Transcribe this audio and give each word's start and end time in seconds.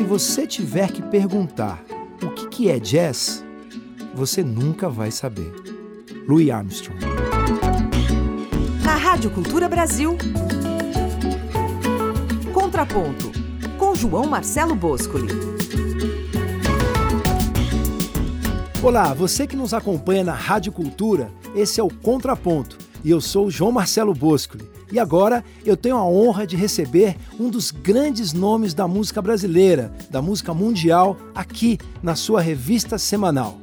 se 0.00 0.04
você 0.04 0.46
tiver 0.46 0.90
que 0.90 1.02
perguntar 1.02 1.84
o 2.22 2.30
que, 2.30 2.48
que 2.48 2.70
é 2.70 2.78
jazz, 2.78 3.44
você 4.14 4.42
nunca 4.42 4.88
vai 4.88 5.10
saber. 5.10 5.52
Louis 6.26 6.48
Armstrong. 6.48 6.98
Na 8.82 8.96
Rádio 8.96 9.30
Cultura 9.30 9.68
Brasil. 9.68 10.16
Contraponto. 12.50 13.30
Com 13.76 13.94
João 13.94 14.24
Marcelo 14.24 14.74
Boscoli. 14.74 15.28
Olá, 18.82 19.12
você 19.12 19.46
que 19.46 19.54
nos 19.54 19.74
acompanha 19.74 20.24
na 20.24 20.34
Rádio 20.34 20.72
Cultura, 20.72 21.30
esse 21.54 21.78
é 21.78 21.84
o 21.84 21.92
Contraponto 21.92 22.78
e 23.04 23.10
eu 23.10 23.20
sou 23.20 23.48
o 23.48 23.50
João 23.50 23.70
Marcelo 23.70 24.14
Boscoli. 24.14 24.69
E 24.92 24.98
agora 24.98 25.44
eu 25.64 25.76
tenho 25.76 25.96
a 25.96 26.04
honra 26.04 26.46
de 26.46 26.56
receber 26.56 27.16
um 27.38 27.48
dos 27.48 27.70
grandes 27.70 28.32
nomes 28.32 28.74
da 28.74 28.88
música 28.88 29.22
brasileira, 29.22 29.92
da 30.10 30.20
música 30.20 30.52
mundial, 30.52 31.16
aqui 31.34 31.78
na 32.02 32.14
sua 32.14 32.40
revista 32.40 32.98
semanal. 32.98 33.58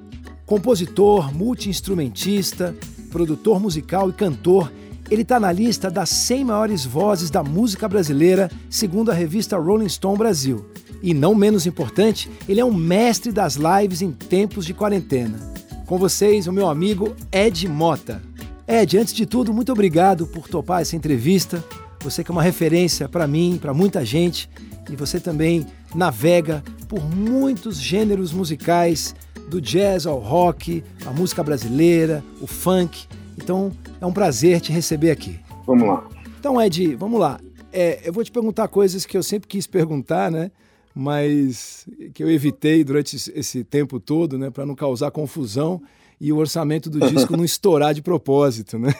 Compositor, 0.45 1.35
multiinstrumentista, 1.35 2.73
produtor 3.11 3.59
musical 3.59 4.09
e 4.09 4.13
cantor, 4.13 4.71
ele 5.09 5.21
está 5.21 5.39
na 5.39 5.51
lista 5.51 5.89
das 5.89 6.09
100 6.09 6.45
maiores 6.45 6.85
vozes 6.85 7.29
da 7.29 7.43
música 7.43 7.87
brasileira, 7.87 8.49
segundo 8.69 9.09
a 9.09 9.13
revista 9.13 9.57
Rolling 9.57 9.89
Stone 9.89 10.17
Brasil. 10.17 10.65
E 11.01 11.13
não 11.13 11.35
menos 11.35 11.65
importante, 11.65 12.29
ele 12.47 12.59
é 12.59 12.65
um 12.65 12.73
mestre 12.73 13.31
das 13.31 13.55
lives 13.55 14.01
em 14.01 14.11
tempos 14.11 14.65
de 14.65 14.73
quarentena. 14.73 15.37
Com 15.85 15.97
vocês, 15.97 16.47
o 16.47 16.51
meu 16.51 16.67
amigo 16.67 17.15
Ed 17.31 17.67
Mota. 17.67 18.21
Ed, 18.69 18.97
antes 18.97 19.13
de 19.13 19.25
tudo, 19.25 19.53
muito 19.53 19.71
obrigado 19.71 20.27
por 20.27 20.49
topar 20.49 20.81
essa 20.81 20.93
entrevista. 20.93 21.63
Você 22.01 22.21
que 22.21 22.29
é 22.29 22.33
uma 22.33 22.43
referência 22.43 23.07
para 23.07 23.25
mim, 23.25 23.57
para 23.61 23.73
muita 23.73 24.03
gente, 24.03 24.49
e 24.91 24.95
você 24.95 25.21
também 25.21 25.65
navega 25.95 26.61
por 26.89 27.01
muitos 27.09 27.79
gêneros 27.79 28.33
musicais, 28.33 29.15
do 29.47 29.61
jazz 29.61 30.05
ao 30.05 30.19
rock, 30.19 30.83
a 31.05 31.11
música 31.11 31.41
brasileira, 31.41 32.21
o 32.41 32.45
funk. 32.45 33.07
Então, 33.37 33.71
é 34.01 34.05
um 34.05 34.11
prazer 34.11 34.59
te 34.59 34.73
receber 34.73 35.11
aqui. 35.11 35.39
Vamos 35.65 35.87
lá. 35.87 36.05
Então, 36.37 36.61
Ed, 36.61 36.93
vamos 36.97 37.21
lá. 37.21 37.39
É, 37.71 38.01
eu 38.03 38.11
vou 38.11 38.21
te 38.21 38.31
perguntar 38.33 38.67
coisas 38.67 39.05
que 39.05 39.15
eu 39.15 39.23
sempre 39.23 39.47
quis 39.47 39.65
perguntar, 39.65 40.29
né? 40.29 40.51
Mas 40.93 41.87
que 42.13 42.21
eu 42.21 42.29
evitei 42.29 42.83
durante 42.83 43.15
esse 43.15 43.63
tempo 43.63 43.97
todo, 43.97 44.37
né? 44.37 44.49
Para 44.49 44.65
não 44.65 44.75
causar 44.75 45.09
confusão 45.09 45.81
e 46.19 46.33
o 46.33 46.37
orçamento 46.37 46.89
do 46.89 47.07
disco 47.07 47.37
não 47.37 47.45
estourar 47.45 47.93
de 47.93 48.01
propósito, 48.01 48.79
né? 48.79 48.89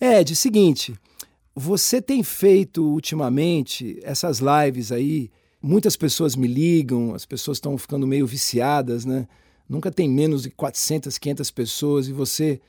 Ed, 0.00 0.36
seguinte, 0.36 0.94
você 1.54 2.00
tem 2.00 2.22
feito 2.22 2.84
ultimamente 2.84 3.98
essas 4.02 4.38
lives 4.38 4.92
aí, 4.92 5.30
muitas 5.60 5.96
pessoas 5.96 6.36
me 6.36 6.46
ligam, 6.46 7.14
as 7.14 7.26
pessoas 7.26 7.56
estão 7.56 7.76
ficando 7.76 8.06
meio 8.06 8.26
viciadas, 8.26 9.04
né? 9.04 9.26
Nunca 9.68 9.90
tem 9.90 10.08
menos 10.08 10.44
de 10.44 10.50
400, 10.50 11.18
500 11.18 11.50
pessoas 11.50 12.08
e 12.08 12.12
você, 12.12 12.60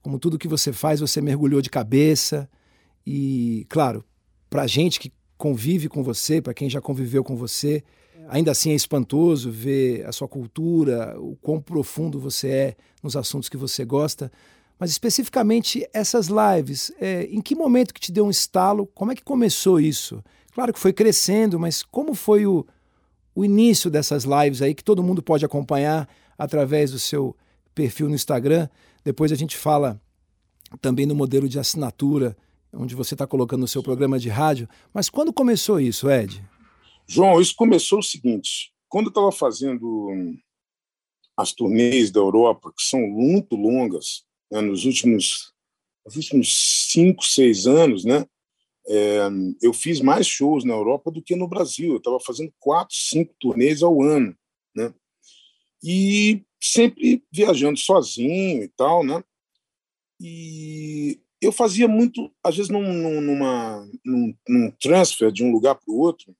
como 0.00 0.18
tudo 0.18 0.38
que 0.38 0.48
você 0.48 0.72
faz, 0.72 1.00
você 1.00 1.20
mergulhou 1.20 1.60
de 1.60 1.68
cabeça 1.68 2.48
e, 3.04 3.66
claro, 3.68 4.04
para 4.48 4.66
gente 4.66 5.00
que 5.00 5.12
convive 5.36 5.88
com 5.88 6.02
você, 6.02 6.40
para 6.40 6.54
quem 6.54 6.70
já 6.70 6.80
conviveu 6.80 7.22
com 7.22 7.36
você, 7.36 7.84
Ainda 8.28 8.50
assim 8.50 8.70
é 8.70 8.74
espantoso 8.74 9.50
ver 9.50 10.04
a 10.06 10.12
sua 10.12 10.26
cultura, 10.26 11.16
o 11.18 11.36
quão 11.36 11.60
profundo 11.60 12.18
você 12.18 12.48
é 12.48 12.76
nos 13.02 13.16
assuntos 13.16 13.48
que 13.48 13.56
você 13.56 13.84
gosta. 13.84 14.30
Mas 14.78 14.90
especificamente 14.90 15.88
essas 15.92 16.28
lives, 16.28 16.92
é, 17.00 17.24
em 17.24 17.40
que 17.40 17.54
momento 17.54 17.94
que 17.94 18.00
te 18.00 18.12
deu 18.12 18.26
um 18.26 18.30
estalo? 18.30 18.86
Como 18.94 19.12
é 19.12 19.14
que 19.14 19.22
começou 19.22 19.80
isso? 19.80 20.22
Claro 20.52 20.72
que 20.72 20.78
foi 20.78 20.92
crescendo, 20.92 21.58
mas 21.58 21.82
como 21.82 22.14
foi 22.14 22.46
o, 22.46 22.66
o 23.34 23.44
início 23.44 23.90
dessas 23.90 24.24
lives 24.24 24.60
aí 24.60 24.74
que 24.74 24.84
todo 24.84 25.02
mundo 25.02 25.22
pode 25.22 25.44
acompanhar 25.44 26.08
através 26.36 26.90
do 26.90 26.98
seu 26.98 27.34
perfil 27.74 28.08
no 28.08 28.14
Instagram? 28.14 28.68
Depois 29.04 29.30
a 29.30 29.36
gente 29.36 29.56
fala 29.56 30.00
também 30.80 31.06
no 31.06 31.14
modelo 31.14 31.48
de 31.48 31.58
assinatura, 31.58 32.36
onde 32.72 32.94
você 32.94 33.14
está 33.14 33.26
colocando 33.26 33.62
o 33.62 33.68
seu 33.68 33.82
programa 33.82 34.18
de 34.18 34.28
rádio. 34.28 34.68
Mas 34.92 35.08
quando 35.08 35.32
começou 35.32 35.80
isso, 35.80 36.10
Ed? 36.10 36.44
João, 37.08 37.40
isso 37.40 37.54
começou 37.54 38.00
o 38.00 38.02
seguinte: 38.02 38.72
quando 38.88 39.06
eu 39.06 39.10
estava 39.10 39.32
fazendo 39.32 40.08
as 41.36 41.52
turnês 41.52 42.10
da 42.10 42.20
Europa, 42.20 42.72
que 42.76 42.82
são 42.82 43.00
muito 43.00 43.54
longas, 43.54 44.24
né, 44.50 44.60
nos 44.60 44.84
últimos, 44.84 45.52
nos 46.04 46.16
últimos 46.16 46.88
cinco, 46.90 47.24
seis 47.24 47.66
anos, 47.66 48.04
né, 48.04 48.26
é, 48.88 49.20
eu 49.62 49.72
fiz 49.72 50.00
mais 50.00 50.26
shows 50.26 50.64
na 50.64 50.72
Europa 50.72 51.10
do 51.10 51.22
que 51.22 51.36
no 51.36 51.48
Brasil. 51.48 51.92
Eu 51.92 51.98
estava 51.98 52.18
fazendo 52.20 52.52
quatro, 52.58 52.96
cinco 52.96 53.34
turnês 53.38 53.82
ao 53.82 54.02
ano, 54.02 54.36
né, 54.74 54.92
e 55.84 56.42
sempre 56.60 57.22
viajando 57.30 57.78
sozinho 57.78 58.64
e 58.64 58.68
tal, 58.68 59.04
né, 59.04 59.22
e 60.20 61.20
eu 61.40 61.52
fazia 61.52 61.86
muito, 61.86 62.32
às 62.42 62.56
vezes, 62.56 62.70
num, 62.70 63.20
numa, 63.20 63.86
num, 64.04 64.34
num 64.48 64.70
transfer 64.80 65.30
de 65.30 65.44
um 65.44 65.52
lugar 65.52 65.74
para 65.74 65.92
o 65.92 65.98
outro, 65.98 66.34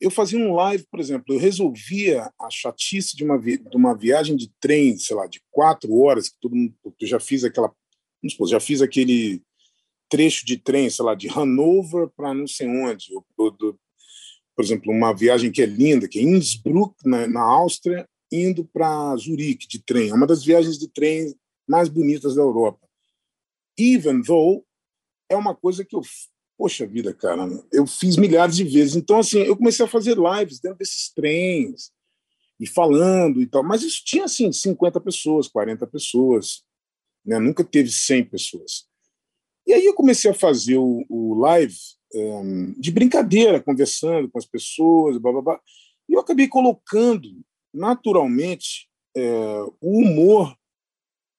eu 0.00 0.10
fazia 0.10 0.38
um 0.38 0.54
live, 0.54 0.84
por 0.90 1.00
exemplo, 1.00 1.34
eu 1.34 1.38
resolvia 1.38 2.30
a 2.38 2.50
chatice 2.50 3.16
de 3.16 3.24
uma, 3.24 3.38
vi 3.38 3.58
de 3.58 3.76
uma 3.76 3.94
viagem 3.94 4.36
de 4.36 4.50
trem, 4.60 4.98
sei 4.98 5.16
lá, 5.16 5.26
de 5.26 5.40
quatro 5.50 5.96
horas, 5.98 6.28
que 6.28 6.36
todo 6.40 6.54
mundo, 6.54 6.74
eu 6.84 7.06
já 7.06 7.18
fiz 7.18 7.44
aquela, 7.44 7.72
já 8.46 8.60
fiz 8.60 8.82
aquele 8.82 9.42
trecho 10.08 10.44
de 10.44 10.56
trem, 10.56 10.90
sei 10.90 11.04
lá, 11.04 11.14
de 11.14 11.28
Hanover 11.28 12.08
para 12.16 12.34
não 12.34 12.46
sei 12.46 12.68
onde, 12.68 13.12
por 13.36 14.64
exemplo, 14.64 14.92
uma 14.92 15.12
viagem 15.12 15.50
que 15.50 15.62
é 15.62 15.66
linda, 15.66 16.08
que 16.08 16.18
é 16.18 16.22
Innsbruck, 16.22 16.94
na, 17.04 17.26
na 17.26 17.42
Áustria, 17.42 18.08
indo 18.30 18.64
para 18.64 19.16
Zurique 19.16 19.66
de 19.68 19.82
trem. 19.82 20.10
É 20.10 20.14
uma 20.14 20.26
das 20.26 20.44
viagens 20.44 20.78
de 20.78 20.88
trem 20.88 21.34
mais 21.68 21.88
bonitas 21.88 22.34
da 22.34 22.42
Europa. 22.42 22.86
Even 23.78 24.22
though 24.22 24.64
é 25.28 25.36
uma 25.36 25.54
coisa 25.54 25.84
que 25.84 25.94
eu 25.94 26.02
Poxa 26.58 26.86
vida, 26.86 27.12
cara, 27.12 27.46
eu 27.70 27.86
fiz 27.86 28.16
milhares 28.16 28.56
de 28.56 28.64
vezes. 28.64 28.96
Então, 28.96 29.18
assim, 29.18 29.40
eu 29.40 29.56
comecei 29.56 29.84
a 29.84 29.88
fazer 29.88 30.16
lives 30.16 30.58
dentro 30.58 30.78
desses 30.78 31.12
trens 31.12 31.92
e 32.58 32.66
falando 32.66 33.42
e 33.42 33.46
tal. 33.46 33.62
Mas 33.62 33.82
isso 33.82 34.02
tinha, 34.04 34.24
assim, 34.24 34.50
50 34.50 35.00
pessoas, 35.00 35.48
40 35.48 35.86
pessoas. 35.86 36.64
Né? 37.24 37.38
Nunca 37.38 37.62
teve 37.62 37.90
100 37.90 38.24
pessoas. 38.24 38.86
E 39.66 39.74
aí 39.74 39.84
eu 39.84 39.94
comecei 39.94 40.30
a 40.30 40.34
fazer 40.34 40.78
o, 40.78 41.04
o 41.10 41.34
live 41.34 41.76
um, 42.14 42.72
de 42.78 42.90
brincadeira, 42.90 43.60
conversando 43.60 44.30
com 44.30 44.38
as 44.38 44.46
pessoas, 44.46 45.18
blá, 45.18 45.32
blá, 45.32 45.42
blá. 45.42 45.60
E 46.08 46.14
eu 46.14 46.20
acabei 46.20 46.48
colocando, 46.48 47.28
naturalmente, 47.74 48.88
é, 49.14 49.60
o 49.80 49.98
humor 49.98 50.56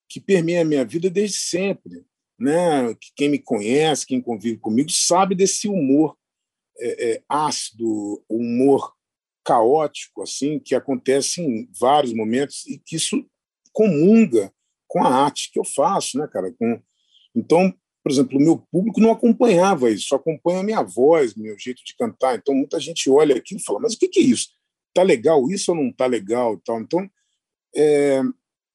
que 0.09 0.19
permeia 0.19 0.61
a 0.61 0.65
minha 0.65 0.85
vida 0.85 1.09
desde 1.09 1.37
sempre 1.37 2.05
né? 2.39 2.95
Quem 3.15 3.29
me 3.29 3.39
conhece, 3.39 4.05
quem 4.05 4.21
convive 4.21 4.57
comigo, 4.57 4.89
sabe 4.91 5.35
desse 5.35 5.67
humor 5.67 6.15
é, 6.79 7.11
é, 7.11 7.23
ácido, 7.27 8.23
humor 8.29 8.93
caótico, 9.43 10.21
assim, 10.21 10.59
que 10.59 10.75
acontece 10.75 11.41
em 11.41 11.69
vários 11.79 12.13
momentos 12.13 12.67
e 12.67 12.77
que 12.77 12.97
isso 12.97 13.25
comunga 13.71 14.51
com 14.87 15.03
a 15.03 15.07
arte 15.07 15.51
que 15.51 15.59
eu 15.59 15.63
faço, 15.63 16.17
né, 16.17 16.27
cara? 16.27 16.51
Com... 16.51 16.81
Então, 17.35 17.73
por 18.03 18.11
exemplo, 18.11 18.37
o 18.37 18.41
meu 18.41 18.57
público 18.71 18.99
não 18.99 19.11
acompanhava 19.11 19.89
isso, 19.89 20.07
só 20.07 20.15
acompanha 20.15 20.59
a 20.59 20.63
minha 20.63 20.83
voz, 20.83 21.35
meu 21.35 21.57
jeito 21.57 21.83
de 21.83 21.95
cantar. 21.95 22.37
Então, 22.37 22.53
muita 22.53 22.79
gente 22.79 23.09
olha 23.09 23.35
aquilo 23.35 23.59
e 23.59 23.63
fala: 23.63 23.79
mas 23.79 23.93
o 23.93 23.99
que 23.99 24.19
é 24.19 24.23
isso? 24.23 24.49
Tá 24.93 25.03
legal 25.03 25.49
isso 25.49 25.71
ou 25.71 25.77
não 25.77 25.91
tá 25.91 26.05
legal? 26.05 26.57
Tal. 26.65 26.81
Então, 26.81 27.09
é... 27.75 28.21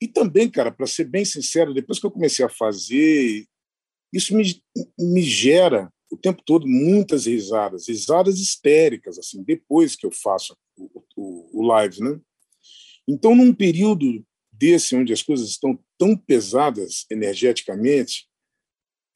e 0.01 0.09
também, 0.09 0.51
cara, 0.51 0.71
para 0.71 0.87
ser 0.87 1.05
bem 1.05 1.25
sincero, 1.25 1.75
depois 1.75 1.99
que 1.99 2.07
eu 2.07 2.11
comecei 2.11 2.45
a 2.45 2.49
fazer 2.49 3.47
isso 4.13 4.37
me, 4.37 4.63
me 4.99 5.23
gera 5.23 5.93
o 6.11 6.17
tempo 6.17 6.43
todo 6.45 6.67
muitas 6.67 7.25
risadas, 7.25 7.89
risadas 7.89 8.39
histéricas, 8.39 9.19
assim, 9.19 9.43
depois 9.43 9.97
que 9.97 10.05
eu 10.05 10.11
faço 10.13 10.55
o, 10.77 11.03
o, 11.17 11.61
o 11.61 11.67
live, 11.67 12.01
né? 12.01 12.21
Então, 13.09 13.35
num 13.35 13.55
período 13.55 14.25
desse, 14.53 14.95
onde 14.95 15.13
as 15.13 15.23
coisas 15.23 15.49
estão 15.49 15.79
tão 15.99 16.17
pesadas 16.17 17.07
energeticamente, 17.11 18.29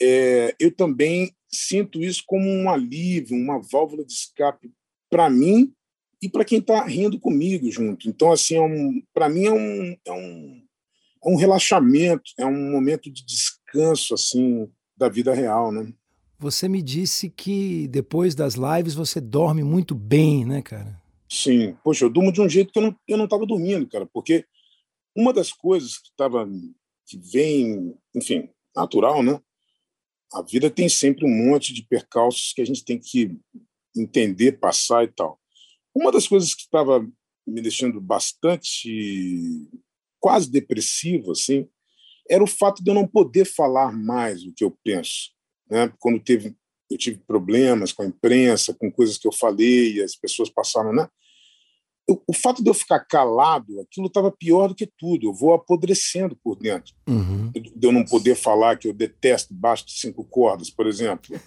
é, 0.01 0.55
eu 0.59 0.75
também 0.75 1.35
sinto 1.49 2.03
isso 2.03 2.23
como 2.27 2.49
um 2.49 2.71
alívio, 2.71 3.37
uma 3.37 3.61
válvula 3.61 4.05
de 4.05 4.13
escape 4.13 4.73
para 5.11 5.31
mim 5.31 5.73
e 6.21 6.29
para 6.29 6.45
quem 6.45 6.59
está 6.59 6.85
rindo 6.85 7.21
comigo 7.21 7.71
junto. 7.71 8.09
Então, 8.09 8.33
assim, 8.33 8.57
é 8.57 8.61
um, 8.61 9.03
para 9.13 9.29
mim 9.29 9.45
é 9.45 9.53
um, 9.53 9.97
é 10.05 10.13
um, 10.13 10.63
é 11.25 11.29
um 11.29 11.37
relaxamento, 11.37 12.31
é 12.39 12.47
um 12.47 12.71
momento 12.71 13.11
de 13.11 13.25
descanso, 13.25 14.15
assim, 14.15 14.69
da 14.97 15.09
vida 15.09 15.35
real, 15.35 15.71
né? 15.71 15.93
Você 16.39 16.69
me 16.69 16.83
disse 16.83 17.31
que 17.31 17.89
depois 17.89 18.35
das 18.35 18.55
lives 18.55 18.95
você 18.95 19.21
dorme 19.21 19.63
muito 19.63 19.95
bem, 19.95 20.45
né, 20.45 20.63
cara? 20.63 21.01
Sim. 21.29 21.77
Poxa, 21.83 22.05
eu 22.05 22.11
durmo 22.11 22.31
de 22.31 22.41
um 22.41 22.49
jeito 22.49 22.73
que 22.73 22.79
eu 22.79 22.83
não, 22.83 22.97
eu 23.09 23.17
não 23.17 23.27
tava 23.27 23.47
dormindo, 23.47 23.89
cara, 23.89 24.07
porque 24.07 24.45
uma 25.17 25.33
das 25.33 25.53
coisas 25.53 25.99
que 25.99 26.11
tava 26.17 26.49
que 27.07 27.19
vem, 27.19 27.97
enfim, 28.15 28.49
natural, 28.75 29.23
né? 29.23 29.41
A 30.33 30.43
vida 30.43 30.69
tem 30.69 30.89
sempre 30.89 31.25
um 31.25 31.49
monte 31.51 31.73
de 31.73 31.83
percalços 31.83 32.53
que 32.53 32.61
a 32.61 32.67
gente 32.67 32.85
tem 32.85 32.99
que 32.99 33.39
entender, 33.97 34.59
passar 34.59 35.05
e 35.05 35.09
tal. 35.09 35.41
Uma 35.95 36.13
das 36.13 36.29
coisas 36.29 36.55
que 36.55 36.63
estava 36.63 37.01
me 37.47 37.63
deixando 37.63 38.01
bastante 38.01 39.71
quase 40.21 40.51
depressivo 40.51 41.31
assim 41.31 41.69
era 42.31 42.43
o 42.43 42.47
fato 42.47 42.83
de 42.83 42.91
eu 42.91 42.95
não 42.95 43.07
poder 43.07 43.45
falar 43.45 43.93
mais 43.93 44.45
o 44.45 44.53
que 44.53 44.65
eu 44.65 44.77
penso 44.85 45.35
né? 45.71 45.93
Quando 45.99 46.21
teve 46.21 46.55
eu 46.89 46.97
tive 46.97 47.19
problemas 47.27 47.93
com 47.93 48.03
a 48.03 48.07
imprensa 48.07 48.73
com 48.75 48.91
coisas 48.91 49.19
que 49.19 49.27
eu 49.27 49.33
falei 49.33 50.03
as 50.03 50.15
pessoas 50.15 50.49
passaram 50.49 50.93
né? 50.93 51.09
Eu, 52.09 52.23
o 52.29 52.33
fato 52.33 52.63
de 52.63 52.71
eu 52.71 52.75
ficar 52.75 53.01
calado 53.01 53.81
aquilo 53.81 54.07
estava 54.07 54.31
pior 54.31 54.69
do 54.69 54.75
que 54.77 54.89
tudo 54.97 55.27
eu 55.27 55.35
vou 55.35 55.53
apodrecendo 55.53 56.37
por 56.37 56.55
dentro. 56.55 56.95
Uhum. 57.09 57.51
de 57.51 57.85
eu 57.85 57.91
não 57.91 58.05
poder 58.05 58.37
falar 58.37 58.77
que 58.77 58.87
eu 58.87 58.93
detesto 58.93 59.53
baixo 59.53 59.87
de 59.87 59.93
cinco 59.99 60.25
cordas 60.25 60.71
por 60.71 60.87
exemplo. 60.87 61.35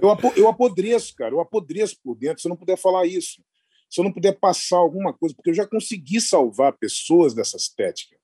Eu, 0.00 0.32
eu 0.36 0.48
apodreço 0.48 1.14
cara 1.14 1.32
eu 1.32 1.40
apodreço 1.40 1.96
por 2.02 2.14
dentro 2.14 2.40
se 2.40 2.48
eu 2.48 2.50
não 2.50 2.56
puder 2.56 2.76
falar 2.76 3.06
isso 3.06 3.42
se 3.90 4.00
eu 4.00 4.04
não 4.04 4.12
puder 4.12 4.38
passar 4.38 4.76
alguma 4.76 5.12
coisa, 5.12 5.34
porque 5.34 5.50
eu 5.50 5.54
já 5.54 5.66
consegui 5.66 6.20
salvar 6.20 6.76
pessoas 6.76 7.34
dessa 7.34 7.56
estética, 7.56 8.16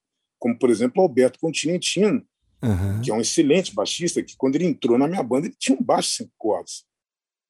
como, 0.44 0.58
por 0.58 0.68
exemplo, 0.68 1.00
Alberto 1.00 1.38
Continentino, 1.38 2.22
uhum. 2.62 3.00
que 3.00 3.10
é 3.10 3.14
um 3.14 3.20
excelente 3.22 3.74
baixista, 3.74 4.22
que 4.22 4.36
quando 4.36 4.56
ele 4.56 4.66
entrou 4.66 4.98
na 4.98 5.08
minha 5.08 5.22
banda, 5.22 5.46
ele 5.46 5.56
tinha 5.58 5.74
um 5.74 5.82
baixo 5.82 6.10
sem 6.10 6.30
cordas. 6.36 6.84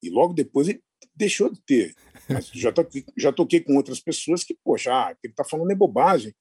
E 0.01 0.09
logo 0.09 0.33
depois 0.33 0.69
ele 0.69 0.81
deixou 1.13 1.51
de 1.51 1.61
ter. 1.65 1.93
Mas 2.29 2.47
já 2.55 2.71
toquei, 2.71 3.03
já 3.17 3.33
toquei 3.33 3.59
com 3.59 3.75
outras 3.75 3.99
pessoas 3.99 4.45
que, 4.45 4.57
poxa, 4.63 4.93
ah, 4.93 5.13
ele 5.21 5.33
está 5.33 5.43
falando 5.43 5.71
é 5.71 5.75
bobagem. 5.75 6.33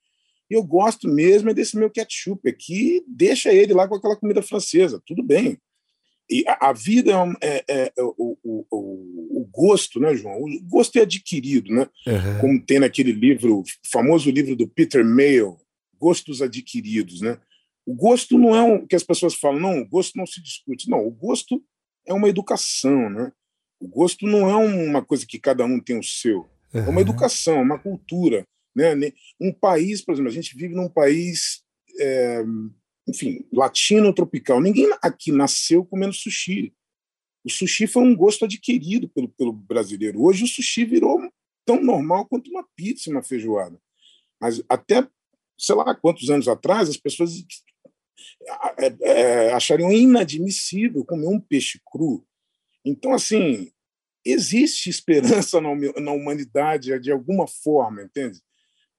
E 0.48 0.54
eu 0.54 0.62
gosto 0.62 1.08
mesmo 1.08 1.50
é 1.50 1.54
desse 1.54 1.76
meu 1.76 1.90
ketchup 1.90 2.48
aqui, 2.48 3.02
deixa 3.08 3.52
ele 3.52 3.74
lá 3.74 3.88
com 3.88 3.96
aquela 3.96 4.14
comida 4.14 4.40
francesa, 4.40 5.02
tudo 5.04 5.24
bem. 5.24 5.58
E 6.30 6.44
a, 6.46 6.68
a 6.68 6.72
vida 6.72 7.10
é, 7.40 7.48
é, 7.48 7.64
é, 7.68 7.92
é 7.98 8.02
o, 8.04 8.38
o, 8.44 8.66
o, 8.70 9.48
gosto, 9.50 9.98
né, 9.98 10.14
João? 10.14 10.40
O 10.40 10.60
gosto 10.68 10.96
é 11.00 11.02
adquirido, 11.02 11.74
né? 11.74 11.88
Uhum. 12.06 12.40
Como 12.40 12.64
tem 12.64 12.78
naquele 12.78 13.10
livro, 13.10 13.64
famoso 13.90 14.30
livro 14.30 14.54
do 14.54 14.68
Peter 14.68 15.04
Mayle, 15.04 15.56
Gostos 15.98 16.42
Adquiridos, 16.42 17.20
né? 17.20 17.38
O 17.86 17.94
gosto 17.94 18.38
não 18.38 18.54
é 18.56 18.62
o 18.62 18.86
que 18.86 18.96
as 18.96 19.02
pessoas 19.02 19.34
falam, 19.34 19.60
não, 19.60 19.80
o 19.80 19.88
gosto 19.88 20.16
não 20.16 20.26
se 20.26 20.40
discute. 20.42 20.88
Não, 20.88 21.06
o 21.06 21.10
gosto 21.10 21.62
é 22.06 22.14
uma 22.14 22.28
educação, 22.28 23.10
né? 23.10 23.32
O 23.78 23.86
gosto 23.86 24.26
não 24.26 24.48
é 24.48 24.56
uma 24.56 25.04
coisa 25.04 25.26
que 25.26 25.38
cada 25.38 25.64
um 25.64 25.78
tem 25.78 25.98
o 25.98 26.02
seu. 26.02 26.48
É 26.72 26.80
uma 26.88 27.00
educação, 27.00 27.56
é 27.56 27.62
uma 27.62 27.78
cultura. 27.78 28.44
Né? 28.74 28.94
Um 29.40 29.52
país, 29.52 30.02
por 30.02 30.12
exemplo, 30.12 30.30
a 30.30 30.34
gente 30.34 30.56
vive 30.56 30.74
num 30.74 30.88
país 30.88 31.62
é, 32.00 32.42
enfim, 33.06 33.46
latino 33.52 34.12
tropical. 34.12 34.60
Ninguém 34.60 34.90
aqui 35.02 35.30
nasceu 35.30 35.84
comendo 35.84 36.12
sushi. 36.12 36.72
O 37.44 37.50
sushi 37.50 37.86
foi 37.86 38.02
um 38.02 38.16
gosto 38.16 38.44
adquirido 38.44 39.08
pelo, 39.08 39.28
pelo 39.28 39.52
brasileiro. 39.52 40.22
Hoje 40.22 40.44
o 40.44 40.48
sushi 40.48 40.84
virou 40.84 41.20
tão 41.66 41.82
normal 41.82 42.26
quanto 42.26 42.50
uma 42.50 42.66
pizza, 42.74 43.10
uma 43.10 43.22
feijoada. 43.22 43.78
Mas 44.40 44.62
até, 44.68 45.06
sei 45.64 45.74
lá 45.74 45.94
quantos 45.94 46.28
anos 46.30 46.48
atrás, 46.48 46.88
as 46.88 46.96
pessoas 46.96 47.32
é, 48.78 48.96
é, 49.02 49.52
achariam 49.52 49.90
inadmissível 49.90 51.04
comer 51.04 51.26
um 51.26 51.40
peixe 51.40 51.80
cru. 51.90 52.24
Então, 52.84 53.12
assim, 53.14 53.70
existe 54.24 54.90
esperança 54.90 55.60
na, 55.60 56.12
humanidade 56.12 56.98
de 56.98 57.10
alguma 57.10 57.46
forma, 57.46 58.02
entende? 58.02 58.38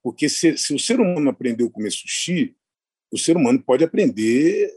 Porque 0.01 0.29
se, 0.29 0.57
se 0.57 0.73
o 0.73 0.79
ser 0.79 0.99
humano 0.99 1.29
aprendeu 1.29 1.67
a 1.67 1.71
comer 1.71 1.91
sushi, 1.91 2.55
o 3.11 3.17
ser 3.17 3.37
humano 3.37 3.61
pode 3.61 3.83
aprender 3.83 4.71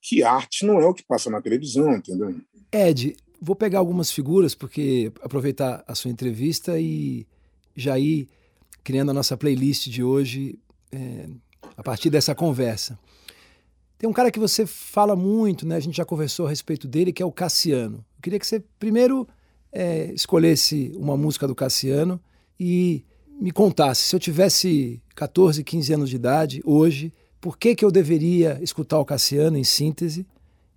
que 0.00 0.22
arte 0.22 0.64
não 0.64 0.80
é 0.80 0.86
o 0.86 0.94
que 0.94 1.04
passa 1.04 1.28
na 1.28 1.42
televisão, 1.42 1.94
entendeu? 1.94 2.40
Ed, 2.72 3.16
vou 3.40 3.56
pegar 3.56 3.80
algumas 3.80 4.10
figuras, 4.10 4.54
porque 4.54 5.12
aproveitar 5.20 5.84
a 5.86 5.94
sua 5.94 6.10
entrevista 6.10 6.78
e 6.78 7.26
já 7.74 7.98
ir 7.98 8.28
criando 8.84 9.10
a 9.10 9.14
nossa 9.14 9.36
playlist 9.36 9.88
de 9.88 10.02
hoje 10.02 10.58
é, 10.92 11.26
a 11.76 11.82
partir 11.82 12.10
dessa 12.10 12.34
conversa. 12.34 12.98
Tem 13.98 14.08
um 14.08 14.12
cara 14.12 14.30
que 14.30 14.38
você 14.38 14.66
fala 14.66 15.16
muito, 15.16 15.66
né? 15.66 15.76
A 15.76 15.80
gente 15.80 15.96
já 15.96 16.04
conversou 16.04 16.46
a 16.46 16.50
respeito 16.50 16.86
dele, 16.86 17.12
que 17.12 17.22
é 17.22 17.26
o 17.26 17.32
Cassiano. 17.32 18.04
Eu 18.16 18.22
queria 18.22 18.38
que 18.38 18.46
você 18.46 18.62
primeiro 18.78 19.26
é, 19.72 20.12
escolhesse 20.12 20.92
uma 20.96 21.16
música 21.16 21.46
do 21.46 21.54
Cassiano 21.54 22.20
e 22.60 23.04
me 23.40 23.50
contasse, 23.50 24.02
se 24.02 24.16
eu 24.16 24.20
tivesse 24.20 25.02
14, 25.14 25.62
15 25.62 25.92
anos 25.92 26.10
de 26.10 26.16
idade, 26.16 26.62
hoje, 26.64 27.12
por 27.40 27.58
que, 27.58 27.74
que 27.74 27.84
eu 27.84 27.90
deveria 27.90 28.58
escutar 28.62 28.98
o 28.98 29.04
Cassiano 29.04 29.58
em 29.58 29.64
síntese 29.64 30.26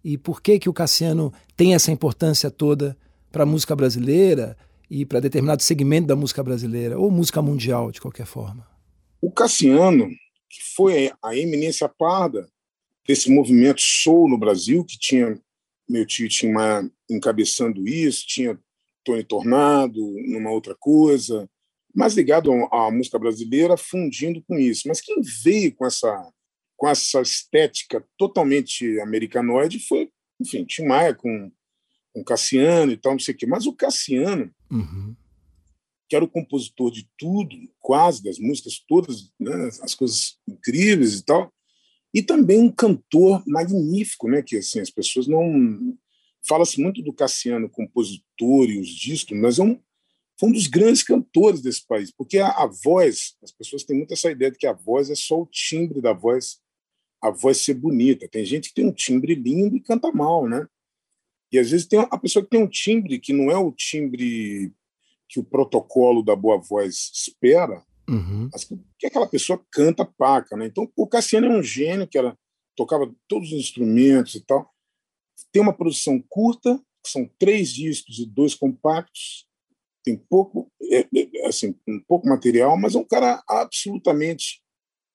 e 0.03 0.17
por 0.17 0.41
que, 0.41 0.59
que 0.59 0.69
o 0.69 0.73
Cassiano 0.73 1.31
tem 1.55 1.73
essa 1.73 1.91
importância 1.91 2.51
toda 2.51 2.97
para 3.31 3.43
a 3.43 3.45
música 3.45 3.75
brasileira 3.75 4.57
e 4.89 5.05
para 5.05 5.19
determinado 5.19 5.63
segmento 5.63 6.07
da 6.07 6.15
música 6.15 6.43
brasileira 6.43 6.99
ou 6.99 7.09
música 7.11 7.41
mundial, 7.41 7.91
de 7.91 8.01
qualquer 8.01 8.25
forma. 8.25 8.67
O 9.21 9.31
Cassiano, 9.31 10.09
que 10.49 10.61
foi 10.75 11.11
a 11.21 11.35
eminência 11.35 11.87
parda 11.89 12.49
desse 13.07 13.29
movimento 13.29 13.81
soul 13.81 14.29
no 14.29 14.37
Brasil, 14.37 14.85
que 14.85 14.97
tinha 14.97 15.39
meu 15.87 16.05
tio 16.05 16.29
Tim 16.29 16.51
Maia 16.51 16.89
encabeçando 17.09 17.87
isso, 17.87 18.27
tinha 18.27 18.59
Tony 19.03 19.23
Tornado 19.23 19.99
numa 20.27 20.51
outra 20.51 20.75
coisa, 20.75 21.49
mais 21.95 22.13
ligado 22.13 22.51
à 22.71 22.91
música 22.91 23.17
brasileira, 23.17 23.75
fundindo 23.75 24.43
com 24.47 24.57
isso. 24.57 24.87
Mas 24.87 25.01
quem 25.01 25.21
veio 25.43 25.73
com 25.73 25.85
essa 25.85 26.31
com 26.79 26.87
essa 26.87 27.21
estética 27.21 28.01
totalmente 28.17 29.01
americanoide 29.01 29.79
foi, 29.85 30.09
enfim, 30.39 30.63
Tim 30.63 30.85
Maia 30.85 31.13
com, 31.13 31.51
com 32.13 32.23
Cassiano 32.23 32.93
e 32.93 32.97
tal, 32.97 33.11
não 33.11 33.19
sei 33.19 33.33
o 33.33 33.37
quê. 33.37 33.45
Mas 33.45 33.65
o 33.65 33.73
Cassiano, 33.73 34.49
uhum. 34.71 35.13
Que 36.09 36.15
era 36.15 36.25
o 36.25 36.29
compositor 36.29 36.91
de 36.91 37.07
tudo, 37.17 37.55
quase, 37.79 38.23
das 38.23 38.39
músicas 38.39 38.83
todas, 38.87 39.31
né, 39.39 39.67
as 39.81 39.93
coisas 39.93 40.37
incríveis 40.47 41.19
e 41.19 41.23
tal, 41.23 41.53
e 42.13 42.23
também 42.23 42.59
um 42.59 42.71
cantor 42.71 43.43
magnífico, 43.47 44.27
né, 44.27 44.41
que 44.41 44.57
assim, 44.57 44.79
as 44.79 44.89
pessoas 44.89 45.27
não... 45.27 45.95
Fala-se 46.47 46.81
muito 46.81 47.01
do 47.01 47.13
Cassiano, 47.13 47.69
compositor 47.69 48.69
e 48.69 48.79
os 48.79 48.87
discos, 48.87 49.37
mas 49.37 49.59
é 49.59 49.63
um, 49.63 49.79
foi 50.39 50.49
um 50.49 50.53
dos 50.53 50.67
grandes 50.67 51.03
cantores 51.03 51.61
desse 51.61 51.85
país, 51.85 52.11
porque 52.11 52.39
a, 52.39 52.47
a, 52.47 52.65
voz, 52.65 53.35
as 53.43 53.51
pessoas 53.51 53.83
têm 53.83 53.97
muito 53.97 54.13
essa 54.13 54.31
ideia 54.31 54.49
de 54.49 54.57
que 54.57 54.65
a 54.65 54.73
voz 54.73 55.09
é 55.09 55.15
só 55.15 55.41
o 55.41 55.45
timbre 55.45 56.01
da 56.01 56.13
voz 56.13 56.59
a 57.21 57.29
voz 57.29 57.57
ser 57.57 57.73
bonita. 57.73 58.27
Tem 58.27 58.45
gente 58.45 58.69
que 58.69 58.75
tem 58.75 58.85
um 58.85 58.93
timbre 58.93 59.35
lindo 59.35 59.75
e 59.75 59.81
canta 59.81 60.11
mal, 60.11 60.47
né? 60.47 60.65
E 61.51 61.59
às 61.59 61.71
vezes 61.71 61.87
tem 61.87 61.99
a 61.99 62.17
pessoa 62.17 62.43
que 62.43 62.49
tem 62.49 62.61
um 62.61 62.67
timbre 62.67 63.19
que 63.19 63.33
não 63.33 63.51
é 63.51 63.57
o 63.57 63.71
timbre 63.71 64.71
que 65.29 65.39
o 65.39 65.43
protocolo 65.43 66.23
da 66.23 66.35
boa 66.35 66.57
voz 66.57 67.11
espera, 67.13 67.85
uhum. 68.09 68.49
que 68.97 69.05
aquela 69.05 69.27
pessoa 69.27 69.63
canta 69.71 70.03
paca, 70.03 70.57
né? 70.57 70.65
Então 70.65 70.91
o 70.95 71.07
Cassiano 71.07 71.45
é 71.45 71.57
um 71.57 71.61
gênio 71.61 72.07
que 72.07 72.17
ela 72.17 72.35
tocava 72.75 73.13
todos 73.27 73.51
os 73.51 73.59
instrumentos 73.59 74.33
e 74.35 74.41
tal. 74.41 74.73
Tem 75.51 75.61
uma 75.61 75.75
produção 75.75 76.21
curta, 76.27 76.81
são 77.05 77.29
três 77.37 77.69
discos 77.69 78.17
e 78.17 78.25
dois 78.25 78.55
compactos. 78.55 79.47
Tem 80.03 80.17
pouco, 80.17 80.71
é, 80.83 81.01
é, 81.01 81.47
assim, 81.47 81.75
um 81.87 82.01
pouco 82.07 82.27
material, 82.27 82.75
mas 82.77 82.95
é 82.95 82.97
um 82.97 83.05
cara 83.05 83.43
absolutamente 83.47 84.63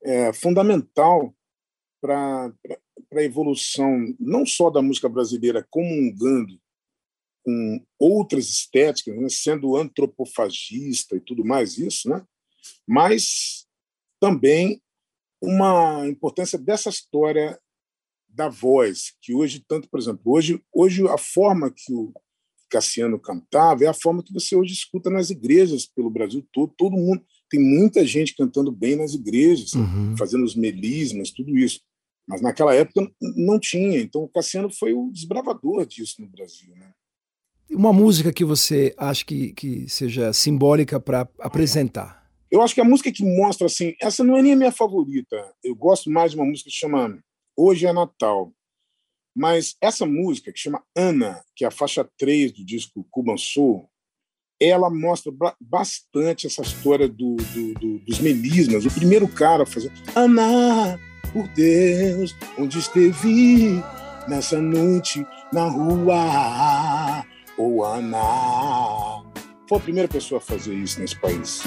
é, 0.05 0.33
fundamental 0.33 1.35
para 2.01 2.53
a 3.15 3.23
evolução 3.23 4.15
não 4.21 4.45
só 4.45 4.71
da 4.71 4.83
música 4.83 5.09
brasileira 5.09 5.67
comungando 5.71 6.61
com 7.45 7.85
outras 7.99 8.49
estéticas, 8.49 9.17
né, 9.17 9.29
sendo 9.29 9.77
antropofagista 9.77 11.17
e 11.17 11.21
tudo 11.21 11.45
mais 11.45 11.79
isso, 11.79 12.09
né, 12.09 12.25
mas 12.87 13.67
também 14.21 14.81
uma 15.43 16.09
importância 16.09 16.59
dessa 16.59 16.89
história 16.89 17.59
da 18.29 18.49
voz, 18.49 19.13
que 19.21 19.35
hoje 19.35 19.63
tanto, 19.69 19.89
por 19.89 20.01
exemplo, 20.01 20.23
hoje 20.25 20.61
hoje 20.73 21.07
a 21.07 21.19
forma 21.19 21.71
que 21.71 21.93
o 21.93 22.13
Cassiano 22.69 23.21
cantava 23.21 23.85
é 23.85 23.87
a 23.87 23.95
forma 23.95 24.23
que 24.23 24.33
você 24.33 24.57
hoje 24.57 24.73
escuta 24.73 25.09
nas 25.09 25.31
igrejas 25.31 25.87
pelo 25.87 26.11
Brasil 26.11 26.45
todo, 26.53 26.75
todo 26.77 26.97
mundo 26.97 27.25
tem 27.49 27.61
muita 27.61 28.05
gente 28.05 28.35
cantando 28.35 28.73
bem 28.73 28.97
nas 28.97 29.15
igrejas, 29.15 29.75
uhum. 29.75 30.17
fazendo 30.17 30.45
os 30.45 30.57
melismas, 30.57 31.31
tudo 31.31 31.57
isso. 31.57 31.81
Mas 32.27 32.41
naquela 32.41 32.75
época 32.75 33.09
não 33.21 33.61
tinha. 33.61 34.01
Então 34.01 34.23
o 34.23 34.29
Cassiano 34.29 34.71
foi 34.73 34.93
o 34.93 35.11
desbravador 35.13 35.87
disso 35.87 36.21
no 36.21 36.27
Brasil. 36.27 36.75
Né? 36.75 36.93
Uma 37.71 37.93
música 37.93 38.33
que 38.33 38.45
você 38.45 38.95
acha 38.97 39.25
que, 39.25 39.53
que 39.53 39.89
seja 39.89 40.33
simbólica 40.33 41.01
para 41.01 41.29
apresentar? 41.41 42.25
Eu 42.51 42.63
acho 42.63 42.75
que 42.75 42.81
a 42.81 42.85
música 42.85 43.11
que 43.11 43.25
mostra 43.25 43.67
assim, 43.67 43.95
essa 44.01 44.23
não 44.23 44.37
é 44.37 44.43
nem 44.43 44.53
a 44.53 44.57
minha 44.57 44.73
favorita. 44.73 45.37
Eu 45.63 45.75
gosto 45.75 46.11
mais 46.11 46.33
de 46.33 46.37
uma 46.37 46.47
música 46.47 46.71
que 46.71 46.77
chama 46.77 47.19
Hoje 47.57 47.87
é 47.87 47.93
Natal. 47.93 48.53
Mas 49.37 49.75
essa 49.81 50.07
música, 50.07 50.53
que 50.53 50.59
chama 50.61 50.83
Ana, 50.97 51.43
que 51.57 51.65
é 51.65 51.69
a 51.69 51.73
faixa 51.73 52.09
3 52.17 52.53
do 52.53 52.65
disco 52.65 53.05
Cuban 53.11 53.37
Soul, 53.37 53.89
ela 54.61 54.89
mostra 54.89 55.33
bastante 55.61 56.47
essa 56.47 56.63
história 56.63 57.09
do, 57.09 57.35
do, 57.37 57.75
do, 57.75 57.99
dos 57.99 58.21
melismas. 58.21 58.87
O 58.87 58.91
primeiro 58.91 59.27
cara 59.27 59.67
fazer 59.67 59.91
Ana, 60.15 60.99
por 61.33 61.49
Deus, 61.49 62.37
onde 62.57 62.79
esteve 62.79 63.83
nessa 64.29 64.61
noite 64.61 65.27
na 65.53 65.69
rua. 65.69 66.15
Oh 67.59 67.85
Ana. 67.85 69.23
Foi 69.69 69.79
a 69.79 69.81
primeira 69.81 70.09
pessoa 70.09 70.39
a 70.39 70.41
fazer 70.41 70.75
isso 70.75 71.01
nesse 71.01 71.17
país. 71.17 71.63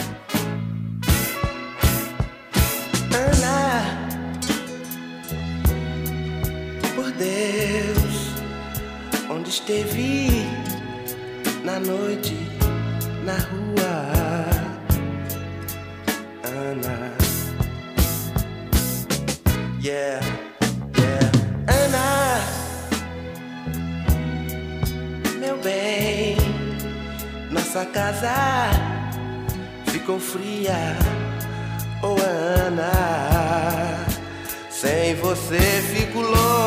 Ana, 3.14 3.84
por 6.96 7.12
Deus, 7.12 8.34
onde 9.30 9.50
esteve 9.50 10.30
na 11.64 11.80
noite, 11.80 12.36
na 13.26 13.38
rua, 13.38 13.92
Ana. 16.44 17.18
Yeah, 19.82 20.22
casa 28.08 28.70
ficou 29.92 30.18
fria. 30.20 30.96
Oh 32.02 32.16
Ana, 32.66 34.06
sem 34.70 35.16
você 35.16 35.60
fico 35.94 36.22
louco, 36.22 36.67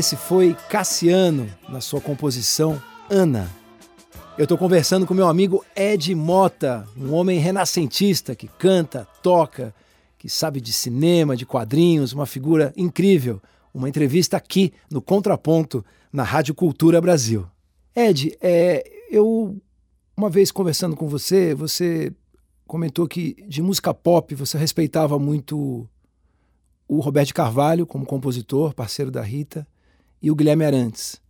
Esse 0.00 0.16
foi 0.16 0.56
Cassiano 0.70 1.46
na 1.68 1.82
sua 1.82 2.00
composição 2.00 2.82
Ana. 3.10 3.50
Eu 4.38 4.44
estou 4.44 4.56
conversando 4.56 5.06
com 5.06 5.12
meu 5.12 5.28
amigo 5.28 5.62
Ed 5.76 6.14
Mota, 6.14 6.88
um 6.96 7.12
homem 7.12 7.38
renascentista 7.38 8.34
que 8.34 8.48
canta, 8.48 9.06
toca, 9.22 9.74
que 10.16 10.26
sabe 10.26 10.58
de 10.58 10.72
cinema, 10.72 11.36
de 11.36 11.44
quadrinhos, 11.44 12.14
uma 12.14 12.24
figura 12.24 12.72
incrível. 12.78 13.42
Uma 13.74 13.90
entrevista 13.90 14.38
aqui 14.38 14.72
no 14.90 15.02
Contraponto, 15.02 15.84
na 16.10 16.22
Rádio 16.22 16.54
Cultura 16.54 16.98
Brasil. 16.98 17.46
Ed, 17.94 18.34
é, 18.40 18.82
eu 19.10 19.60
uma 20.16 20.30
vez 20.30 20.50
conversando 20.50 20.96
com 20.96 21.08
você, 21.08 21.54
você 21.54 22.10
comentou 22.66 23.06
que 23.06 23.36
de 23.46 23.60
música 23.60 23.92
pop 23.92 24.34
você 24.34 24.56
respeitava 24.56 25.18
muito 25.18 25.86
o 26.88 27.00
Roberto 27.00 27.34
Carvalho 27.34 27.86
como 27.86 28.06
compositor, 28.06 28.72
parceiro 28.72 29.10
da 29.10 29.20
Rita, 29.20 29.68
e 30.22 30.30
o 30.30 30.34
Guilherme 30.34 30.64
Arantes. 30.64 31.20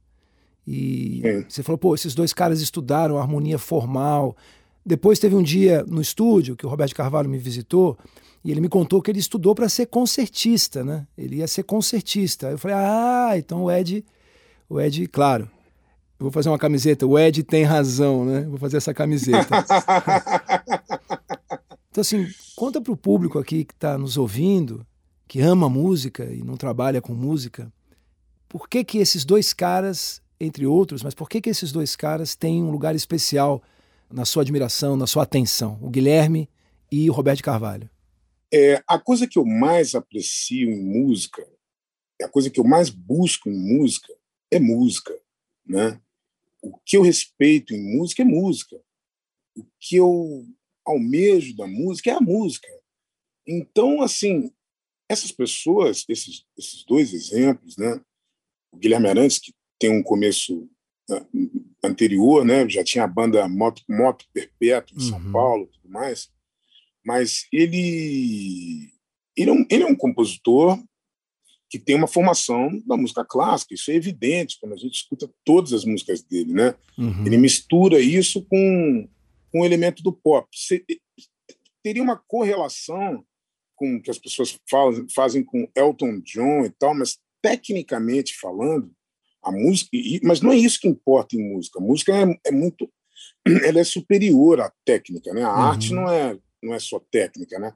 E 0.67 1.21
Sim. 1.23 1.45
você 1.49 1.63
falou, 1.63 1.79
pô, 1.79 1.95
esses 1.95 2.15
dois 2.15 2.33
caras 2.33 2.61
estudaram 2.61 3.19
harmonia 3.19 3.59
formal. 3.59 4.37
Depois 4.85 5.19
teve 5.19 5.35
um 5.35 5.43
dia 5.43 5.85
no 5.87 6.01
estúdio 6.01 6.57
que 6.57 6.67
o 6.67 6.69
Roberto 6.69 6.95
Carvalho 6.95 7.29
me 7.29 7.39
visitou 7.39 7.99
e 8.45 8.51
ele 8.51 8.61
me 8.61 8.69
contou 8.69 9.03
que 9.03 9.11
ele 9.11 9.19
estudou 9.19 9.55
para 9.55 9.69
ser 9.69 9.87
concertista, 9.87 10.85
né? 10.85 11.07
Ele 11.17 11.37
ia 11.37 11.49
ser 11.49 11.63
concertista. 11.63 12.49
Eu 12.49 12.59
falei, 12.59 12.77
ah, 12.79 13.33
então 13.37 13.65
o 13.65 13.71
Ed, 13.71 14.05
o 14.69 14.81
Ed, 14.81 15.07
claro. 15.09 15.51
Eu 16.19 16.25
vou 16.25 16.31
fazer 16.31 16.49
uma 16.49 16.59
camiseta. 16.59 17.07
O 17.07 17.19
Ed 17.19 17.43
tem 17.43 17.65
razão, 17.65 18.25
né? 18.25 18.43
Vou 18.43 18.59
fazer 18.59 18.77
essa 18.77 18.95
camiseta. 18.95 19.49
Então, 21.91 22.03
assim, 22.03 22.25
conta 22.55 22.81
para 22.81 22.93
o 22.93 22.97
público 22.97 23.37
aqui 23.37 23.65
que 23.65 23.75
está 23.75 23.99
nos 23.99 24.17
ouvindo, 24.17 24.87
que 25.27 25.41
ama 25.41 25.69
música 25.69 26.25
e 26.25 26.41
não 26.41 26.57
trabalha 26.57 27.03
com 27.03 27.13
música, 27.13 27.71
por 28.51 28.69
que 28.69 28.83
que 28.83 28.99
esses 28.99 29.25
dois 29.25 29.53
caras, 29.53 30.21
entre 30.41 30.67
outros, 30.67 31.05
mas 31.05 31.15
por 31.15 31.29
que 31.29 31.41
que 31.41 31.49
esses 31.49 31.71
dois 31.71 31.95
caras 31.95 32.35
têm 32.35 32.61
um 32.61 32.73
lugar 32.73 32.97
especial 32.97 33.63
na 34.11 34.25
sua 34.25 34.43
admiração, 34.43 34.97
na 34.97 35.07
sua 35.07 35.23
atenção? 35.23 35.79
O 35.81 35.89
Guilherme 35.89 36.51
e 36.91 37.09
o 37.09 37.13
Roberto 37.13 37.45
Carvalho. 37.45 37.89
É, 38.53 38.83
a 38.89 38.99
coisa 38.99 39.29
que 39.29 39.39
eu 39.39 39.47
mais 39.47 39.95
aprecio 39.95 40.69
em 40.69 40.83
música, 40.83 41.49
a 42.21 42.29
coisa 42.29 42.51
que 42.51 42.59
eu 42.59 42.65
mais 42.65 42.91
busco 42.91 43.49
em 43.49 43.57
música 43.57 44.13
é 44.51 44.59
música, 44.59 45.17
né? 45.65 46.01
O 46.61 46.77
que 46.85 46.97
eu 46.97 47.03
respeito 47.03 47.73
em 47.73 47.99
música 47.99 48.23
é 48.23 48.25
música. 48.25 48.77
O 49.57 49.65
que 49.79 49.95
eu 49.95 50.45
almejo 50.85 51.55
da 51.55 51.69
música 51.69 52.11
é 52.11 52.15
a 52.15 52.21
música. 52.21 52.67
Então, 53.47 54.03
assim, 54.03 54.53
essas 55.09 55.31
pessoas, 55.31 56.05
esses, 56.09 56.45
esses 56.59 56.85
dois 56.85 57.15
exemplos, 57.15 57.77
né? 57.77 58.01
O 58.73 58.77
Guilherme 58.77 59.09
Arantes, 59.09 59.39
que 59.39 59.53
tem 59.79 59.91
um 59.91 60.03
começo 60.03 60.69
né, 61.09 61.27
anterior, 61.83 62.45
né? 62.45 62.69
Já 62.69 62.85
tinha 62.85 63.05
a 63.05 63.09
banda 63.09 63.49
Moto, 63.49 63.83
Moto 63.89 64.27
Perpétuo 64.33 64.97
em 64.97 65.01
São 65.01 65.19
Uhum. 65.19 65.33
Paulo, 65.33 65.65
e 65.65 65.67
tudo 65.81 65.93
mais. 65.93 66.31
Mas 67.05 67.47
ele 67.53 68.93
ele 69.37 69.51
é 69.51 69.53
um, 69.53 69.67
ele 69.71 69.83
é 69.85 69.87
um 69.87 69.97
compositor 69.97 70.79
que 71.71 71.79
tem 71.79 71.95
uma 71.95 72.09
formação 72.09 72.83
da 72.85 72.97
música 72.97 73.25
clássica. 73.25 73.75
Isso 73.75 73.91
é 73.91 73.95
evidente 73.95 74.59
quando 74.61 74.75
a 74.75 74.77
gente 74.77 74.95
escuta 74.95 75.31
todas 75.45 75.73
as 75.73 75.85
músicas 75.85 76.23
dele, 76.23 76.53
né? 76.53 76.75
Uhum. 76.99 77.27
Ele 77.27 77.39
mistura 77.39 78.01
isso 78.01 78.45
com 78.45 79.09
com 79.53 79.63
o 79.63 79.65
elemento 79.65 80.03
do 80.03 80.13
pop. 80.13 80.49
Se, 80.55 80.85
teria 81.83 82.03
uma 82.03 82.17
correlação 82.17 83.25
com 83.75 83.97
o 83.97 84.03
que 84.03 84.11
as 84.11 84.19
pessoas 84.19 84.59
fazem, 84.69 85.07
fazem 85.09 85.45
com 85.45 85.69
Elton 85.75 86.21
John 86.21 86.65
e 86.65 86.71
tal, 86.71 86.95
mas 86.95 87.19
tecnicamente 87.43 88.39
falando, 88.39 88.91
a 89.43 89.51
música, 89.51 89.91
mas 90.23 90.41
não 90.41 90.53
é 90.53 90.57
isso 90.57 90.81
que 90.81 90.89
importa 90.89 91.35
em 91.35 91.53
música. 91.55 91.79
A 91.79 91.83
música 91.83 92.13
é, 92.13 92.49
é 92.49 92.53
muito, 92.53 92.91
ela 93.65 93.81
é 93.81 93.85
superior 93.85 94.61
à 94.61 94.73
técnica, 94.85 95.33
né? 95.33 95.43
A 95.43 95.49
uhum. 95.49 95.63
arte 95.63 95.95
não 95.95 96.11
é 96.11 96.39
não 96.63 96.75
é 96.75 96.79
só 96.79 97.01
técnica, 97.11 97.59
né? 97.59 97.73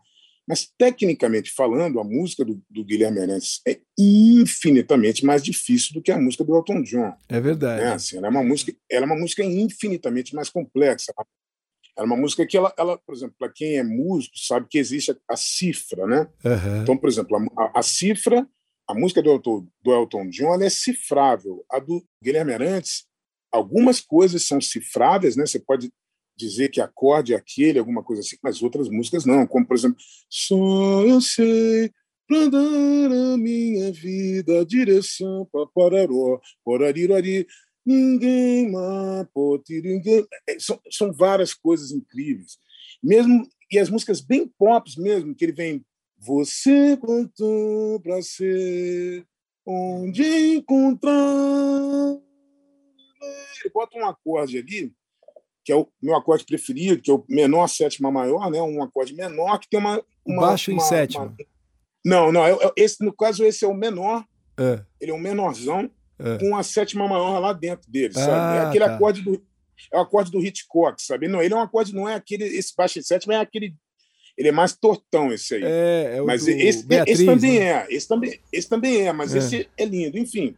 Mas 0.47 0.71
tecnicamente 0.77 1.51
falando, 1.51 1.99
a 1.99 2.05
música 2.05 2.45
do, 2.45 2.63
do, 2.69 2.85
Guilherme 2.85 3.21
Arantes 3.21 3.63
é 3.67 3.81
infinitamente 3.99 5.25
mais 5.25 5.43
difícil 5.43 5.95
do 5.95 6.03
que 6.03 6.13
a 6.13 6.21
música 6.21 6.45
do 6.45 6.55
Elton 6.55 6.83
John. 6.83 7.15
É 7.31 7.41
verdade. 7.41 7.83
Né? 7.83 7.93
Assim, 7.95 8.19
ela 8.19 8.27
é 8.27 8.31
uma 8.31 8.43
música, 8.43 8.75
ela 8.91 9.07
é 9.07 9.07
uma 9.07 9.19
música 9.19 9.43
infinitamente 9.43 10.35
mais 10.35 10.51
complexa. 10.51 11.15
Ela 11.97 12.07
é 12.07 12.11
uma 12.11 12.17
música 12.17 12.47
que 12.47 12.59
ela, 12.59 12.75
ela 12.77 12.99
por 12.99 13.15
exemplo, 13.15 13.35
para 13.39 13.51
quem 13.51 13.79
é 13.79 13.83
músico 13.83 14.37
sabe 14.37 14.67
que 14.69 14.77
existe 14.77 15.13
a, 15.13 15.17
a 15.31 15.37
cifra, 15.37 16.07
né? 16.07 16.29
Uhum. 16.45 16.83
Então, 16.83 16.97
por 16.99 17.09
exemplo, 17.09 17.39
a, 17.57 17.79
a, 17.79 17.83
cifra 17.83 18.47
a 18.87 18.95
música 18.95 19.23
do 19.23 19.31
Elton, 19.31 19.67
do 19.83 19.93
Elton 19.93 20.29
John 20.29 20.61
é 20.63 20.71
cifrável. 20.71 21.65
A 21.71 21.79
do 21.79 22.05
Guilherme 22.23 22.53
Arantes, 22.53 23.05
algumas 23.51 24.01
coisas 24.01 24.47
são 24.47 24.61
cifráveis, 24.61 25.37
né? 25.37 25.47
Você 25.47 25.59
pode 25.59 25.91
dizer 26.37 26.69
que 26.69 26.81
acorde 26.81 27.33
é 27.33 27.37
aquele, 27.37 27.79
alguma 27.79 28.03
coisa 28.03 28.21
assim, 28.21 28.37
mas 28.43 28.63
outras 28.63 28.89
músicas 28.89 29.25
não, 29.25 29.47
como 29.47 29.67
por 29.67 29.77
exemplo, 29.77 29.97
só 30.29 31.03
eu 31.03 31.21
sei 31.21 31.93
pra 32.27 32.49
dar 32.49 33.35
a 33.35 33.37
minha 33.37 33.93
vida 33.93 34.65
direção 34.65 35.49
para 35.53 35.67
pararó, 35.69 36.41
porarirari, 36.65 37.47
ninguém 37.87 38.71
mais 38.71 39.27
ninguém. 39.69 40.27
É, 40.49 40.59
são, 40.59 40.81
são 40.91 41.13
várias 41.13 41.55
coisas 41.55 41.93
incríveis. 41.93 42.59
Mesmo 43.03 43.47
e 43.71 43.79
as 43.79 43.91
músicas 43.91 44.21
bem 44.21 44.47
pop 44.59 44.89
mesmo, 44.99 45.35
que 45.35 45.45
ele 45.45 45.53
vem 45.53 45.85
você 46.19 46.97
plantou 46.97 48.01
para 48.01 48.23
ser 48.23 49.27
onde 49.67 50.57
encontrar. 50.57 51.13
Ele 53.63 53.73
bota 53.73 53.99
um 53.99 54.07
acorde 54.07 54.59
ali, 54.59 54.93
que 55.65 55.73
é 55.73 55.77
o 55.77 55.89
meu 56.03 56.15
acorde 56.15 56.45
preferido, 56.45 57.01
que 57.01 57.11
é 57.11 57.15
o 57.15 57.25
menor 57.29 57.69
sétima 57.69 58.11
maior, 58.11 58.51
né? 58.51 58.61
Um 58.61 58.83
acorde 58.83 59.15
menor 59.15 59.59
que 59.59 59.69
tem 59.69 59.81
uma. 59.81 60.03
uma 60.27 60.43
Baixo 60.49 60.71
uma, 60.71 60.83
em 60.83 60.87
sétima. 60.87 61.25
Uma... 61.25 61.37
Não, 62.05 62.31
não. 62.31 62.45
É, 62.45 62.53
é, 62.53 62.73
esse, 62.77 63.03
no 63.03 63.13
caso, 63.13 63.45
esse 63.45 63.65
é 63.65 63.69
o 63.69 63.75
menor. 63.75 64.25
É. 64.59 64.85
Ele 65.01 65.11
é 65.11 65.15
um 65.15 65.19
menorzão 65.19 65.91
é. 66.19 66.39
com 66.39 66.57
a 66.57 66.63
sétima 66.63 67.09
maior 67.09 67.39
lá 67.39 67.53
dentro 67.53 67.91
dele, 67.91 68.15
sabe? 68.15 68.31
é 68.31 68.61
ah, 68.61 68.69
aquele 68.69 68.85
tá. 68.85 68.95
acorde 68.95 69.23
do. 69.23 69.43
É 69.93 69.99
o 69.99 70.01
acorde 70.01 70.31
do 70.31 70.41
Hitchcock, 70.45 71.03
sabe? 71.03 71.27
Não, 71.27 71.43
ele 71.43 71.53
é 71.53 71.57
um 71.57 71.63
acorde, 71.63 71.95
não 71.95 72.09
é 72.09 72.15
aquele. 72.15 72.45
Esse 72.45 72.75
baixo 72.77 72.99
em 72.99 73.03
sétima 73.03 73.35
é 73.35 73.39
aquele 73.39 73.75
ele 74.37 74.49
é 74.49 74.53
mais 74.53 74.75
tortão 74.75 75.33
esse 75.33 75.55
aí. 75.55 75.63
É, 75.65 76.17
é 76.17 76.23
o 76.23 76.27
mas 76.27 76.47
esse, 76.47 76.85
Beatriz, 76.85 77.19
esse 77.19 77.27
também 77.27 77.59
né? 77.59 77.67
é, 77.67 77.87
esse 77.89 78.09
também, 78.09 78.41
esse 78.53 78.69
também 78.69 79.07
é, 79.07 79.13
mas 79.13 79.35
é. 79.35 79.39
esse 79.39 79.69
é 79.77 79.85
lindo. 79.85 80.19
Enfim, 80.19 80.57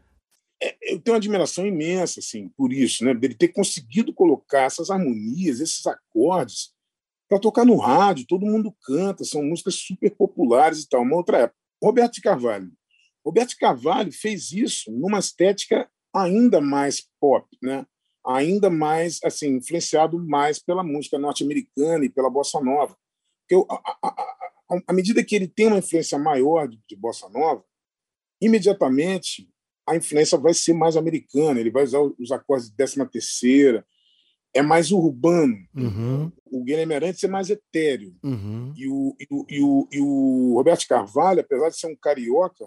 é, 0.63 0.75
eu 0.93 1.01
tenho 1.01 1.15
uma 1.15 1.19
admiração 1.19 1.67
imensa 1.67 2.21
assim 2.21 2.49
por 2.57 2.73
isso, 2.73 3.05
né? 3.05 3.15
Dele 3.15 3.35
ter 3.35 3.49
conseguido 3.49 4.13
colocar 4.15 4.63
essas 4.63 4.91
harmonias, 4.91 5.61
esses 5.61 5.87
acordes 5.87 6.75
para 7.29 7.39
tocar 7.39 7.65
no 7.65 7.77
rádio, 7.77 8.27
todo 8.27 8.47
mundo 8.47 8.75
canta, 8.83 9.25
são 9.25 9.43
músicas 9.43 9.75
super 9.75 10.11
populares 10.11 10.83
e 10.83 10.89
tal. 10.89 11.03
Uma 11.03 11.17
outra 11.17 11.39
época. 11.39 11.59
Roberto 11.83 12.15
de 12.15 12.21
Carvalho. 12.23 12.73
Roberto 13.25 13.51
de 13.51 13.57
Carvalho 13.57 14.13
fez 14.13 14.53
isso 14.53 14.91
numa 14.91 15.19
estética 15.19 15.91
ainda 16.15 16.61
mais 16.61 17.05
pop, 17.21 17.47
né? 17.61 17.85
Ainda 18.25 18.71
mais 18.71 19.21
assim 19.23 19.57
influenciado 19.57 20.19
mais 20.19 20.59
pela 20.59 20.83
música 20.83 21.19
norte-americana 21.19 22.05
e 22.05 22.09
pela 22.09 22.31
bossa 22.31 22.61
nova. 22.61 22.97
Porque 23.49 23.67
à 24.87 24.93
medida 24.93 25.25
que 25.25 25.37
ele 25.37 25.47
tem 25.47 25.69
uma 25.69 25.79
influência 25.79 26.19
maior 26.19 26.67
de, 26.67 26.81
de 26.89 26.97
bossa 26.97 27.29
nova, 27.29 27.65
imediatamente 28.41 29.49
a 29.87 29.95
influência 29.95 30.37
vai 30.37 30.53
ser 30.53 30.73
mais 30.73 30.97
americana, 30.97 31.61
ele 31.61 31.71
vai 31.71 31.85
usar 31.85 32.01
os 32.01 32.33
acordes 32.33 32.69
de 32.69 32.77
décima 32.77 33.07
terceira, 33.07 33.87
é 34.53 34.61
mais 34.61 34.91
urbano. 34.91 35.57
Uhum. 35.75 36.33
O 36.47 36.65
Guilherme 36.65 36.95
Arantes 36.95 37.23
é 37.23 37.29
mais 37.29 37.51
etéreo. 37.51 38.17
Uhum. 38.25 38.73
E, 38.77 38.89
o, 38.89 39.17
e, 39.21 39.27
o, 39.31 39.47
e, 39.49 39.61
o, 39.63 39.89
e 39.93 40.01
o 40.01 40.55
Roberto 40.55 40.89
Carvalho, 40.89 41.41
apesar 41.41 41.69
de 41.69 41.79
ser 41.79 41.87
um 41.87 41.97
carioca, 41.97 42.67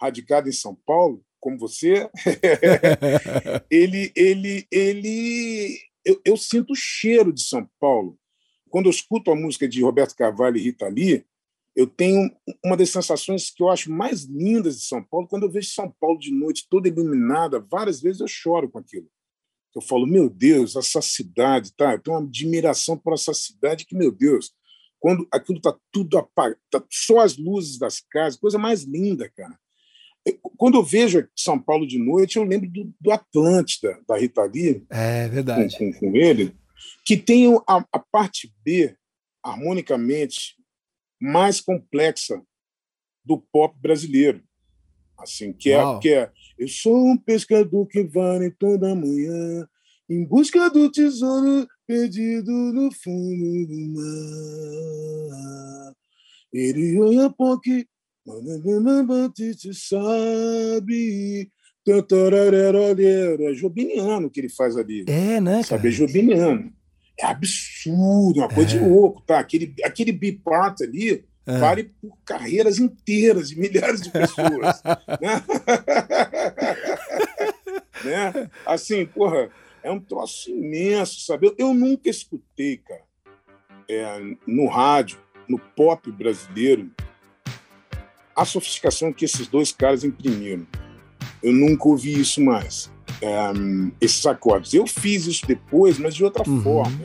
radicado 0.00 0.48
em 0.48 0.52
São 0.52 0.74
Paulo, 0.86 1.22
como 1.38 1.58
você, 1.58 2.10
ele, 3.70 4.10
ele, 4.16 4.66
ele, 4.70 5.78
eu, 6.04 6.20
eu, 6.24 6.36
sinto 6.36 6.72
o 6.72 6.76
cheiro 6.76 7.32
de 7.32 7.42
São 7.42 7.68
Paulo 7.78 8.18
quando 8.76 8.88
eu 8.88 8.90
escuto 8.90 9.30
a 9.30 9.34
música 9.34 9.66
de 9.66 9.82
Roberto 9.82 10.14
Carvalho 10.14 10.58
e 10.58 10.60
Rita 10.60 10.86
Lee, 10.86 11.24
eu 11.74 11.86
tenho 11.86 12.30
uma 12.62 12.76
das 12.76 12.90
sensações 12.90 13.48
que 13.48 13.62
eu 13.62 13.70
acho 13.70 13.90
mais 13.90 14.24
lindas 14.24 14.76
de 14.76 14.82
São 14.82 15.02
Paulo, 15.02 15.26
quando 15.26 15.44
eu 15.44 15.50
vejo 15.50 15.70
São 15.70 15.90
Paulo 15.98 16.18
de 16.18 16.30
noite 16.30 16.66
toda 16.68 16.86
iluminada, 16.86 17.58
várias 17.58 18.02
vezes 18.02 18.20
eu 18.20 18.28
choro 18.28 18.68
com 18.68 18.78
aquilo. 18.78 19.08
Eu 19.74 19.80
falo, 19.80 20.06
meu 20.06 20.28
Deus, 20.28 20.76
essa 20.76 21.00
cidade, 21.00 21.72
tá? 21.74 21.94
Eu 21.94 22.00
tenho 22.00 22.18
uma 22.18 22.26
admiração 22.26 22.98
por 22.98 23.14
essa 23.14 23.32
cidade 23.32 23.86
que, 23.86 23.96
meu 23.96 24.12
Deus, 24.12 24.52
quando 25.00 25.26
aquilo 25.32 25.56
está 25.56 25.74
tudo 25.90 26.18
apagado, 26.18 26.60
tá 26.70 26.84
só 26.90 27.20
as 27.20 27.38
luzes 27.38 27.78
das 27.78 28.00
casas, 28.00 28.38
coisa 28.38 28.58
mais 28.58 28.82
linda, 28.82 29.32
cara. 29.34 29.58
Quando 30.58 30.76
eu 30.76 30.82
vejo 30.82 31.26
São 31.34 31.58
Paulo 31.58 31.86
de 31.86 31.98
noite, 31.98 32.36
eu 32.36 32.44
lembro 32.44 32.68
do, 32.68 32.92
do 33.00 33.10
Atlântida, 33.10 33.98
da 34.06 34.18
Rita 34.18 34.42
Lee. 34.42 34.84
É 34.90 35.28
verdade. 35.28 35.78
Com, 35.78 35.90
com, 35.94 35.98
com 35.98 36.14
ele 36.14 36.54
que 37.04 37.16
tem 37.16 37.54
a, 37.66 37.84
a 37.92 37.98
parte 37.98 38.52
B, 38.64 38.96
harmonicamente, 39.42 40.56
mais 41.20 41.60
complexa 41.60 42.40
do 43.24 43.38
pop 43.38 43.76
brasileiro. 43.80 44.42
Assim, 45.18 45.52
que 45.52 45.70
é, 45.70 45.98
que 45.98 46.10
é 46.10 46.30
Eu 46.58 46.68
sou 46.68 47.08
um 47.08 47.16
pescador 47.16 47.86
que 47.86 48.04
vai 48.04 48.50
toda 48.50 48.94
manhã 48.94 49.66
em 50.08 50.24
busca 50.24 50.70
do 50.70 50.90
tesouro 50.90 51.66
perdido 51.86 52.50
no 52.50 52.92
fundo 52.92 53.66
do 53.66 53.94
mar. 53.94 55.94
Ele 56.52 56.98
olha 57.00 57.30
te 59.54 59.74
sabe. 59.74 61.50
É 63.44 63.54
Jobiniano 63.54 64.30
que 64.30 64.40
ele 64.40 64.48
faz 64.48 64.76
ali. 64.76 65.04
É, 65.06 65.40
né? 65.40 65.52
Cara? 65.52 65.64
Sabe, 65.64 65.88
é 65.88 65.90
é 67.18 67.26
absurdo, 67.26 68.40
uma 68.40 68.48
coisa 68.48 68.76
é. 68.76 68.78
de 68.78 68.84
louco, 68.84 69.22
tá? 69.26 69.38
Aquele, 69.38 69.74
aquele 69.82 70.12
bipart 70.12 70.82
ali 70.82 71.24
é. 71.46 71.58
vale 71.58 71.84
por 71.84 72.16
carreiras 72.24 72.78
inteiras 72.78 73.48
de 73.48 73.58
milhares 73.58 74.02
de 74.02 74.10
pessoas. 74.10 74.82
né? 75.20 75.42
né? 78.04 78.50
Assim, 78.66 79.06
porra, 79.06 79.50
é 79.82 79.90
um 79.90 80.00
troço 80.00 80.50
imenso, 80.50 81.20
sabe? 81.20 81.46
Eu, 81.46 81.54
eu 81.56 81.74
nunca 81.74 82.10
escutei, 82.10 82.76
cara, 82.78 83.02
é, 83.88 84.20
no 84.46 84.66
rádio, 84.66 85.18
no 85.48 85.58
pop 85.58 86.10
brasileiro, 86.10 86.90
a 88.34 88.44
sofisticação 88.44 89.12
que 89.12 89.24
esses 89.24 89.46
dois 89.46 89.72
caras 89.72 90.04
imprimiram. 90.04 90.66
Eu 91.42 91.52
nunca 91.52 91.88
ouvi 91.88 92.20
isso 92.20 92.42
mais 92.42 92.90
um, 93.22 93.90
esses 94.00 94.24
acordes. 94.26 94.74
Eu 94.74 94.86
fiz 94.86 95.26
isso 95.26 95.46
depois, 95.46 95.98
mas 95.98 96.14
de 96.14 96.24
outra 96.24 96.48
uhum. 96.48 96.62
forma, 96.62 96.98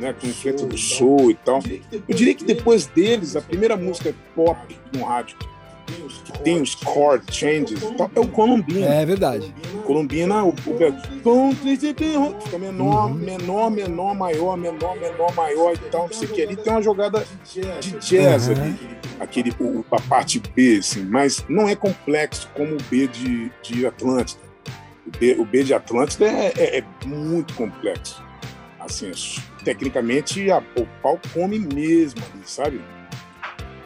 né, 0.00 0.12
com 0.12 0.26
influência 0.26 0.66
do 0.66 0.76
show 0.76 1.30
e 1.30 1.34
tal. 1.34 1.60
Eu 2.08 2.14
diria 2.14 2.34
que 2.34 2.44
depois 2.44 2.86
deles, 2.86 3.36
a 3.36 3.40
primeira 3.40 3.76
música 3.76 4.14
pop 4.34 4.58
no 4.92 5.04
rádio 5.04 5.36
que 5.38 5.46
tem 6.42 6.60
os 6.60 6.70
chord 6.70 7.24
changes 7.34 7.82
é 7.82 8.20
o 8.20 8.28
Colombina. 8.28 8.86
É 8.86 9.06
verdade. 9.06 9.54
Colombina, 9.84 10.44
o, 10.44 10.50
o 10.50 10.54
fica 12.40 12.58
menor, 12.58 13.06
uhum. 13.06 13.14
menor, 13.14 13.70
menor, 13.70 14.14
maior, 14.14 14.56
menor, 14.56 14.96
menor, 14.96 15.34
maior 15.34 15.74
e 15.74 15.78
tal, 15.90 16.02
não 16.02 16.12
sei 16.12 16.28
o 16.28 16.32
que. 16.32 16.42
Ali 16.42 16.56
tem 16.56 16.72
uma 16.72 16.82
jogada 16.82 17.24
de 17.80 17.92
jazz 17.98 18.48
uhum. 18.48 18.54
ali, 18.54 18.78
aquele, 19.20 19.54
o, 19.60 19.84
a 19.90 20.00
parte 20.00 20.40
B, 20.54 20.78
assim, 20.78 21.04
mas 21.04 21.44
não 21.48 21.68
é 21.68 21.74
complexo 21.74 22.48
como 22.54 22.74
o 22.74 22.82
B 22.90 23.06
de, 23.08 23.50
de 23.62 23.86
Atlântida. 23.86 24.40
O 25.06 25.18
B, 25.18 25.36
o 25.38 25.44
B 25.44 25.64
de 25.64 25.74
Atlântida 25.74 26.26
é, 26.26 26.52
é, 26.56 26.78
é, 26.78 27.06
muito 27.06 27.54
complexo. 27.54 28.22
Assim, 28.78 29.10
tecnicamente, 29.64 30.50
a, 30.50 30.58
o 30.76 30.86
pau 31.02 31.20
come 31.32 31.58
mesmo 31.58 32.20
ali, 32.32 32.42
sabe? 32.44 32.80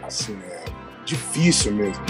Assim, 0.02 0.36
é 0.50 0.55
difícil 1.06 1.72
mesmo. 1.72 2.04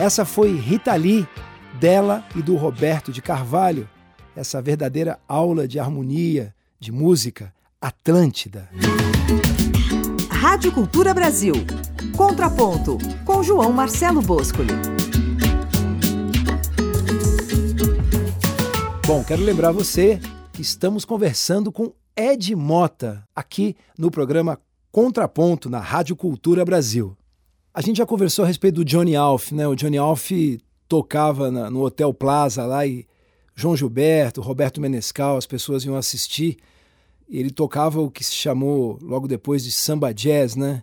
Essa 0.00 0.24
foi 0.24 0.56
Rita 0.56 0.94
Lee, 0.94 1.28
dela 1.78 2.24
e 2.34 2.40
do 2.40 2.56
Roberto 2.56 3.12
de 3.12 3.20
Carvalho, 3.20 3.86
essa 4.34 4.62
verdadeira 4.62 5.20
aula 5.28 5.68
de 5.68 5.78
harmonia, 5.78 6.54
de 6.80 6.90
música, 6.90 7.52
Atlântida. 7.78 8.70
Rádio 10.30 10.72
Cultura 10.72 11.12
Brasil. 11.12 11.52
Contraponto, 12.16 12.96
com 13.26 13.42
João 13.42 13.74
Marcelo 13.74 14.22
Boscoli. 14.22 14.72
Bom, 19.06 19.22
quero 19.22 19.42
lembrar 19.42 19.70
você 19.70 20.18
que 20.50 20.62
estamos 20.62 21.04
conversando 21.04 21.70
com 21.70 21.92
Ed 22.16 22.56
Mota, 22.56 23.22
aqui 23.36 23.76
no 23.98 24.10
programa 24.10 24.58
Contraponto, 24.90 25.68
na 25.68 25.78
Rádio 25.78 26.16
Cultura 26.16 26.64
Brasil. 26.64 27.14
A 27.72 27.80
gente 27.80 27.98
já 27.98 28.06
conversou 28.06 28.44
a 28.44 28.48
respeito 28.48 28.76
do 28.76 28.84
Johnny 28.84 29.14
Alf, 29.14 29.52
né? 29.52 29.66
O 29.66 29.76
Johnny 29.76 29.96
Alf 29.96 30.30
tocava 30.88 31.50
na, 31.50 31.70
no 31.70 31.84
Hotel 31.84 32.12
Plaza 32.12 32.66
lá 32.66 32.84
e 32.84 33.06
João 33.54 33.76
Gilberto, 33.76 34.40
Roberto 34.40 34.80
Menescal, 34.80 35.36
as 35.36 35.46
pessoas 35.46 35.84
iam 35.84 35.94
assistir. 35.94 36.56
E 37.28 37.38
ele 37.38 37.50
tocava 37.50 38.00
o 38.00 38.10
que 38.10 38.24
se 38.24 38.32
chamou 38.32 38.98
logo 39.00 39.28
depois 39.28 39.62
de 39.62 39.70
samba 39.70 40.12
jazz, 40.12 40.56
né? 40.56 40.82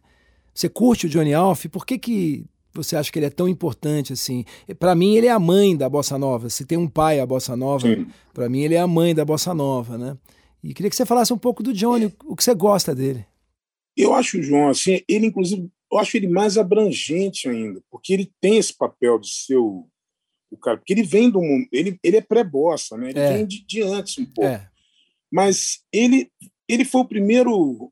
Você 0.54 0.70
curte 0.70 1.08
o 1.08 1.10
Johnny 1.10 1.34
Alf? 1.34 1.66
Por 1.66 1.86
que, 1.86 2.00
que 2.00 2.46
você 2.74 2.96
acha 2.96 3.12
que 3.12 3.20
ele 3.20 3.26
é 3.26 3.30
tão 3.30 3.50
importante 3.50 4.14
assim? 4.14 4.46
Para 4.80 4.96
mim, 4.96 5.16
ele 5.16 5.28
é 5.28 5.32
a 5.32 5.40
mãe 5.40 5.76
da 5.76 5.90
bossa 5.90 6.18
nova. 6.18 6.50
Se 6.50 6.66
tem 6.66 6.78
um 6.78 6.88
pai 6.88 7.20
a 7.20 7.26
bossa 7.26 7.56
nova, 7.58 7.88
para 8.34 8.48
mim 8.48 8.62
ele 8.62 8.76
é 8.76 8.80
a 8.80 8.88
mãe 8.88 9.14
da 9.14 9.26
bossa 9.26 9.54
nova, 9.54 9.98
né? 9.98 10.18
E 10.64 10.74
queria 10.74 10.90
que 10.90 10.96
você 10.96 11.06
falasse 11.06 11.34
um 11.34 11.38
pouco 11.38 11.62
do 11.62 11.74
Johnny, 11.74 12.14
o 12.26 12.36
que 12.36 12.44
você 12.44 12.56
gosta 12.56 12.96
dele. 12.96 13.26
Eu 13.96 14.14
acho 14.14 14.40
o 14.40 14.44
João 14.44 14.70
assim, 14.70 15.02
ele 15.08 15.26
inclusive, 15.28 15.70
eu 15.92 15.98
acho 15.98 16.18
ele 16.18 16.28
mais 16.28 16.58
abrangente 16.58 17.48
ainda, 17.48 17.82
porque 17.90 18.14
ele 18.14 18.32
tem 18.42 18.58
esse 18.58 18.76
papel 18.76 19.20
de 19.20 19.30
ser 19.30 19.58
o, 19.58 19.88
o 20.52 20.58
cara, 20.58 20.78
porque 20.78 20.94
ele 20.94 21.04
vem 21.04 21.30
do 21.30 21.42
mundo, 21.42 21.68
ele, 21.72 22.00
ele 22.04 22.18
é 22.18 22.22
pré-bossa, 22.22 22.98
né? 22.98 23.10
Ele 23.10 23.20
é. 23.20 23.34
vem 23.34 23.48
de, 23.48 23.66
de, 23.66 23.82
antes 23.82 24.18
um 24.18 24.26
pouco. 24.26 24.50
É. 24.50 24.70
Mas 25.32 25.84
ele 25.92 26.32
ele 26.68 26.84
foi 26.84 27.02
o 27.02 27.08
primeiro 27.08 27.92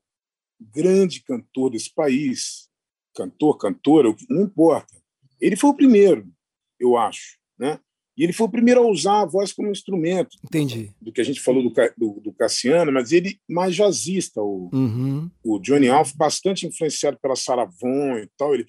grande 0.60 1.22
cantor 1.22 1.70
desse 1.70 1.92
país, 1.92 2.68
cantor, 3.14 3.56
cantora, 3.56 4.14
não 4.28 4.42
importa. 4.42 4.94
Ele 5.40 5.56
foi 5.56 5.70
o 5.70 5.74
primeiro, 5.74 6.30
eu 6.78 6.96
acho, 6.96 7.38
né? 7.58 7.80
E 8.16 8.24
ele 8.24 8.32
foi 8.32 8.46
o 8.46 8.50
primeiro 8.50 8.80
a 8.80 8.90
usar 8.90 9.20
a 9.22 9.26
voz 9.26 9.52
como 9.52 9.70
instrumento. 9.70 10.36
Entendi. 10.42 10.90
Do 11.00 11.12
que 11.12 11.20
a 11.20 11.24
gente 11.24 11.40
falou 11.40 11.62
do, 11.62 11.72
do, 11.96 12.20
do 12.20 12.32
Cassiano, 12.32 12.90
mas 12.90 13.12
ele 13.12 13.38
mais 13.48 13.74
jazzista, 13.74 14.40
o, 14.40 14.70
uhum. 14.72 15.30
o 15.44 15.58
Johnny 15.58 15.88
Alf, 15.88 16.14
bastante 16.14 16.66
influenciado 16.66 17.18
pela 17.20 17.36
Sarah 17.36 17.66
Vaughan 17.66 18.20
e 18.20 18.28
tal. 18.38 18.54
Ele... 18.54 18.64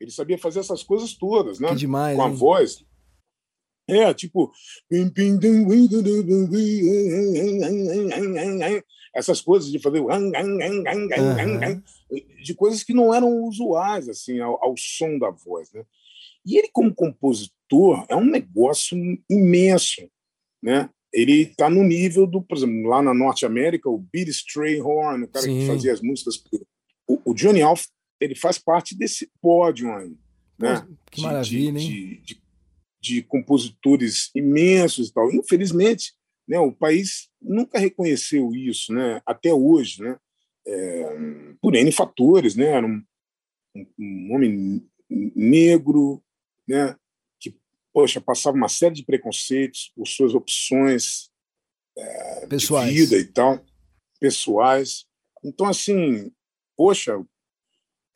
ele 0.00 0.10
sabia 0.10 0.38
fazer 0.38 0.60
essas 0.60 0.82
coisas 0.82 1.14
todas, 1.14 1.58
né? 1.58 1.68
Que 1.70 1.76
demais, 1.76 2.16
Com 2.16 2.22
a 2.22 2.28
hein? 2.28 2.34
voz. 2.34 2.84
É, 3.88 4.14
tipo. 4.14 4.52
Essas 9.14 9.40
coisas 9.40 9.70
de 9.70 9.78
fazer. 9.78 10.02
De 12.42 12.54
coisas 12.54 12.82
que 12.82 12.94
não 12.94 13.12
eram 13.12 13.44
usuais, 13.44 14.08
assim, 14.08 14.40
ao, 14.40 14.62
ao 14.64 14.74
som 14.76 15.18
da 15.18 15.30
voz, 15.30 15.72
né? 15.72 15.84
E 16.44 16.58
ele, 16.58 16.68
como 16.72 16.94
compositor, 16.94 18.04
é 18.08 18.16
um 18.16 18.24
negócio 18.24 18.96
imenso, 19.30 20.02
né? 20.62 20.90
Ele 21.12 21.42
está 21.42 21.68
no 21.68 21.84
nível 21.84 22.26
do, 22.26 22.42
por 22.42 22.56
exemplo, 22.56 22.88
lá 22.88 23.02
na 23.02 23.12
Norte 23.12 23.44
América, 23.44 23.88
o 23.88 23.98
Billy 23.98 24.30
Strayhorn, 24.30 25.24
o 25.24 25.28
cara 25.28 25.44
Sim. 25.44 25.60
que 25.60 25.66
fazia 25.66 25.92
as 25.92 26.00
músicas. 26.00 26.42
O, 27.06 27.20
o 27.26 27.34
Johnny 27.34 27.60
Alf, 27.60 27.84
ele 28.18 28.34
faz 28.34 28.58
parte 28.58 28.96
desse 28.96 29.30
pódio 29.40 29.92
aí, 29.92 30.16
né? 30.58 30.86
Que 31.10 31.20
maravilha, 31.20 31.72
de, 31.72 31.84
hein? 31.84 31.90
De, 31.90 32.16
de, 32.22 32.42
de 33.00 33.22
compositores 33.22 34.30
imensos 34.34 35.08
e 35.08 35.12
tal. 35.12 35.30
Infelizmente, 35.32 36.14
né, 36.46 36.58
o 36.58 36.72
país 36.72 37.30
nunca 37.40 37.78
reconheceu 37.78 38.54
isso, 38.54 38.92
né, 38.92 39.20
até 39.26 39.52
hoje, 39.52 40.02
né, 40.02 40.18
é, 40.66 41.54
por 41.60 41.74
N 41.74 41.90
fatores, 41.92 42.56
né, 42.56 42.66
era 42.66 42.86
um, 42.86 43.02
um, 43.98 44.34
homem 44.34 44.88
negro, 45.08 46.22
né, 46.66 46.96
que 47.40 47.56
poxa 47.92 48.20
passava 48.20 48.56
uma 48.56 48.68
série 48.68 48.94
de 48.94 49.04
preconceitos 49.04 49.92
por 49.94 50.06
suas 50.06 50.34
opções 50.34 51.30
é, 51.96 52.46
pessoais. 52.46 52.92
de 52.92 53.00
vida 53.00 53.16
e 53.18 53.24
tal, 53.24 53.64
pessoais. 54.20 55.04
Então 55.44 55.66
assim, 55.66 56.30
poxa, 56.76 57.22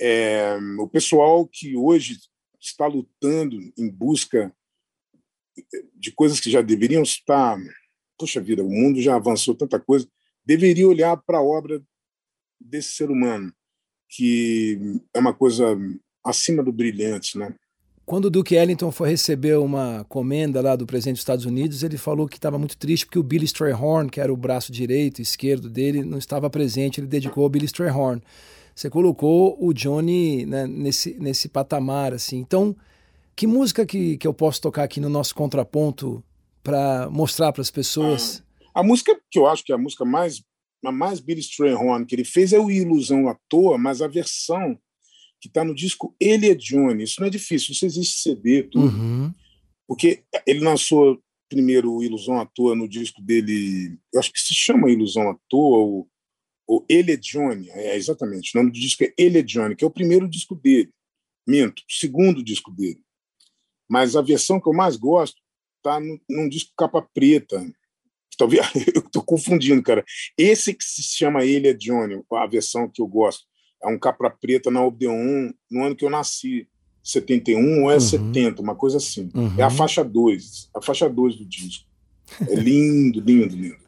é, 0.01 0.57
o 0.79 0.89
pessoal 0.89 1.47
que 1.47 1.77
hoje 1.77 2.19
está 2.61 2.87
lutando 2.87 3.57
em 3.77 3.91
busca 3.91 4.55
de 5.95 6.13
coisas 6.13 6.41
que 6.41 6.51
já 6.51 6.61
deveriam 6.61 7.03
estar. 7.03 7.59
Puxa 8.19 8.41
vida, 8.41 8.63
o 8.63 8.71
mundo 8.71 9.01
já 9.01 9.17
avançou 9.17 9.55
tanta 9.55 9.79
coisa. 9.79 10.09
Deveria 10.45 10.89
olhar 10.89 11.17
para 11.17 11.39
a 11.39 11.43
obra 11.43 11.83
desse 12.61 12.91
ser 12.91 13.11
humano, 13.11 13.53
que 14.09 15.01
é 15.13 15.19
uma 15.19 15.35
coisa 15.35 15.77
acima 16.25 16.63
do 16.63 16.73
brilhante, 16.73 17.39
né? 17.39 17.55
Quando 18.07 18.27
o 18.27 18.31
Duke 18.31 18.55
Ellington 18.55 18.93
foi 18.93 19.09
receber 19.09 19.59
uma 19.59 20.07
comenda 20.09 20.61
lá 20.61 20.77
do 20.77 20.87
presidente 20.87 21.15
dos 21.15 21.23
Estados 21.23 21.45
Unidos, 21.45 21.83
ele 21.83 21.99
falou 21.99 22.29
que 22.29 22.37
estava 22.37 22.57
muito 22.57 22.77
triste 22.77 23.05
porque 23.05 23.19
o 23.19 23.23
Billy 23.23 23.47
Strayhorn, 23.47 24.09
que 24.09 24.21
era 24.21 24.33
o 24.33 24.37
braço 24.37 24.71
direito 24.71 25.19
e 25.19 25.23
esquerdo 25.23 25.69
dele, 25.69 26.05
não 26.05 26.17
estava 26.17 26.49
presente. 26.49 27.01
Ele 27.01 27.09
dedicou 27.09 27.43
ao 27.43 27.51
Billy 27.51 27.67
Strayhorn. 27.67 28.23
Você 28.73 28.89
colocou 28.89 29.57
o 29.61 29.73
Johnny 29.73 30.47
né, 30.47 30.69
nesse, 30.69 31.17
nesse 31.19 31.49
patamar, 31.49 32.15
assim. 32.15 32.37
Então, 32.37 32.77
que 33.35 33.45
música 33.45 33.85
que, 33.85 34.17
que 34.17 34.27
eu 34.27 34.33
posso 34.33 34.61
tocar 34.61 34.85
aqui 34.85 35.01
no 35.01 35.09
nosso 35.09 35.35
contraponto 35.35 36.23
para 36.67 37.09
mostrar 37.09 37.53
para 37.53 37.63
as 37.63 37.71
pessoas? 37.71 38.43
Ah, 38.75 38.81
a 38.81 38.83
música 38.83 39.17
que 39.31 39.39
eu 39.39 39.47
acho 39.47 39.63
que 39.63 39.71
é 39.71 39.75
a 39.77 39.79
música 39.79 40.05
mais 40.05 40.43
a 40.85 40.93
mais 40.93 41.21
Billy 41.21 41.41
Strayhorn 41.41 42.05
que 42.05 42.15
ele 42.15 42.25
fez 42.25 42.53
é 42.53 42.59
o 42.59 42.71
Ilusão 42.71 43.29
à 43.29 43.37
Toa, 43.49 43.79
mas 43.79 44.03
a 44.03 44.09
versão 44.09 44.79
que 45.41 45.49
está 45.49 45.65
no 45.65 45.75
disco 45.75 46.15
Ele 46.21 46.49
é 46.49 46.55
Johnny. 46.55 47.05
Isso 47.05 47.21
não 47.21 47.27
é 47.27 47.31
difícil, 47.31 47.73
isso 47.73 47.87
existe 47.87 48.19
CD, 48.21 48.65
tudo. 48.65 48.87
Uhum. 48.87 49.33
Porque 49.87 50.23
ele 50.47 50.61
lançou 50.61 51.21
primeiro 51.49 52.03
Ilusão 52.03 52.41
à 52.41 52.47
Toa 52.47 52.77
no 52.77 52.89
disco 52.89 53.23
dele, 53.23 53.99
eu 54.13 54.21
acho 54.21 54.33
que 54.33 54.41
se 54.41 54.55
chama 54.55 54.91
Ilusão 54.91 55.31
à 55.31 55.37
Toa, 55.49 55.79
ou, 55.79 56.09
ou 56.67 56.85
Ele 56.89 57.13
é 57.13 57.17
Johnny, 57.17 57.71
é 57.71 57.97
exatamente, 57.97 58.51
o 58.55 58.59
nome 58.59 58.73
do 58.73 58.79
disco 58.79 59.05
é 59.05 59.13
Ele 59.17 59.39
é 59.39 59.43
Johnny, 59.43 59.77
que 59.77 59.85
é 59.85 59.87
o 59.87 59.91
primeiro 59.91 60.29
disco 60.29 60.55
dele. 60.55 60.91
Minto, 61.47 61.81
o 61.81 61.93
segundo 61.93 62.43
disco 62.43 62.73
dele. 62.73 63.01
Mas 63.89 64.17
a 64.17 64.23
versão 64.23 64.61
que 64.61 64.69
eu 64.69 64.73
mais 64.73 64.97
gosto 64.97 65.41
está 65.87 66.01
num 66.29 66.49
disco 66.49 66.73
capa 66.77 67.01
preta. 67.15 67.65
Talvez 68.37 68.67
eu 68.95 69.01
estou 69.01 69.23
confundindo, 69.23 69.83
cara. 69.83 70.05
Esse 70.37 70.75
que 70.75 70.85
se 70.85 71.03
chama 71.03 71.45
Ele 71.45 71.69
é 71.69 71.73
Johnny, 71.73 72.21
a 72.33 72.47
versão 72.47 72.91
que 72.93 73.01
eu 73.01 73.07
gosto, 73.07 73.45
é 73.83 73.89
um 73.89 73.99
capa 73.99 74.29
preta 74.29 74.71
na 74.71 74.85
Odeon, 74.85 75.51
no 75.71 75.85
ano 75.85 75.97
que 75.97 76.05
eu 76.05 76.11
nasci, 76.11 76.69
71 77.03 77.85
ou 77.85 77.91
é 77.91 77.95
uhum. 77.95 78.01
70, 78.01 78.61
uma 78.61 78.75
coisa 78.75 78.97
assim. 78.97 79.31
Uhum. 79.35 79.55
É 79.57 79.63
a 79.63 79.71
faixa 79.71 80.03
2, 80.03 80.71
a 80.75 80.83
faixa 80.83 81.09
2 81.09 81.37
do 81.37 81.45
disco. 81.45 81.87
É 82.49 82.55
lindo, 82.57 83.21
lindo, 83.25 83.55
lindo. 83.55 83.87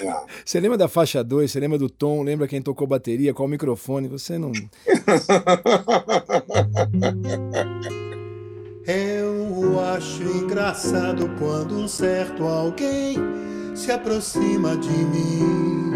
É. 0.00 0.14
Você 0.44 0.60
lembra 0.60 0.78
da 0.78 0.86
faixa 0.88 1.22
2? 1.22 1.50
Você 1.50 1.58
lembra 1.58 1.76
do 1.78 1.90
tom? 1.90 2.22
Lembra 2.22 2.46
quem 2.46 2.62
tocou 2.62 2.86
bateria? 2.86 3.34
Qual 3.34 3.48
microfone? 3.48 4.06
Você 4.08 4.38
não. 4.38 4.52
quando 11.38 11.74
um 11.78 11.86
certo 11.86 12.44
alguém 12.44 13.18
se 13.74 13.92
aproxima 13.92 14.74
de 14.76 14.88
mim, 14.88 15.92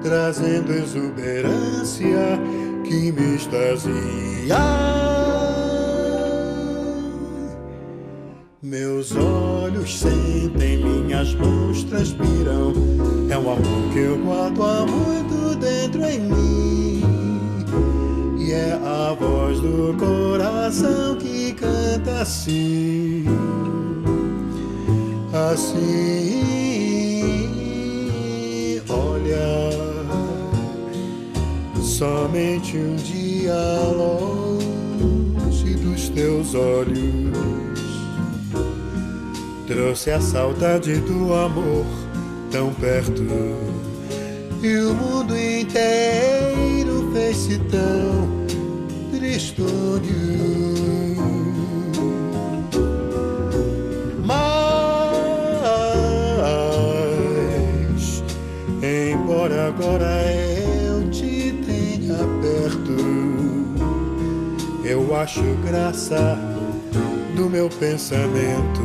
trazendo 0.00 0.72
exuberância 0.72 2.38
que 2.84 3.10
me 3.10 3.34
extasia. 3.34 4.56
Meus 8.62 9.16
olhos 9.16 9.98
sentem, 9.98 10.84
minhas 10.84 11.34
mãos 11.34 11.82
transpiram. 11.82 12.72
É 13.28 13.36
um 13.36 13.50
amor 13.50 13.92
que 13.92 13.98
eu 13.98 14.16
guardo 14.18 14.62
há 14.62 14.86
muito 14.86 15.56
dentro 15.58 16.04
em 16.04 16.20
mim. 16.20 17.02
E 18.38 18.52
é 18.52 18.74
a 18.74 19.12
voz 19.12 19.58
do 19.58 19.96
coração 19.98 21.19
canta 22.10 22.22
assim, 22.22 23.24
assim. 25.32 26.40
Olha, 28.88 29.70
somente 31.80 32.76
um 32.76 32.96
dia 32.96 33.54
longe 33.96 35.74
dos 35.74 36.08
teus 36.08 36.54
olhos 36.54 37.30
trouxe 39.66 40.10
a 40.10 40.20
saudade 40.20 40.96
do 41.00 41.32
amor 41.32 41.86
tão 42.50 42.74
perto 42.74 43.22
e 44.62 44.76
o 44.78 44.94
mundo 44.94 45.36
inteiro 45.38 47.10
fez-se 47.12 47.58
tão 47.70 48.40
estúdio. 49.40 50.79
Agora 59.90 60.22
eu 60.84 61.10
te 61.10 61.52
tenha 61.66 62.18
perto, 62.40 62.94
eu 64.84 65.16
acho 65.16 65.42
graça 65.66 66.38
do 67.34 67.50
meu 67.50 67.68
pensamento. 67.68 68.80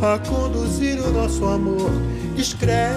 A 0.00 0.18
conduzir 0.18 0.98
o 1.00 1.10
nosso 1.10 1.44
amor 1.44 1.90
discreto. 2.34 2.88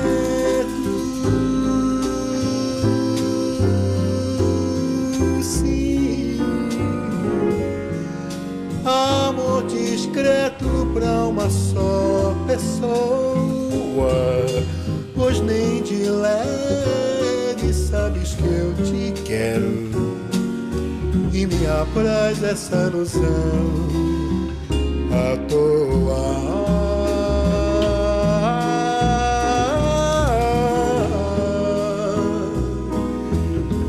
Sim, 5.42 6.40
amor 8.86 9.64
discreto 9.68 10.88
pra 10.94 11.26
uma 11.26 11.50
só 11.50 12.34
pessoa, 12.48 14.12
pois 15.32 15.40
nem 15.42 15.82
de 15.82 16.10
leve 16.10 17.74
sabes 17.74 18.34
que 18.34 18.44
eu 18.44 18.74
te 18.84 19.14
quero. 19.24 19.90
E 21.32 21.46
me 21.46 21.68
apraz 21.68 22.44
essa 22.44 22.90
noção 22.90 23.22
à 25.10 25.38
toa. 25.48 26.52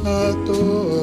À 0.04 0.32
toa, 0.46 1.02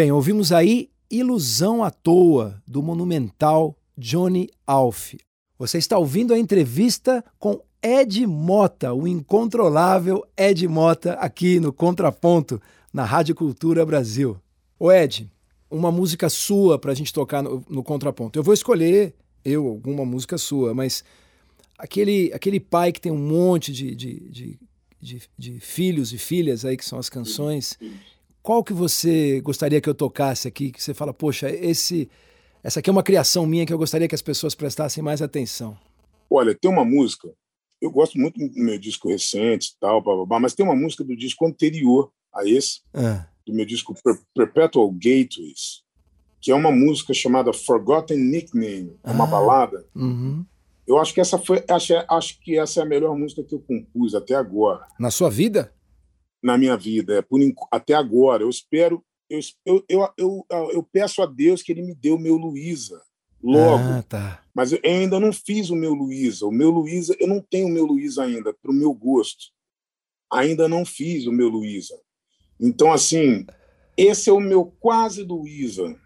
Bem, 0.00 0.10
ouvimos 0.10 0.50
aí 0.50 0.88
Ilusão 1.10 1.84
à 1.84 1.90
Toa, 1.90 2.62
do 2.66 2.82
monumental 2.82 3.76
Johnny 3.98 4.48
Alf. 4.66 5.12
Você 5.58 5.76
está 5.76 5.98
ouvindo 5.98 6.32
a 6.32 6.38
entrevista 6.38 7.22
com 7.38 7.60
Ed 7.82 8.26
Mota, 8.26 8.94
o 8.94 9.06
incontrolável 9.06 10.26
Ed 10.34 10.66
Mota, 10.66 11.12
aqui 11.16 11.60
no 11.60 11.70
Contraponto, 11.70 12.58
na 12.90 13.04
Rádio 13.04 13.34
Cultura 13.34 13.84
Brasil. 13.84 14.40
Ô 14.78 14.90
Ed, 14.90 15.30
uma 15.70 15.92
música 15.92 16.30
sua 16.30 16.78
para 16.78 16.92
a 16.92 16.94
gente 16.94 17.12
tocar 17.12 17.42
no, 17.42 17.62
no 17.68 17.82
Contraponto. 17.82 18.38
Eu 18.38 18.42
vou 18.42 18.54
escolher, 18.54 19.14
eu, 19.44 19.66
alguma 19.66 20.06
música 20.06 20.38
sua, 20.38 20.72
mas 20.72 21.04
aquele, 21.76 22.32
aquele 22.32 22.58
pai 22.58 22.90
que 22.90 23.02
tem 23.02 23.12
um 23.12 23.18
monte 23.18 23.70
de, 23.70 23.94
de, 23.94 24.58
de, 24.98 25.22
de, 25.36 25.60
filhos 25.60 26.10
e 26.14 26.16
filhas 26.16 26.64
aí, 26.64 26.78
que 26.78 26.86
são 26.86 26.98
as 26.98 27.10
canções, 27.10 27.78
qual 28.42 28.62
que 28.64 28.72
você 28.72 29.40
gostaria 29.40 29.80
que 29.80 29.88
eu 29.88 29.94
tocasse 29.94 30.48
aqui, 30.48 30.70
que 30.70 30.82
você 30.82 30.94
fala, 30.94 31.12
poxa, 31.12 31.50
esse, 31.50 32.08
essa 32.62 32.80
aqui 32.80 32.88
é 32.88 32.92
uma 32.92 33.02
criação 33.02 33.46
minha 33.46 33.66
que 33.66 33.72
eu 33.72 33.78
gostaria 33.78 34.08
que 34.08 34.14
as 34.14 34.22
pessoas 34.22 34.54
prestassem 34.54 35.02
mais 35.02 35.20
atenção? 35.22 35.76
Olha, 36.30 36.54
tem 36.54 36.70
uma 36.70 36.84
música, 36.84 37.28
eu 37.80 37.90
gosto 37.90 38.18
muito 38.18 38.38
do 38.38 38.50
meu 38.60 38.78
disco 38.78 39.08
recente 39.08 39.74
tal, 39.80 40.02
blá, 40.02 40.14
blá, 40.14 40.26
blá, 40.26 40.40
mas 40.40 40.54
tem 40.54 40.64
uma 40.64 40.76
música 40.76 41.02
do 41.04 41.16
disco 41.16 41.46
anterior 41.46 42.10
a 42.34 42.46
esse, 42.46 42.80
Ah, 42.94 43.26
do 43.46 43.52
meu 43.52 43.66
disco 43.66 43.94
Per- 44.02 44.20
Perpetual 44.34 44.90
Gateways, 44.92 45.82
que 46.40 46.50
é 46.50 46.54
uma 46.54 46.70
música 46.70 47.12
chamada 47.12 47.52
Forgotten 47.52 48.16
Nickname, 48.18 48.96
é 49.04 49.10
uma 49.10 49.24
Ah. 49.24 49.26
balada. 49.26 49.84
uhum. 49.94 50.44
Eu 50.86 50.98
acho 50.98 51.14
que 51.14 51.20
essa 51.20 51.38
foi, 51.38 51.62
acho, 51.68 51.92
acho 52.08 52.40
que 52.40 52.58
essa 52.58 52.80
é 52.80 52.82
a 52.82 52.86
melhor 52.86 53.16
música 53.16 53.44
que 53.44 53.54
eu 53.54 53.60
compus 53.60 54.12
até 54.14 54.34
agora. 54.34 54.86
Na 54.98 55.10
sua 55.10 55.30
vida? 55.30 55.72
Na 56.42 56.56
minha 56.58 56.76
vida, 56.76 57.14
é, 57.18 57.22
por, 57.22 57.38
até 57.70 57.94
agora. 57.94 58.42
Eu 58.42 58.50
espero, 58.50 59.04
eu, 59.28 59.40
eu, 59.66 59.84
eu, 60.16 60.46
eu, 60.50 60.70
eu 60.72 60.82
peço 60.82 61.22
a 61.22 61.26
Deus 61.26 61.62
que 61.62 61.72
Ele 61.72 61.82
me 61.82 61.94
dê 61.94 62.10
o 62.10 62.18
meu 62.18 62.36
Luísa 62.36 63.00
logo, 63.42 63.82
Ah, 63.82 64.02
tá. 64.06 64.42
mas 64.54 64.72
eu 64.72 64.78
ainda 64.84 65.18
não 65.18 65.32
fiz 65.32 65.70
o 65.70 65.76
meu 65.76 65.94
Luísa. 65.94 66.46
O 66.46 66.52
meu 66.52 66.70
Luísa, 66.70 67.16
eu 67.18 67.26
não 67.26 67.40
tenho 67.40 67.66
o 67.68 67.70
meu 67.70 67.86
Luísa 67.86 68.22
ainda, 68.24 68.52
para 68.52 68.70
o 68.70 68.74
meu 68.74 68.92
gosto. 68.92 69.46
Ainda 70.32 70.68
não 70.68 70.84
fiz 70.84 71.26
o 71.26 71.32
meu 71.32 71.48
Luísa. 71.48 71.98
Então, 72.60 72.92
assim, 72.92 73.46
esse 73.96 74.28
é 74.28 74.32
o 74.32 74.38
meu 74.40 74.66
quase 74.78 75.22
Luísa. 75.22 75.96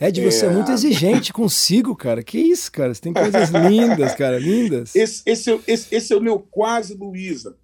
Ed, 0.00 0.20
você 0.22 0.46
é 0.46 0.48
É. 0.50 0.52
muito 0.52 0.70
exigente 0.70 1.32
consigo, 1.32 1.96
cara. 1.96 2.22
Que 2.22 2.38
isso, 2.38 2.70
cara? 2.70 2.94
Você 2.94 3.00
tem 3.00 3.12
coisas 3.12 3.50
lindas, 3.50 4.14
cara, 4.14 4.38
lindas. 4.38 4.94
Esse, 4.96 5.22
esse, 5.26 5.60
esse, 5.66 5.92
esse 5.94 6.12
é 6.12 6.16
o 6.16 6.20
meu 6.20 6.38
quase 6.38 6.94
Luísa. 6.94 7.56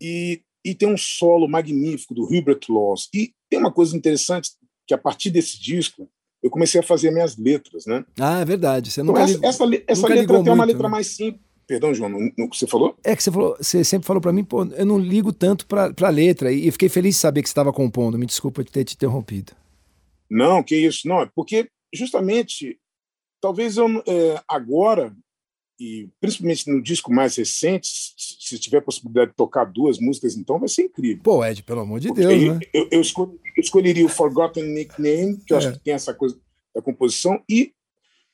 E, 0.00 0.40
e 0.64 0.74
tem 0.74 0.88
um 0.88 0.96
solo 0.96 1.46
magnífico 1.48 2.14
do 2.14 2.24
Hubert 2.24 2.60
Laws. 2.68 3.08
E 3.14 3.32
tem 3.50 3.58
uma 3.58 3.72
coisa 3.72 3.96
interessante, 3.96 4.50
que 4.86 4.94
a 4.94 4.98
partir 4.98 5.30
desse 5.30 5.60
disco, 5.60 6.08
eu 6.42 6.50
comecei 6.50 6.80
a 6.80 6.84
fazer 6.84 7.10
minhas 7.10 7.36
letras, 7.36 7.86
né? 7.86 8.04
Ah, 8.18 8.40
é 8.40 8.44
verdade. 8.44 8.90
Você 8.90 9.00
Então, 9.00 9.12
nunca 9.14 9.22
essa, 9.24 9.32
ligou- 9.32 9.48
essa, 9.48 9.64
essa 9.88 10.02
nunca 10.02 10.14
letra 10.14 10.34
tem 10.42 10.52
uma 10.52 10.56
muito, 10.56 10.66
letra 10.68 10.82
né? 10.84 10.88
mais 10.92 11.06
simples. 11.08 11.42
Perdão, 11.66 11.94
João, 11.94 12.10
no 12.36 12.50
que 12.50 12.58
você 12.58 12.66
falou? 12.66 12.94
É 13.02 13.16
que 13.16 13.22
você, 13.22 13.30
falou, 13.32 13.56
você 13.58 13.82
sempre 13.82 14.06
falou 14.06 14.20
pra 14.20 14.32
mim, 14.34 14.44
pô, 14.44 14.64
eu 14.66 14.84
não 14.84 14.98
ligo 14.98 15.32
tanto 15.32 15.66
pra, 15.66 15.90
pra 15.94 16.10
letra. 16.10 16.52
E 16.52 16.70
fiquei 16.70 16.90
feliz 16.90 17.14
de 17.14 17.20
saber 17.22 17.42
que 17.42 17.48
você 17.48 17.52
estava 17.52 17.72
compondo. 17.72 18.18
Me 18.18 18.26
desculpa 18.26 18.62
de 18.62 18.70
ter 18.70 18.84
te 18.84 18.94
interrompido. 18.94 19.52
Não, 20.30 20.62
que 20.62 20.76
isso, 20.76 21.08
não. 21.08 21.22
É 21.22 21.30
porque, 21.34 21.68
justamente, 21.94 22.78
talvez 23.40 23.78
eu 23.78 23.86
é, 24.06 24.42
agora, 24.46 25.16
e 25.78 26.08
principalmente 26.20 26.70
no 26.70 26.80
disco 26.82 27.12
mais 27.12 27.36
recente, 27.36 27.88
se 28.16 28.58
tiver 28.58 28.80
possibilidade 28.80 29.30
de 29.32 29.36
tocar 29.36 29.64
duas 29.64 29.98
músicas, 29.98 30.36
então 30.36 30.58
vai 30.58 30.68
ser 30.68 30.82
incrível. 30.84 31.22
Pô, 31.22 31.44
Ed, 31.44 31.62
pelo 31.62 31.80
amor 31.80 31.98
de 32.00 32.08
Porque 32.08 32.20
Deus, 32.26 32.42
eu, 32.42 32.54
né? 32.54 32.60
eu, 32.72 32.88
eu 32.92 33.00
escol- 33.00 33.38
eu 33.56 33.60
escolheria 33.60 34.06
o 34.06 34.08
Forgotten 34.08 34.64
Nickname, 34.72 35.38
que 35.44 35.52
eu 35.52 35.58
acho 35.58 35.68
É. 35.68 35.72
que 35.72 35.80
tem 35.80 35.94
essa 35.94 36.14
coisa 36.14 36.40
da 36.74 36.80
composição, 36.80 37.42
e 37.48 37.72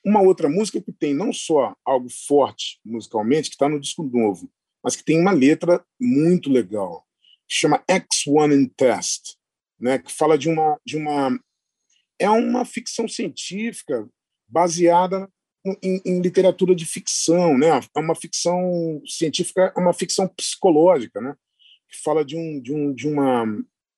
uma 0.05 0.21
outra 0.21 0.49
música 0.49 0.81
que 0.81 0.91
tem 0.91 1.13
não 1.13 1.31
só 1.33 1.75
algo 1.85 2.07
forte 2.09 2.79
musicalmente, 2.85 3.49
que 3.49 3.55
está 3.55 3.67
no 3.69 3.79
disco 3.79 4.03
novo, 4.03 4.51
mas 4.83 4.95
que 4.95 5.03
tem 5.03 5.19
uma 5.19 5.31
letra 5.31 5.83
muito 5.99 6.49
legal, 6.51 7.05
que 7.47 7.55
chama 7.55 7.83
X1 7.89 8.51
in 8.53 8.67
Test, 8.67 9.35
né, 9.79 9.97
que 9.99 10.11
fala 10.11 10.37
de 10.37 10.47
uma, 10.49 10.79
de 10.85 10.95
uma. 10.97 11.39
É 12.19 12.29
uma 12.29 12.63
ficção 12.65 13.07
científica 13.07 14.07
baseada 14.47 15.27
em, 15.65 16.01
em 16.05 16.21
literatura 16.21 16.75
de 16.75 16.85
ficção, 16.85 17.57
né? 17.57 17.67
É 17.95 17.99
uma 17.99 18.15
ficção 18.15 19.01
científica, 19.05 19.73
é 19.75 19.79
uma 19.79 19.93
ficção 19.93 20.27
psicológica, 20.27 21.21
né? 21.21 21.35
Que 21.89 22.01
fala 22.01 22.23
de 22.23 22.35
um, 22.35 22.61
de 22.61 22.73
um, 22.73 22.93
de 22.93 23.07
uma, 23.07 23.45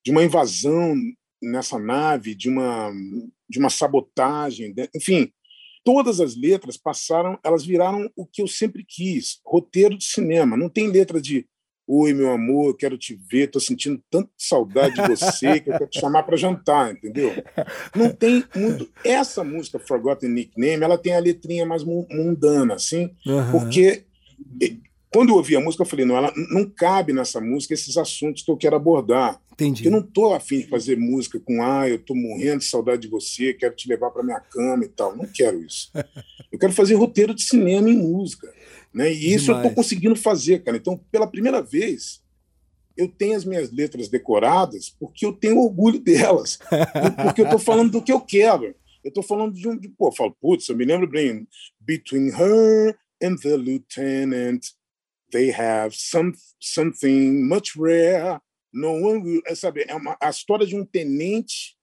de 0.03 0.11
uma 0.11 0.23
invasão 0.23 0.95
nessa 1.41 1.77
nave, 1.77 2.35
de 2.35 2.49
uma, 2.49 2.91
de 3.49 3.59
uma 3.59 3.69
sabotagem, 3.69 4.73
né? 4.75 4.87
enfim, 4.95 5.31
todas 5.83 6.19
as 6.19 6.35
letras 6.35 6.77
passaram, 6.77 7.37
elas 7.43 7.65
viraram 7.65 8.09
o 8.15 8.25
que 8.25 8.41
eu 8.41 8.47
sempre 8.47 8.85
quis, 8.87 9.39
roteiro 9.45 9.97
de 9.97 10.05
cinema. 10.05 10.55
Não 10.55 10.69
tem 10.69 10.87
letra 10.87 11.21
de 11.21 11.45
Oi, 11.85 12.13
meu 12.13 12.31
amor, 12.31 12.67
eu 12.69 12.73
quero 12.73 12.97
te 12.97 13.13
ver, 13.29 13.45
estou 13.45 13.61
sentindo 13.61 14.01
tanta 14.09 14.29
saudade 14.37 14.95
de 14.95 15.01
você 15.05 15.59
que 15.59 15.69
eu 15.69 15.77
quero 15.77 15.89
te 15.89 15.99
chamar 15.99 16.23
para 16.23 16.37
jantar, 16.37 16.93
entendeu? 16.93 17.33
Não 17.93 18.09
tem 18.09 18.43
muito. 18.55 18.89
Essa 19.03 19.43
música, 19.43 19.77
Forgotten 19.77 20.29
Nickname, 20.29 20.81
ela 20.83 20.97
tem 20.97 21.13
a 21.13 21.19
letrinha 21.19 21.65
mais 21.65 21.83
mu- 21.83 22.07
mundana, 22.09 22.75
assim, 22.75 23.11
Aham. 23.27 23.51
porque 23.51 24.03
quando 25.11 25.29
eu 25.29 25.35
ouvi 25.35 25.55
a 25.57 25.59
música, 25.61 25.83
eu 25.83 25.87
falei, 25.87 26.05
não, 26.05 26.15
ela 26.15 26.33
não 26.51 26.67
cabe 26.69 27.11
nessa 27.13 27.41
música 27.41 27.73
esses 27.73 27.97
assuntos 27.97 28.41
que 28.43 28.49
eu 28.49 28.57
quero 28.57 28.75
abordar. 28.77 29.39
Entendi. 29.51 29.85
Eu 29.85 29.91
não 29.91 29.99
estou 29.99 30.33
afim 30.33 30.59
de 30.61 30.67
fazer 30.67 30.97
música 30.97 31.39
com, 31.39 31.61
ah, 31.61 31.87
eu 31.87 31.97
estou 31.97 32.15
morrendo 32.15 32.59
de 32.59 32.65
saudade 32.65 33.03
de 33.03 33.07
você, 33.09 33.53
quero 33.53 33.75
te 33.75 33.87
levar 33.87 34.09
para 34.09 34.23
minha 34.23 34.39
cama 34.39 34.83
e 34.85 34.87
tal. 34.87 35.15
Não 35.15 35.27
quero 35.27 35.61
isso. 35.63 35.91
Eu 36.51 36.57
quero 36.57 36.73
fazer 36.73 36.95
roteiro 36.95 37.35
de 37.35 37.43
cinema 37.43 37.87
em 37.89 37.97
música. 37.97 38.51
Né? 38.93 39.11
E 39.11 39.33
isso 39.33 39.51
eu 39.51 39.55
Demais. 39.55 39.65
estou 39.65 39.83
conseguindo 39.83 40.15
fazer, 40.15 40.63
cara. 40.63 40.77
Então, 40.77 40.97
pela 41.11 41.27
primeira 41.27 41.61
vez, 41.61 42.21
eu 42.95 43.07
tenho 43.07 43.35
as 43.35 43.43
minhas 43.43 43.71
letras 43.71 44.07
decoradas 44.07 44.89
porque 44.99 45.25
eu 45.25 45.33
tenho 45.33 45.57
orgulho 45.57 45.99
delas. 46.03 46.59
Porque 47.23 47.41
eu 47.41 47.45
estou 47.45 47.59
falando 47.59 47.91
do 47.91 48.01
que 48.03 48.11
eu 48.11 48.21
quero. 48.21 48.75
Eu 49.03 49.09
estou 49.09 49.23
falando 49.23 49.53
de 49.53 49.67
um. 49.67 49.77
De, 49.77 49.89
pô, 49.89 50.07
eu 50.07 50.11
falo, 50.13 50.35
putz, 50.39 50.69
eu 50.69 50.77
me 50.77 50.85
lembro 50.85 51.07
bem. 51.07 51.47
Between 51.79 52.29
her 52.29 52.97
and 53.21 53.35
the 53.37 53.57
lieutenant, 53.57 54.65
they 55.31 55.51
have 55.51 55.93
some, 55.93 56.33
something 56.59 57.43
much 57.43 57.77
rare. 57.77 58.39
No 58.71 58.93
one 58.93 59.21
will. 59.21 59.41
É, 59.45 59.55
sabe, 59.55 59.85
é 59.87 59.95
uma, 59.95 60.15
a 60.21 60.29
história 60.29 60.65
de 60.65 60.75
um 60.75 60.85
tenente 60.85 61.75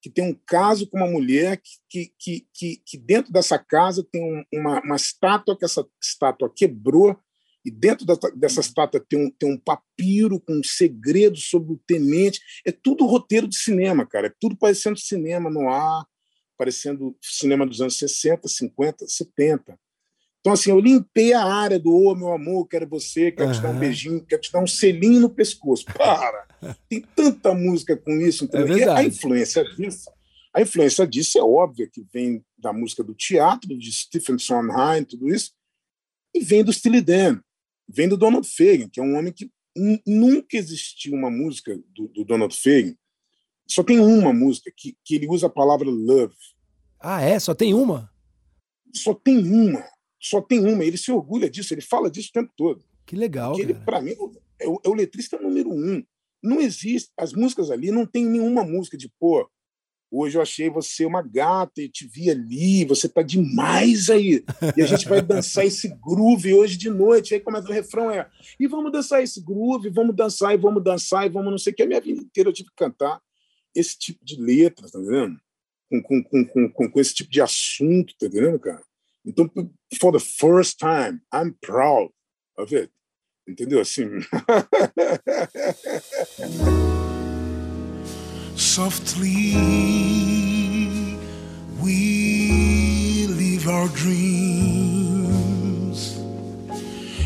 que 0.00 0.10
tem 0.10 0.24
um 0.24 0.38
caso 0.46 0.86
com 0.88 0.96
uma 0.98 1.06
mulher 1.10 1.60
que, 1.88 2.12
que, 2.18 2.46
que, 2.52 2.82
que 2.84 2.98
dentro 2.98 3.32
dessa 3.32 3.58
casa 3.58 4.06
tem 4.10 4.22
um- 4.22 4.44
uma, 4.58 4.80
uma 4.82 4.96
estátua 4.96 5.56
que 5.56 5.64
essa 5.64 5.86
estátua 6.02 6.52
quebrou 6.54 7.18
e 7.64 7.70
dentro 7.70 8.06
da, 8.06 8.14
dessa 8.34 8.60
estátua 8.60 9.04
tem 9.06 9.26
um, 9.26 9.30
tem 9.30 9.52
um 9.52 9.58
papiro 9.58 10.40
com 10.40 10.54
um 10.54 10.64
segredo 10.64 11.36
sobre 11.36 11.72
o 11.74 11.80
tenente. 11.86 12.40
É 12.66 12.72
tudo 12.72 13.06
roteiro 13.06 13.46
de 13.46 13.56
cinema, 13.56 14.06
cara. 14.06 14.28
É 14.28 14.34
tudo 14.40 14.56
parecendo 14.56 14.98
cinema 14.98 15.50
no 15.50 15.68
ar, 15.68 16.06
parecendo 16.56 17.16
cinema 17.20 17.66
dos 17.66 17.80
anos 17.80 17.96
60, 17.98 18.48
50, 18.48 19.06
70. 19.06 19.78
Então, 20.40 20.52
assim, 20.54 20.70
eu 20.70 20.80
limpei 20.80 21.32
a 21.32 21.44
área 21.44 21.78
do 21.78 21.90
Ô, 21.90 22.12
oh, 22.12 22.14
meu 22.14 22.32
amor, 22.32 22.66
quero 22.66 22.88
você, 22.88 23.30
quero 23.30 23.48
uhum. 23.48 23.54
te 23.54 23.60
dar 23.60 23.70
um 23.70 23.78
beijinho, 23.78 24.24
quero 24.24 24.40
te 24.40 24.50
dar 24.50 24.62
um 24.62 24.66
selinho 24.66 25.20
no 25.20 25.30
pescoço. 25.30 25.84
Para! 25.84 26.48
Tem 26.88 27.02
tanta 27.14 27.54
música 27.54 27.96
com 27.96 28.12
isso. 28.12 28.44
Entendeu? 28.44 28.78
É 28.78 28.88
a 28.88 29.04
influência 29.04 29.62
disso, 29.64 30.10
a 30.54 30.62
influência 30.62 31.06
disso 31.06 31.38
é 31.38 31.42
óbvia 31.42 31.88
que 31.92 32.04
vem 32.12 32.44
da 32.58 32.72
música 32.72 33.04
do 33.04 33.14
teatro, 33.14 33.76
de 33.78 33.92
Stephen 33.92 34.38
Sondheim, 34.38 35.04
tudo 35.04 35.28
isso, 35.28 35.52
e 36.34 36.40
vem 36.40 36.64
do 36.64 36.72
Steely 36.72 37.00
Dan 37.00 37.40
vem 37.92 38.08
do 38.08 38.16
Donald 38.16 38.46
Fagen, 38.48 38.88
que 38.88 39.00
é 39.00 39.02
um 39.02 39.16
homem 39.16 39.32
que 39.32 39.50
nunca 40.06 40.56
existiu 40.56 41.12
uma 41.14 41.30
música 41.30 41.76
do, 41.94 42.08
do, 42.08 42.24
Donald 42.24 42.56
Fagen. 42.56 42.96
Só 43.68 43.82
tem 43.82 43.98
uma 43.98 44.32
música 44.32 44.70
que, 44.76 44.96
que 45.04 45.16
ele 45.16 45.28
usa 45.28 45.46
a 45.46 45.50
palavra 45.50 45.88
love. 45.88 46.34
Ah, 47.00 47.20
é? 47.22 47.38
Só 47.38 47.54
tem 47.54 47.74
uma? 47.74 48.10
Só 48.94 49.14
tem 49.14 49.38
uma. 49.38 49.84
Só 50.20 50.40
tem 50.40 50.60
uma. 50.60 50.84
Ele 50.84 50.98
se 50.98 51.10
orgulha 51.10 51.48
disso, 51.48 51.72
ele 51.72 51.80
fala 51.80 52.10
disso 52.10 52.28
o 52.28 52.32
tempo 52.32 52.52
todo. 52.56 52.84
Que 53.06 53.16
legal. 53.16 53.52
Porque 53.52 53.62
ele, 53.62 53.74
para 53.74 54.00
mim, 54.00 54.14
é 54.60 54.68
o, 54.68 54.80
é 54.84 54.88
o 54.88 54.94
letrista 54.94 55.38
número 55.38 55.72
um. 55.72 56.04
Não 56.42 56.60
existe. 56.60 57.10
As 57.16 57.32
músicas 57.32 57.70
ali 57.70 57.90
não 57.90 58.06
tem 58.06 58.24
nenhuma 58.24 58.62
música 58.62 58.96
de, 58.96 59.10
pô, 59.18 59.48
Hoje 60.12 60.36
eu 60.36 60.42
achei 60.42 60.68
você 60.68 61.06
uma 61.06 61.22
gata 61.22 61.80
e 61.80 61.88
te 61.88 62.04
vi 62.04 62.28
ali, 62.30 62.84
você 62.84 63.08
tá 63.08 63.22
demais 63.22 64.10
aí. 64.10 64.42
E 64.76 64.82
a 64.82 64.86
gente 64.86 65.08
vai 65.08 65.22
dançar 65.22 65.64
esse 65.64 65.88
groove 65.88 66.52
hoje 66.52 66.76
de 66.76 66.90
noite. 66.90 67.32
Aí 67.32 67.38
começa 67.38 67.68
o 67.68 67.72
refrão 67.72 68.10
é: 68.10 68.28
"E 68.58 68.66
vamos 68.66 68.90
dançar 68.90 69.22
esse 69.22 69.40
groove, 69.40 69.88
vamos 69.88 70.16
dançar 70.16 70.52
e 70.52 70.56
vamos 70.56 70.82
dançar 70.82 71.26
e 71.26 71.28
vamos 71.28 71.52
não 71.52 71.58
sei 71.58 71.72
o 71.72 71.76
que". 71.76 71.84
A 71.84 71.86
minha 71.86 72.00
vida 72.00 72.20
inteira 72.20 72.48
eu 72.48 72.52
tive 72.52 72.70
que 72.70 72.74
cantar 72.74 73.20
esse 73.72 73.96
tipo 73.96 74.24
de 74.24 74.34
letra, 74.34 74.90
tá 74.90 74.98
entendendo? 74.98 75.38
Com, 75.88 76.02
com, 76.02 76.44
com, 76.44 76.68
com, 76.70 76.90
com 76.90 77.00
esse 77.00 77.14
tipo 77.14 77.30
de 77.30 77.40
assunto, 77.40 78.12
tá 78.18 78.26
entendendo, 78.26 78.58
cara? 78.58 78.82
Então, 79.26 79.50
for 80.00 80.12
the 80.12 80.20
first 80.20 80.78
time, 80.78 81.20
I'm 81.32 81.56
proud 81.62 82.10
of 82.56 82.72
it. 82.72 82.90
Entendeu? 83.48 83.80
Assim. 83.80 84.06
Softly 88.56 89.54
we 91.82 93.26
live 93.28 93.68
our 93.68 93.88
dreams. 93.88 95.28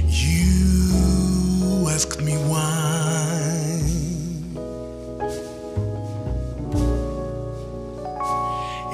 You 0.09 1.89
asked 1.91 2.21
me 2.23 2.35
why. 2.49 3.81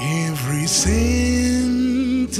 Every 0.01 0.67
sentence 0.67 2.37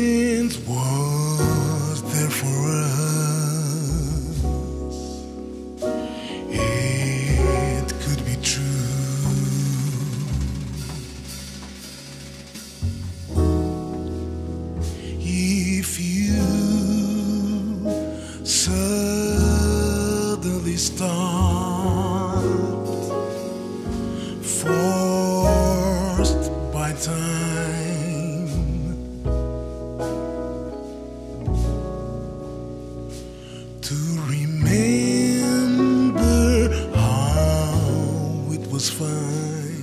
mine. 39.11 39.80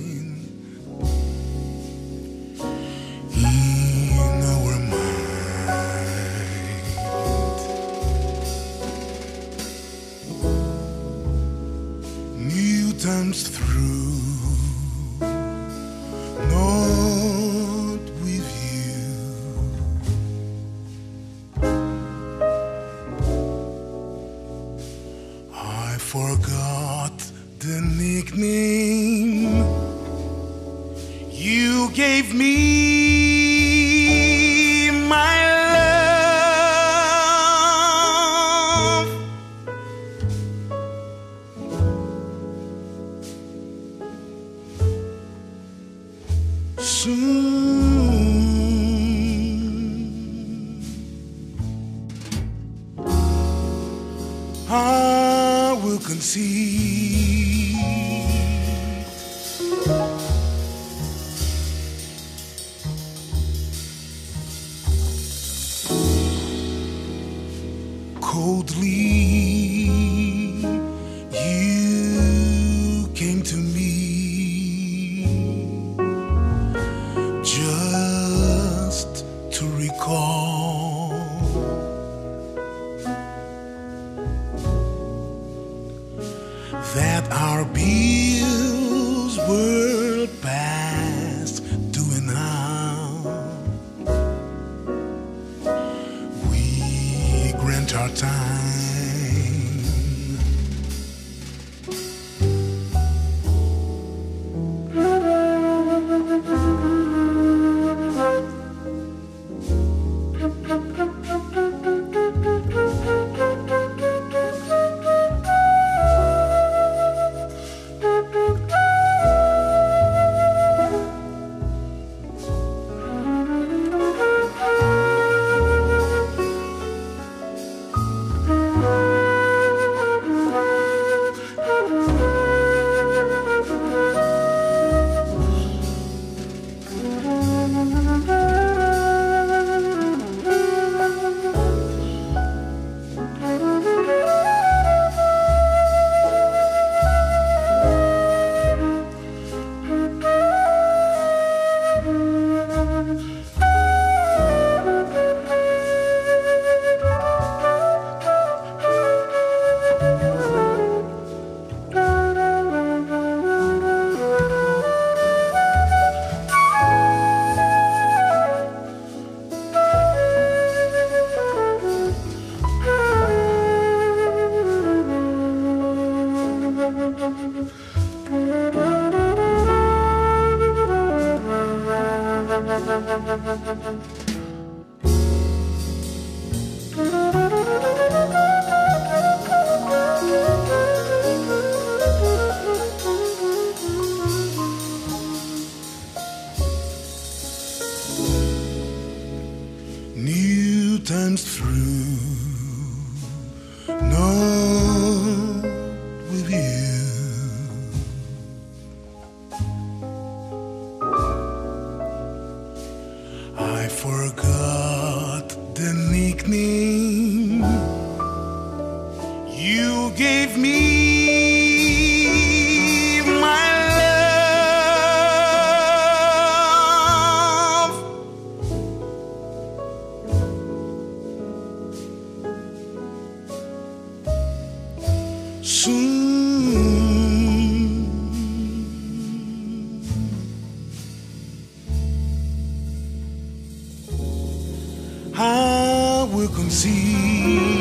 I 246.71 247.78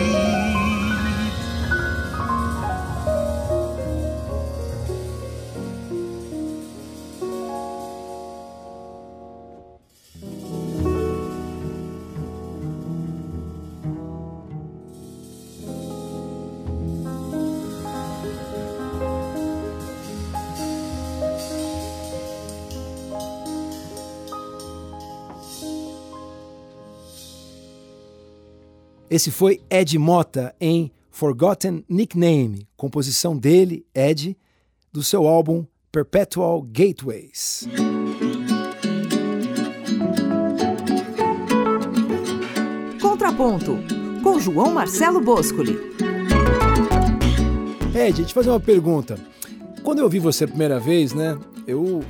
Esse 29.10 29.30
foi 29.30 29.62
Ed 29.70 29.98
Mota 29.98 30.54
em 30.60 30.92
Forgotten 31.10 31.82
Nickname, 31.88 32.68
composição 32.76 33.36
dele, 33.38 33.86
Ed, 33.94 34.36
do 34.92 35.02
seu 35.02 35.26
álbum 35.26 35.64
Perpetual 35.90 36.60
Gateways. 36.60 37.66
Contraponto, 43.00 43.78
com 44.22 44.38
João 44.38 44.74
Marcelo 44.74 45.22
Boscoli. 45.22 45.78
Ed, 47.94 47.94
deixa 47.94 48.20
eu 48.20 48.26
te 48.26 48.34
fazer 48.34 48.50
uma 48.50 48.60
pergunta. 48.60 49.18
Quando 49.82 50.00
eu 50.00 50.08
vi 50.10 50.18
você 50.18 50.44
a 50.44 50.48
primeira 50.48 50.78
vez, 50.78 51.14
né? 51.14 51.38
Eu 51.66 52.04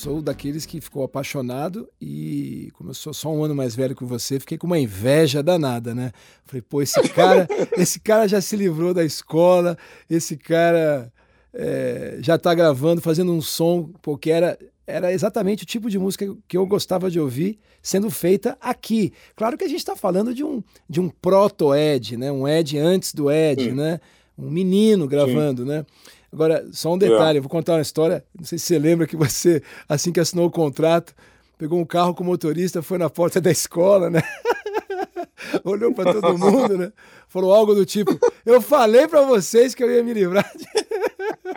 sou 0.00 0.22
daqueles 0.22 0.64
que 0.64 0.80
ficou 0.80 1.02
apaixonado 1.02 1.88
e, 2.00 2.70
como 2.74 2.90
eu 2.90 2.94
sou 2.94 3.12
só 3.12 3.30
um 3.30 3.44
ano 3.44 3.54
mais 3.54 3.74
velho 3.74 3.94
que 3.94 4.04
você, 4.04 4.40
fiquei 4.40 4.56
com 4.56 4.66
uma 4.66 4.78
inveja 4.78 5.42
danada, 5.42 5.94
né? 5.94 6.10
Falei, 6.46 6.62
pô, 6.62 6.80
esse 6.80 7.00
cara, 7.10 7.46
esse 7.76 8.00
cara 8.00 8.26
já 8.26 8.40
se 8.40 8.56
livrou 8.56 8.94
da 8.94 9.04
escola, 9.04 9.76
esse 10.08 10.38
cara 10.38 11.12
é, 11.52 12.16
já 12.20 12.38
tá 12.38 12.54
gravando, 12.54 13.02
fazendo 13.02 13.30
um 13.30 13.42
som, 13.42 13.90
porque 14.00 14.30
era, 14.30 14.58
era 14.86 15.12
exatamente 15.12 15.64
o 15.64 15.66
tipo 15.66 15.90
de 15.90 15.98
música 15.98 16.34
que 16.48 16.56
eu 16.56 16.64
gostava 16.66 17.10
de 17.10 17.20
ouvir 17.20 17.58
sendo 17.82 18.10
feita 18.10 18.56
aqui. 18.58 19.12
Claro 19.36 19.58
que 19.58 19.64
a 19.64 19.68
gente 19.68 19.80
está 19.80 19.94
falando 19.94 20.34
de 20.34 20.42
um, 20.42 20.62
de 20.88 20.98
um 20.98 21.10
proto-Ed, 21.10 22.16
né? 22.16 22.32
Um 22.32 22.48
Ed 22.48 22.78
antes 22.78 23.12
do 23.12 23.30
Ed, 23.30 23.64
Sim. 23.64 23.72
né? 23.72 24.00
Um 24.38 24.50
menino 24.50 25.06
gravando, 25.06 25.66
né? 25.66 25.84
Agora, 26.32 26.66
só 26.72 26.92
um 26.94 26.98
detalhe, 26.98 27.38
eu 27.38 27.42
vou 27.42 27.50
contar 27.50 27.74
uma 27.74 27.82
história. 27.82 28.24
Não 28.36 28.44
sei 28.44 28.58
se 28.58 28.66
você 28.66 28.78
lembra 28.78 29.06
que 29.06 29.16
você, 29.16 29.62
assim 29.88 30.12
que 30.12 30.20
assinou 30.20 30.46
o 30.46 30.50
contrato, 30.50 31.14
pegou 31.58 31.78
um 31.78 31.84
carro 31.84 32.14
com 32.14 32.22
motorista, 32.22 32.82
foi 32.82 32.98
na 32.98 33.10
porta 33.10 33.40
da 33.40 33.50
escola, 33.50 34.08
né? 34.08 34.22
Olhou 35.64 35.92
para 35.92 36.12
todo 36.12 36.38
mundo, 36.38 36.78
né? 36.78 36.92
Falou 37.28 37.52
algo 37.52 37.74
do 37.74 37.84
tipo: 37.84 38.18
Eu 38.46 38.60
falei 38.60 39.08
para 39.08 39.22
vocês 39.22 39.74
que 39.74 39.82
eu 39.82 39.90
ia 39.90 40.04
me 40.04 40.12
livrar. 40.12 40.50
De... 40.56 40.66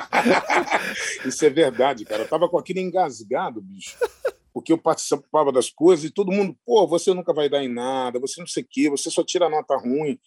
Isso 1.28 1.46
é 1.46 1.50
verdade, 1.50 2.06
cara. 2.06 2.24
Eu 2.24 2.28
tava 2.28 2.50
com 2.50 2.58
aquilo 2.58 2.80
engasgado, 2.80 3.62
bicho. 3.62 3.98
Porque 4.54 4.72
eu 4.72 4.78
participava 4.78 5.52
das 5.52 5.70
coisas 5.70 6.06
e 6.06 6.12
todo 6.12 6.32
mundo, 6.32 6.56
pô, 6.66 6.88
você 6.88 7.14
nunca 7.14 7.34
vai 7.34 7.50
dar 7.50 7.64
em 7.64 7.74
nada, 7.74 8.20
você 8.20 8.40
não 8.40 8.48
sei 8.48 8.64
o 8.64 8.68
quê, 8.70 8.90
você 8.90 9.10
só 9.10 9.24
tira 9.24 9.50
nota 9.50 9.76
ruim. 9.76 10.20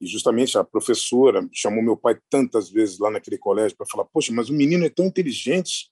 E 0.00 0.06
justamente 0.06 0.56
a 0.56 0.64
professora 0.64 1.46
chamou 1.52 1.82
meu 1.82 1.96
pai 1.96 2.18
tantas 2.30 2.70
vezes 2.70 2.98
lá 2.98 3.10
naquele 3.10 3.36
colégio 3.36 3.76
para 3.76 3.86
falar: 3.86 4.04
Poxa, 4.06 4.32
mas 4.32 4.48
o 4.48 4.54
menino 4.54 4.84
é 4.84 4.88
tão 4.88 5.06
inteligente. 5.06 5.90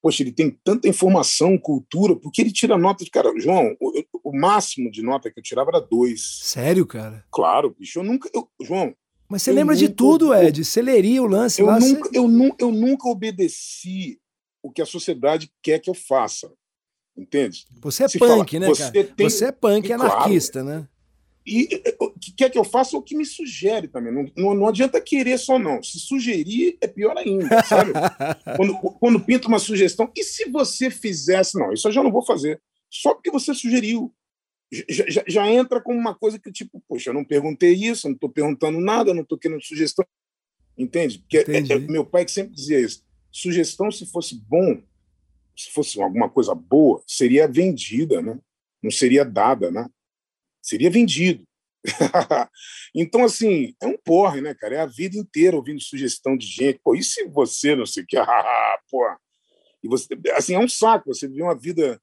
Poxa, 0.00 0.22
ele 0.22 0.32
tem 0.32 0.50
tanta 0.62 0.88
informação, 0.88 1.58
cultura, 1.58 2.14
por 2.14 2.30
que 2.30 2.40
ele 2.40 2.52
tira 2.52 2.78
nota 2.78 3.04
de. 3.04 3.10
Cara, 3.10 3.32
João, 3.38 3.76
o, 3.80 4.02
o 4.30 4.36
máximo 4.36 4.90
de 4.90 5.02
nota 5.02 5.30
que 5.30 5.38
eu 5.40 5.42
tirava 5.42 5.70
era 5.70 5.80
dois. 5.80 6.40
Sério, 6.42 6.86
cara? 6.86 7.24
Claro, 7.30 7.74
bicho, 7.76 7.98
eu 7.98 8.04
nunca. 8.04 8.30
eu- 8.34 8.48
João, 8.62 8.94
Mas 9.28 9.42
você 9.42 9.50
Eu 9.50 9.54
lembra 9.56 9.76
de 9.76 9.84
nunca- 9.84 9.96
tudo, 9.96 10.34
Ed. 10.34 10.64
Você 10.64 10.80
leria 10.80 11.22
o 11.22 11.26
lance 11.26 11.60
eu 11.60 11.66
lá. 11.66 11.78
você- 11.80 11.92
nunca, 11.92 12.10
eu, 12.14 12.26
nu- 12.28 12.54
eu 12.58 12.72
nunca 12.72 13.08
obedeci 13.08 14.18
o 14.62 14.70
que 14.72 14.80
a 14.80 14.86
sociedade 14.86 15.52
quer 15.62 15.78
que 15.80 15.90
eu 15.90 15.94
faça. 15.94 16.50
Entende? 17.16 17.66
Você 17.80 18.04
é 18.04 18.08
se 18.08 18.18
punk, 18.18 18.28
fala, 18.52 18.60
né, 18.60 18.66
você 18.74 18.82
cara? 18.92 19.14
tem- 19.16 19.28
Você 19.28 19.44
é 19.46 19.52
punk 19.52 19.86
Claro. 19.88 20.02
anarquista, 20.02 20.62
né? 20.62 20.88
E 21.48 21.82
o 21.98 22.10
que 22.10 22.32
quer 22.32 22.50
que 22.50 22.58
eu 22.58 22.64
faça 22.64 22.94
é 22.94 22.98
o 22.98 23.02
que 23.02 23.16
me 23.16 23.24
sugere 23.24 23.88
também. 23.88 24.12
Não, 24.12 24.30
não, 24.36 24.54
não 24.54 24.68
adianta 24.68 25.00
querer 25.00 25.38
só, 25.38 25.58
não. 25.58 25.82
Se 25.82 25.98
sugerir, 25.98 26.76
é 26.78 26.86
pior 26.86 27.16
ainda, 27.16 27.62
sabe? 27.64 27.92
quando, 28.56 28.76
quando 28.76 29.20
pinta 29.20 29.48
uma 29.48 29.58
sugestão, 29.58 30.12
e 30.14 30.22
se 30.22 30.50
você 30.50 30.90
fizesse? 30.90 31.58
Não, 31.58 31.72
isso 31.72 31.88
eu 31.88 31.92
já 31.92 32.02
não 32.02 32.12
vou 32.12 32.22
fazer. 32.22 32.60
Só 32.90 33.14
porque 33.14 33.30
você 33.30 33.54
sugeriu. 33.54 34.14
Já, 34.70 35.04
já, 35.08 35.24
já 35.26 35.50
entra 35.50 35.80
como 35.80 35.98
uma 35.98 36.14
coisa 36.14 36.38
que, 36.38 36.52
tipo, 36.52 36.82
poxa, 36.86 37.08
eu 37.08 37.14
não 37.14 37.24
perguntei 37.24 37.72
isso, 37.72 38.06
eu 38.06 38.10
não 38.10 38.16
estou 38.16 38.28
perguntando 38.28 38.78
nada, 38.78 39.10
eu 39.10 39.14
não 39.14 39.22
estou 39.22 39.38
querendo 39.38 39.64
sugestão. 39.64 40.04
Entende? 40.76 41.20
Porque 41.20 41.38
é- 41.38 41.74
é- 41.74 41.78
meu 41.78 42.04
pai 42.04 42.26
que 42.26 42.30
sempre 42.30 42.54
dizia 42.54 42.78
isso. 42.78 43.02
Sugestão, 43.32 43.90
se 43.90 44.04
fosse 44.04 44.34
bom, 44.34 44.82
se 45.56 45.70
fosse 45.70 46.00
alguma 46.00 46.28
coisa 46.28 46.54
boa, 46.54 47.02
seria 47.06 47.48
vendida, 47.48 48.20
né? 48.20 48.38
Não 48.82 48.90
seria 48.90 49.24
dada, 49.24 49.70
né? 49.70 49.88
Seria 50.62 50.90
vendido. 50.90 51.44
então, 52.94 53.24
assim, 53.24 53.74
é 53.80 53.86
um 53.86 53.96
porre, 53.96 54.40
né, 54.40 54.54
cara? 54.54 54.76
É 54.76 54.80
a 54.80 54.86
vida 54.86 55.16
inteira 55.16 55.56
ouvindo 55.56 55.80
sugestão 55.82 56.36
de 56.36 56.46
gente. 56.46 56.80
Pô, 56.82 56.94
e 56.94 57.02
se 57.02 57.24
você 57.26 57.74
não 57.74 57.86
sei 57.86 58.02
o 58.02 58.06
que? 58.06 58.16
Pô. 58.90 59.04
E 59.82 59.88
você, 59.88 60.08
assim, 60.34 60.54
é 60.54 60.58
um 60.58 60.68
saco. 60.68 61.14
Você 61.14 61.28
viver 61.28 61.42
uma 61.42 61.58
vida 61.58 62.00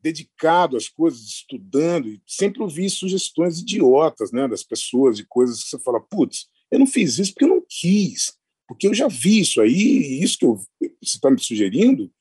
dedicado 0.00 0.76
às 0.76 0.88
coisas, 0.88 1.20
estudando, 1.20 2.08
e 2.08 2.22
sempre 2.26 2.62
ouvir 2.62 2.88
sugestões 2.88 3.58
idiotas, 3.58 4.30
né, 4.32 4.46
das 4.46 4.62
pessoas, 4.62 5.16
de 5.16 5.26
coisas 5.26 5.62
que 5.62 5.70
você 5.70 5.78
fala, 5.80 6.00
putz, 6.00 6.46
eu 6.70 6.78
não 6.78 6.86
fiz 6.86 7.18
isso 7.18 7.32
porque 7.32 7.44
eu 7.44 7.48
não 7.48 7.64
quis, 7.68 8.32
porque 8.66 8.86
eu 8.86 8.94
já 8.94 9.08
vi 9.08 9.40
isso 9.40 9.60
aí, 9.60 9.72
e 9.72 10.22
isso 10.22 10.38
que 10.38 10.44
eu, 10.44 10.56
você 10.80 11.16
está 11.16 11.30
me 11.30 11.40
sugerindo, 11.40 12.12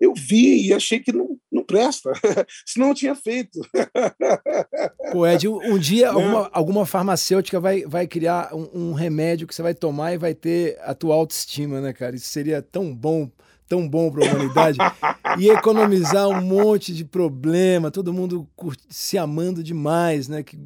eu 0.00 0.12
vi 0.14 0.66
e 0.66 0.74
achei 0.74 1.00
que 1.00 1.12
não, 1.12 1.38
não 1.50 1.64
presta, 1.64 2.10
senão 2.66 2.88
eu 2.88 2.94
tinha 2.94 3.14
feito. 3.14 3.60
Pô, 5.12 5.26
Ed, 5.26 5.48
um, 5.48 5.78
dia 5.78 6.10
alguma, 6.10 6.50
alguma 6.52 6.86
farmacêutica 6.86 7.58
vai, 7.60 7.84
vai 7.84 8.06
criar 8.06 8.54
um, 8.54 8.90
um 8.90 8.92
remédio 8.92 9.46
que 9.46 9.54
você 9.54 9.62
vai 9.62 9.74
tomar 9.74 10.12
e 10.12 10.18
vai 10.18 10.34
ter 10.34 10.78
a 10.82 10.94
tua 10.94 11.14
autoestima, 11.14 11.80
né, 11.80 11.92
cara? 11.92 12.16
Isso 12.16 12.28
seria 12.28 12.60
tão 12.60 12.94
bom, 12.94 13.30
tão 13.68 13.88
bom 13.88 14.10
para 14.10 14.26
a 14.26 14.30
humanidade. 14.30 14.78
e 15.38 15.48
economizar 15.48 16.28
um 16.28 16.40
monte 16.40 16.94
de 16.94 17.04
problema, 17.04 17.90
todo 17.90 18.12
mundo 18.12 18.48
se 18.88 19.16
amando 19.16 19.62
demais, 19.62 20.28
né? 20.28 20.42
Que, 20.42 20.56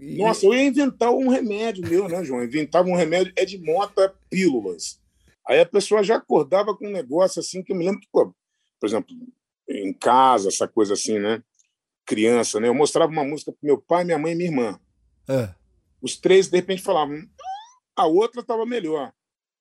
e- 0.00 0.18
Nossa, 0.18 0.46
eu 0.46 0.54
ia 0.54 0.64
inventar 0.64 1.10
um 1.12 1.28
remédio 1.28 1.86
meu, 1.88 2.08
né, 2.08 2.24
João? 2.24 2.42
Inventava 2.42 2.88
um 2.88 2.96
remédio, 2.96 3.32
é 3.36 3.44
de 3.44 3.58
mota 3.58 4.12
pílulas. 4.28 4.98
Aí 5.48 5.60
a 5.60 5.66
pessoa 5.66 6.02
já 6.02 6.16
acordava 6.16 6.76
com 6.76 6.86
um 6.86 6.92
negócio 6.92 7.40
assim 7.40 7.62
que 7.62 7.72
eu 7.72 7.76
me 7.76 7.84
lembro 7.84 8.00
que, 8.00 8.08
pô, 8.12 8.32
por 8.80 8.86
exemplo, 8.88 9.14
em 9.68 9.92
casa, 9.92 10.48
essa 10.48 10.66
coisa 10.66 10.94
assim, 10.94 11.18
né? 11.18 11.42
Criança, 12.06 12.58
né? 12.58 12.66
Eu 12.68 12.74
mostrava 12.74 13.12
uma 13.12 13.24
música 13.24 13.52
pro 13.52 13.60
meu 13.62 13.78
pai, 13.78 14.04
minha 14.04 14.18
mãe 14.18 14.32
e 14.32 14.34
minha 14.36 14.50
irmã. 14.50 14.80
Ah, 15.28 15.54
Os 16.02 16.16
três, 16.16 16.48
de 16.48 16.56
repente, 16.56 16.82
falavam, 16.82 17.16
"Hum, 17.16 17.28
a 17.94 18.06
outra 18.06 18.40
estava 18.40 18.64
melhor. 18.66 19.12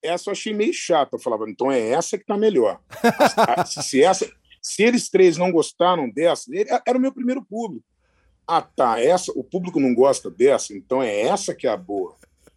Essa 0.01 0.29
eu 0.29 0.31
achei 0.31 0.53
meio 0.53 0.73
chata. 0.73 1.15
Eu 1.15 1.19
falava, 1.19 1.47
então 1.49 1.69
é 1.71 1.89
essa 1.89 2.17
que 2.17 2.25
tá 2.25 2.37
melhor. 2.37 2.81
Se, 3.67 4.01
essa, 4.01 4.31
se 4.61 4.81
eles 4.83 5.09
três 5.09 5.35
não 5.37 5.51
gostaram 5.51 6.09
dessa, 6.09 6.45
ele- 6.55 6.69
era 6.87 6.97
o 6.97 7.01
meu 7.01 7.11
primeiro 7.13 7.43
público. 7.43 7.85
Ah, 8.47 8.61
tá, 8.61 8.99
essa, 8.99 9.31
o 9.35 9.43
público 9.43 9.79
não 9.79 9.93
gosta 9.93 10.31
dessa, 10.31 10.73
então 10.73 11.03
é 11.03 11.21
essa 11.21 11.53
que 11.53 11.67
é 11.67 11.69
a 11.69 11.77
boa. 11.77 12.15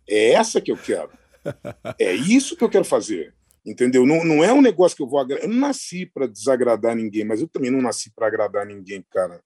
É 0.08 0.30
essa 0.32 0.60
que 0.60 0.70
eu 0.72 0.76
quero. 0.76 1.10
É 1.98 2.14
isso 2.14 2.56
que 2.56 2.62
eu 2.64 2.70
quero 2.70 2.84
fazer. 2.84 3.34
Entendeu? 3.64 4.04
Não, 4.04 4.24
não 4.24 4.42
é 4.42 4.52
um 4.52 4.60
negócio 4.60 4.96
que 4.96 5.02
eu 5.02 5.08
vou 5.08 5.20
agradar. 5.20 5.44
Eu 5.44 5.50
não 5.50 5.60
nasci 5.60 6.04
para 6.04 6.26
desagradar 6.26 6.96
ninguém, 6.96 7.24
mas 7.24 7.40
eu 7.40 7.48
também 7.48 7.70
não 7.70 7.80
nasci 7.80 8.12
para 8.12 8.26
agradar 8.26 8.66
ninguém, 8.66 9.04
cara. 9.10 9.40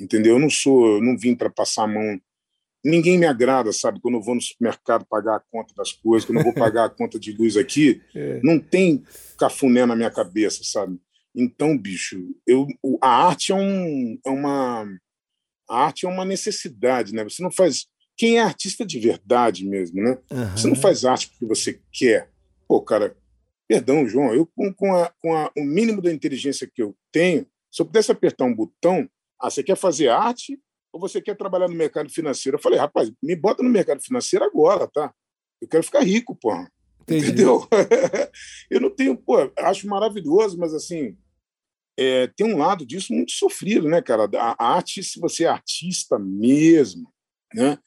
Entendeu? 0.00 0.34
Eu 0.34 0.38
não 0.38 0.48
sou, 0.48 0.96
eu 0.96 1.02
não 1.02 1.16
vim 1.16 1.34
para 1.34 1.50
passar 1.50 1.84
a 1.84 1.88
mão. 1.88 2.18
Ninguém 2.82 3.18
me 3.18 3.26
agrada, 3.26 3.70
sabe? 3.72 4.00
Quando 4.00 4.14
eu 4.14 4.22
vou 4.22 4.34
no 4.34 4.40
supermercado 4.40 5.04
pagar 5.04 5.36
a 5.36 5.42
conta 5.52 5.74
das 5.76 5.92
coisas, 5.92 6.24
quando 6.24 6.38
eu 6.38 6.44
vou 6.44 6.54
pagar 6.54 6.86
a 6.86 6.90
conta 6.90 7.18
de 7.18 7.32
luz 7.32 7.58
aqui, 7.58 8.00
é. 8.16 8.40
não 8.42 8.58
tem 8.58 9.04
cafuné 9.38 9.84
na 9.84 9.94
minha 9.94 10.10
cabeça, 10.10 10.60
sabe? 10.64 10.98
Então, 11.34 11.76
bicho, 11.76 12.18
eu, 12.46 12.66
a 13.02 13.26
arte 13.26 13.52
é, 13.52 13.54
um, 13.54 14.18
é 14.24 14.30
uma 14.30 14.86
a 15.68 15.84
arte 15.84 16.04
é 16.04 16.08
uma 16.08 16.24
necessidade, 16.24 17.14
né? 17.14 17.22
Você 17.22 17.42
não 17.42 17.50
faz 17.50 17.86
quem 18.16 18.38
é 18.38 18.42
artista 18.42 18.84
de 18.84 18.98
verdade 18.98 19.66
mesmo, 19.66 20.02
né? 20.02 20.18
Aham. 20.30 20.56
Você 20.56 20.66
não 20.66 20.74
faz 20.74 21.04
arte 21.04 21.28
porque 21.28 21.46
você 21.46 21.80
quer. 21.92 22.28
Pô, 22.66 22.80
cara, 22.82 23.16
perdão, 23.70 24.04
João, 24.04 24.34
eu 24.34 24.44
com, 24.44 24.74
com, 24.74 24.92
a, 24.92 25.10
com 25.20 25.32
a- 25.32 25.52
o 25.56 25.62
mínimo 25.62 26.02
da 26.02 26.12
inteligência 26.12 26.66
que 26.66 26.82
eu 26.82 26.96
tenho, 27.12 27.46
se 27.70 27.80
eu 27.80 27.86
pudesse 27.86 28.10
apertar 28.10 28.44
um 28.44 28.52
botão, 28.52 29.08
ah, 29.40 29.48
você 29.48 29.62
quer 29.62 29.76
fazer 29.76 30.08
arte 30.08 30.60
ou 30.92 31.00
você 31.00 31.22
quer 31.22 31.36
trabalhar 31.36 31.68
no 31.68 31.76
mercado 31.76 32.10
financeiro? 32.10 32.58
Eu 32.58 32.60
falei, 32.60 32.80
rapaz, 32.80 33.12
me 33.22 33.36
bota 33.36 33.62
no 33.62 33.70
mercado 33.70 34.02
financeiro 34.02 34.44
agora, 34.44 34.88
tá? 34.88 35.14
Eu 35.62 35.68
quero 35.68 35.84
ficar 35.84 36.00
rico, 36.00 36.34
porra. 36.34 36.68
Entendi. 37.02 37.26
Entendeu? 37.26 37.68
eu 38.68 38.80
não 38.80 38.90
tenho, 38.90 39.16
pô, 39.16 39.36
acho 39.58 39.86
maravilhoso, 39.86 40.58
mas 40.58 40.74
assim, 40.74 41.16
é, 41.96 42.26
tem 42.26 42.52
um 42.52 42.58
lado 42.58 42.84
disso 42.84 43.14
muito 43.14 43.30
sofrido, 43.30 43.88
né, 43.88 44.02
cara? 44.02 44.28
A 44.36 44.74
arte, 44.74 45.00
se 45.04 45.20
você 45.20 45.44
é 45.44 45.48
artista 45.48 46.18
mesmo, 46.18 47.08
né? 47.54 47.78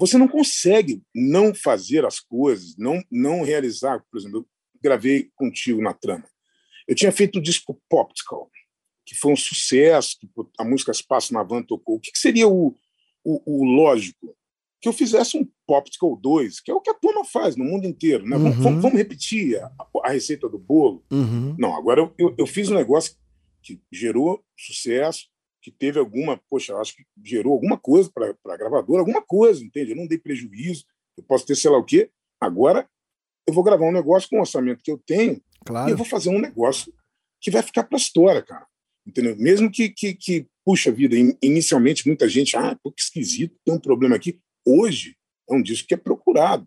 Você 0.00 0.18
não 0.18 0.26
consegue 0.26 1.00
não 1.14 1.54
fazer 1.54 2.04
as 2.04 2.18
coisas, 2.18 2.76
não 2.76 3.00
não 3.08 3.44
realizar. 3.44 4.04
Por 4.10 4.18
exemplo, 4.18 4.48
gravei 4.82 5.30
contigo 5.36 5.80
na 5.80 5.94
trama. 5.94 6.24
Eu 6.86 6.94
tinha 6.94 7.12
feito 7.12 7.38
o 7.38 7.42
disco 7.42 7.80
Poptical, 7.88 8.50
que 9.06 9.14
foi 9.14 9.32
um 9.32 9.36
sucesso, 9.36 10.16
que 10.18 10.28
a 10.58 10.64
música 10.64 10.90
Espaço 10.90 11.32
na 11.32 11.42
Van 11.42 11.62
tocou. 11.62 11.96
O 11.96 12.00
que, 12.00 12.12
que 12.12 12.18
seria 12.18 12.48
o, 12.48 12.76
o, 13.24 13.42
o, 13.46 13.64
lógico? 13.64 14.36
Que 14.80 14.88
eu 14.88 14.92
fizesse 14.92 15.36
um 15.36 15.48
Poptical 15.66 16.16
2, 16.16 16.60
que 16.60 16.70
é 16.70 16.74
o 16.74 16.80
que 16.80 16.90
a 16.90 16.94
turma 16.94 17.24
faz 17.24 17.56
no 17.56 17.64
mundo 17.64 17.86
inteiro. 17.86 18.26
Né? 18.26 18.36
Uhum. 18.36 18.50
Vamos, 18.50 18.82
vamos, 18.82 18.98
repetir 18.98 19.62
a, 19.62 19.70
a, 20.04 20.10
receita 20.10 20.48
do 20.48 20.58
bolo? 20.58 21.04
Uhum. 21.10 21.54
Não, 21.58 21.76
agora 21.76 22.00
eu, 22.00 22.14
eu, 22.18 22.34
eu, 22.38 22.46
fiz 22.46 22.68
um 22.68 22.74
negócio 22.74 23.14
que 23.62 23.80
gerou 23.92 24.44
sucesso, 24.56 25.28
que 25.62 25.70
teve 25.70 26.00
alguma, 26.00 26.40
poxa, 26.50 26.76
acho 26.76 26.96
que 26.96 27.04
gerou 27.24 27.52
alguma 27.52 27.78
coisa 27.78 28.10
para 28.12 28.34
a 28.44 28.56
gravadora, 28.56 29.00
alguma 29.00 29.22
coisa, 29.22 29.64
entende? 29.64 29.92
Eu 29.92 29.96
não 29.96 30.08
dei 30.08 30.18
prejuízo, 30.18 30.84
eu 31.16 31.22
posso 31.22 31.46
ter 31.46 31.54
sei 31.54 31.70
lá 31.70 31.78
o 31.78 31.84
quê. 31.84 32.10
Agora 32.40 32.88
eu 33.46 33.54
vou 33.54 33.62
gravar 33.62 33.86
um 33.86 33.92
negócio 33.92 34.28
com 34.28 34.36
o 34.36 34.40
orçamento 34.40 34.82
que 34.82 34.90
eu 34.90 34.98
tenho 34.98 35.40
claro. 35.64 35.88
e 35.88 35.92
eu 35.92 35.96
vou 35.96 36.06
fazer 36.06 36.30
um 36.30 36.40
negócio 36.40 36.92
que 37.40 37.50
vai 37.50 37.62
ficar 37.62 37.84
para 37.84 37.96
a 37.96 38.00
história, 38.00 38.42
cara. 38.42 38.66
Entendeu? 39.06 39.36
Mesmo 39.36 39.70
que, 39.70 39.88
que, 39.88 40.14
que, 40.14 40.46
puxa 40.64 40.92
vida, 40.92 41.16
inicialmente 41.42 42.06
muita 42.06 42.28
gente, 42.28 42.56
ah, 42.56 42.78
pô, 42.82 42.92
que 42.92 43.02
esquisito, 43.02 43.56
tem 43.64 43.74
um 43.74 43.80
problema 43.80 44.14
aqui. 44.14 44.38
Hoje 44.64 45.16
é 45.50 45.54
um 45.54 45.62
disco 45.62 45.88
que 45.88 45.94
é 45.94 45.96
procurado. 45.96 46.66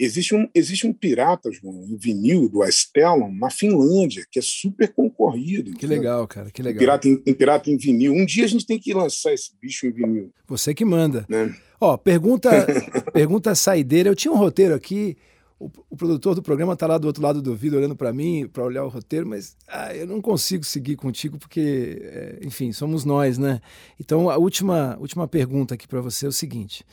Existe 0.00 0.32
um, 0.32 0.48
existe 0.54 0.86
um 0.86 0.92
pirata, 0.92 1.50
João, 1.50 1.84
em 1.84 1.96
vinil 1.96 2.48
do 2.48 2.62
Astellon, 2.62 3.32
na 3.32 3.50
Finlândia, 3.50 4.24
que 4.30 4.38
é 4.38 4.42
super 4.42 4.92
concorrido. 4.92 5.72
Que 5.72 5.88
legal, 5.88 6.26
cara, 6.28 6.52
que 6.52 6.62
legal. 6.62 6.78
Pirata 6.78 7.08
em, 7.08 7.20
em, 7.26 7.34
pirata 7.34 7.68
em 7.68 7.76
vinil. 7.76 8.12
Um 8.12 8.24
dia 8.24 8.44
a 8.44 8.48
gente 8.48 8.64
tem 8.64 8.78
que 8.78 8.94
lançar 8.94 9.32
esse 9.32 9.50
bicho 9.60 9.86
em 9.86 9.92
vinil. 9.92 10.32
Você 10.46 10.72
que 10.72 10.84
manda. 10.84 11.26
Né? 11.28 11.52
Ó, 11.80 11.96
pergunta, 11.96 12.48
pergunta 13.12 13.56
saideira. 13.56 14.08
Eu 14.08 14.14
tinha 14.14 14.32
um 14.32 14.36
roteiro 14.36 14.72
aqui, 14.72 15.16
o, 15.58 15.70
o 15.90 15.96
produtor 15.96 16.34
do 16.34 16.42
programa 16.42 16.74
está 16.74 16.86
lá 16.86 16.98
do 16.98 17.06
outro 17.06 17.22
lado 17.22 17.42
do 17.42 17.54
vidro 17.54 17.78
olhando 17.78 17.96
para 17.96 18.12
mim, 18.12 18.48
para 18.48 18.64
olhar 18.64 18.84
o 18.84 18.88
roteiro, 18.88 19.26
mas 19.26 19.56
ah, 19.66 19.94
eu 19.94 20.06
não 20.06 20.20
consigo 20.20 20.64
seguir 20.64 20.96
contigo 20.96 21.38
porque, 21.38 22.00
é, 22.00 22.38
enfim, 22.42 22.72
somos 22.72 23.04
nós, 23.04 23.38
né? 23.38 23.60
Então, 23.98 24.30
a 24.30 24.36
última, 24.36 24.96
última 25.00 25.26
pergunta 25.26 25.74
aqui 25.74 25.88
para 25.88 26.00
você 26.00 26.26
é 26.26 26.28
o 26.28 26.32
seguinte. 26.32 26.84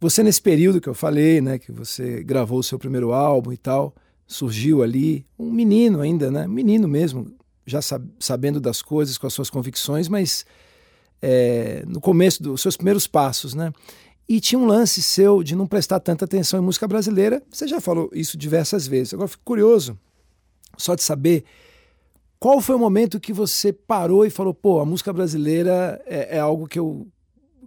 Você, 0.00 0.22
nesse 0.22 0.42
período 0.42 0.80
que 0.80 0.88
eu 0.88 0.94
falei, 0.94 1.40
né, 1.40 1.58
que 1.58 1.70
você 1.70 2.22
gravou 2.24 2.58
o 2.58 2.64
seu 2.64 2.78
primeiro 2.78 3.12
álbum 3.12 3.52
e 3.52 3.56
tal, 3.56 3.94
surgiu 4.26 4.82
ali 4.82 5.24
um 5.38 5.50
menino 5.50 6.00
ainda, 6.00 6.30
né? 6.30 6.46
Menino 6.48 6.88
mesmo, 6.88 7.32
já 7.64 7.80
sabendo 8.18 8.60
das 8.60 8.82
coisas, 8.82 9.16
com 9.16 9.26
as 9.26 9.32
suas 9.32 9.48
convicções, 9.48 10.08
mas 10.08 10.44
é, 11.22 11.84
no 11.86 12.00
começo 12.00 12.42
dos 12.42 12.60
seus 12.60 12.76
primeiros 12.76 13.06
passos, 13.06 13.54
né? 13.54 13.72
E 14.28 14.40
tinha 14.40 14.58
um 14.58 14.66
lance 14.66 15.02
seu 15.02 15.42
de 15.42 15.54
não 15.54 15.66
prestar 15.66 16.00
tanta 16.00 16.24
atenção 16.24 16.58
em 16.58 16.62
música 16.62 16.88
brasileira. 16.88 17.42
Você 17.50 17.68
já 17.68 17.80
falou 17.80 18.10
isso 18.12 18.38
diversas 18.38 18.86
vezes. 18.86 19.12
Agora 19.12 19.28
fico 19.28 19.44
curioso 19.44 19.98
só 20.76 20.94
de 20.94 21.02
saber 21.02 21.44
qual 22.38 22.60
foi 22.60 22.74
o 22.74 22.78
momento 22.78 23.20
que 23.20 23.32
você 23.32 23.72
parou 23.72 24.24
e 24.24 24.30
falou: 24.30 24.54
pô, 24.54 24.80
a 24.80 24.84
música 24.84 25.12
brasileira 25.12 26.02
é, 26.06 26.36
é 26.36 26.38
algo 26.38 26.66
que 26.66 26.78
eu 26.78 27.06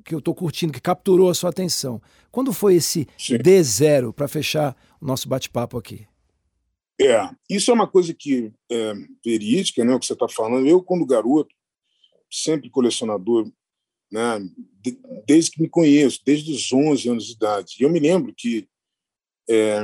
que 0.07 0.15
eu 0.15 0.19
estou 0.19 0.33
curtindo, 0.33 0.71
que 0.71 0.79
capturou 0.79 1.29
a 1.29 1.33
sua 1.33 1.49
atenção. 1.49 2.01
Quando 2.31 2.53
foi 2.53 2.75
esse 2.75 3.05
Sim. 3.17 3.37
D0 3.39 4.13
para 4.13 4.27
fechar 4.27 4.73
o 5.01 5.05
nosso 5.05 5.27
bate-papo 5.27 5.77
aqui? 5.77 6.07
É, 6.99 7.29
isso 7.49 7.69
é 7.69 7.73
uma 7.73 7.87
coisa 7.87 8.13
que 8.13 8.51
é 8.71 8.93
verídica, 9.23 9.83
né, 9.83 9.93
o 9.93 9.99
que 9.99 10.05
você 10.05 10.13
está 10.13 10.29
falando. 10.29 10.65
Eu, 10.65 10.81
quando 10.81 11.05
garoto, 11.05 11.53
sempre 12.31 12.69
colecionador, 12.69 13.51
né, 14.11 14.39
de, 14.81 14.99
desde 15.25 15.51
que 15.51 15.61
me 15.61 15.69
conheço, 15.69 16.21
desde 16.25 16.51
os 16.51 16.71
11 16.71 17.09
anos 17.09 17.25
de 17.25 17.33
idade. 17.33 17.75
E 17.79 17.83
eu 17.83 17.89
me 17.89 17.99
lembro 17.99 18.33
que 18.35 18.67
é, 19.49 19.81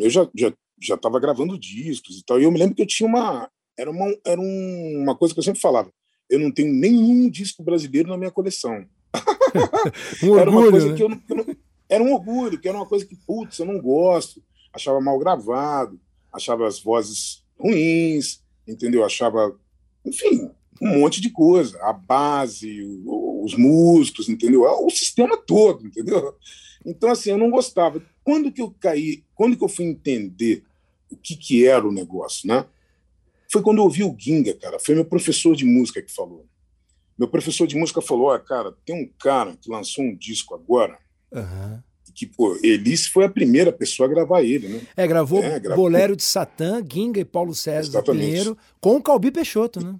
eu 0.00 0.10
já 0.10 0.28
já 0.34 0.52
já 0.80 0.94
estava 0.94 1.18
gravando 1.18 1.58
discos 1.58 2.18
e 2.18 2.24
tal. 2.24 2.40
E 2.40 2.44
eu 2.44 2.52
me 2.52 2.58
lembro 2.58 2.74
que 2.74 2.82
eu 2.82 2.86
tinha 2.86 3.08
uma 3.08 3.50
era 3.76 3.90
uma 3.90 4.14
era 4.24 4.40
uma 4.40 5.16
coisa 5.16 5.34
que 5.34 5.40
eu 5.40 5.44
sempre 5.44 5.60
falava. 5.60 5.92
Eu 6.28 6.38
não 6.38 6.52
tenho 6.52 6.72
nenhum 6.72 7.28
disco 7.28 7.62
brasileiro 7.62 8.08
na 8.08 8.16
minha 8.16 8.30
coleção. 8.30 8.86
um 10.22 10.30
orgulho, 10.30 10.38
era 10.38 10.50
uma 10.50 10.70
coisa 10.70 10.88
né? 10.90 10.96
que 10.96 11.02
eu, 11.02 11.08
não, 11.08 11.22
eu 11.28 11.36
não, 11.36 11.56
era 11.88 12.04
um 12.04 12.12
orgulho, 12.12 12.60
que 12.60 12.68
era 12.68 12.76
uma 12.76 12.86
coisa 12.86 13.06
que, 13.06 13.16
putz, 13.16 13.58
eu 13.58 13.64
não 13.64 13.80
gosto, 13.80 14.42
achava 14.72 15.00
mal 15.00 15.18
gravado, 15.18 15.98
achava 16.30 16.66
as 16.66 16.78
vozes 16.78 17.44
ruins, 17.58 18.42
entendeu? 18.66 19.04
Achava, 19.04 19.58
enfim, 20.04 20.50
um 20.80 21.00
monte 21.00 21.20
de 21.20 21.30
coisa, 21.30 21.78
a 21.82 21.92
base, 21.92 22.82
os 23.04 23.54
músicos, 23.54 24.28
entendeu? 24.28 24.64
É 24.66 24.72
o 24.72 24.90
sistema 24.90 25.36
todo, 25.36 25.86
entendeu? 25.86 26.34
Então, 26.84 27.10
assim, 27.10 27.30
eu 27.30 27.38
não 27.38 27.50
gostava. 27.50 28.02
Quando 28.22 28.52
que 28.52 28.62
eu 28.62 28.74
caí, 28.78 29.24
quando 29.34 29.56
que 29.56 29.64
eu 29.64 29.68
fui 29.68 29.86
entender 29.86 30.62
o 31.10 31.16
que, 31.16 31.36
que 31.36 31.66
era 31.66 31.86
o 31.86 31.92
negócio, 31.92 32.46
né? 32.46 32.64
Foi 33.50 33.62
quando 33.62 33.78
eu 33.78 33.84
ouvi 33.84 34.04
o 34.04 34.14
Ginga, 34.16 34.54
cara. 34.54 34.78
Foi 34.78 34.94
meu 34.94 35.04
professor 35.04 35.56
de 35.56 35.64
música 35.64 36.02
que 36.02 36.12
falou. 36.12 36.46
Meu 37.18 37.26
professor 37.26 37.66
de 37.66 37.76
música 37.76 38.00
falou: 38.00 38.26
Olha, 38.26 38.38
cara, 38.38 38.74
tem 38.84 38.94
um 38.94 39.10
cara 39.18 39.56
que 39.56 39.70
lançou 39.70 40.04
um 40.04 40.14
disco 40.14 40.54
agora. 40.54 40.98
Uhum. 41.32 41.80
Que, 42.14 42.26
pô, 42.26 42.58
Elis 42.64 43.06
foi 43.06 43.24
a 43.24 43.28
primeira 43.28 43.72
pessoa 43.72 44.08
a 44.08 44.10
gravar 44.10 44.42
ele, 44.42 44.68
né? 44.68 44.80
É, 44.96 45.06
gravou, 45.06 45.42
é, 45.42 45.60
gravou... 45.60 45.84
Bolero 45.84 46.16
de 46.16 46.22
Satã, 46.24 46.82
Ginga 46.84 47.20
e 47.20 47.24
Paulo 47.24 47.54
César 47.54 48.02
Pinheiro, 48.02 48.58
com 48.80 48.96
o 48.96 49.02
Calbi 49.02 49.30
Peixoto, 49.30 49.80
né? 49.80 49.94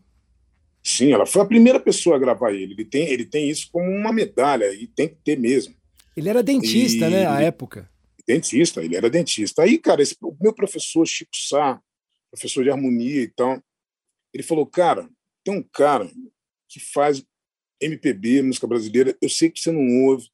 Sim, 0.98 1.12
ela 1.12 1.24
foi 1.24 1.42
a 1.42 1.46
primeira 1.46 1.78
pessoa 1.78 2.16
a 2.16 2.18
gravar 2.18 2.52
ele. 2.52 2.72
Ele 2.72 2.84
tem, 2.84 3.06
ele 3.06 3.24
tem 3.24 3.48
isso 3.48 3.68
como 3.70 3.88
uma 3.88 4.12
medalha, 4.12 4.74
e 4.74 4.84
tem 4.84 5.08
que 5.08 5.14
ter 5.22 5.38
mesmo. 5.38 5.72
Ele 6.16 6.28
era 6.28 6.42
dentista, 6.42 7.06
e... 7.06 7.10
né, 7.10 7.24
à 7.24 7.40
época? 7.40 7.88
Dentista, 8.26 8.82
ele 8.82 8.96
era 8.96 9.08
dentista. 9.08 9.62
Aí, 9.62 9.78
cara, 9.78 10.02
esse, 10.02 10.16
o 10.20 10.36
meu 10.40 10.52
professor, 10.52 11.06
Chico 11.06 11.36
Sá, 11.36 11.80
professor 12.32 12.64
de 12.64 12.70
harmonia 12.70 13.22
e 13.22 13.28
tal, 13.28 13.62
ele 14.34 14.42
falou, 14.42 14.66
cara, 14.66 15.08
tem 15.44 15.54
um 15.54 15.62
cara 15.62 16.10
que 16.68 16.80
faz 16.80 17.24
MPB, 17.80 18.42
música 18.42 18.66
brasileira. 18.66 19.16
Eu 19.22 19.28
sei 19.28 19.50
que 19.50 19.60
você 19.60 19.70
não 19.70 20.04
ouve, 20.06 20.28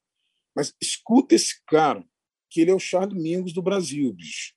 mas 0.56 0.72
escuta 0.80 1.34
esse 1.34 1.60
cara, 1.66 2.02
que 2.50 2.62
ele 2.62 2.70
é 2.70 2.74
o 2.74 2.80
Charles 2.80 3.22
Mingus 3.22 3.52
do 3.52 3.60
Brasil, 3.60 4.10
bicho. 4.14 4.54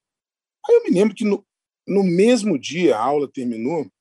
Aí 0.66 0.74
eu 0.74 0.84
me 0.86 0.90
lembro 0.90 1.14
que 1.14 1.26
no, 1.26 1.46
no 1.86 2.02
mesmo 2.02 2.58
dia 2.58 2.96
a 2.96 3.04
aula 3.04 3.30
terminou, 3.30 3.92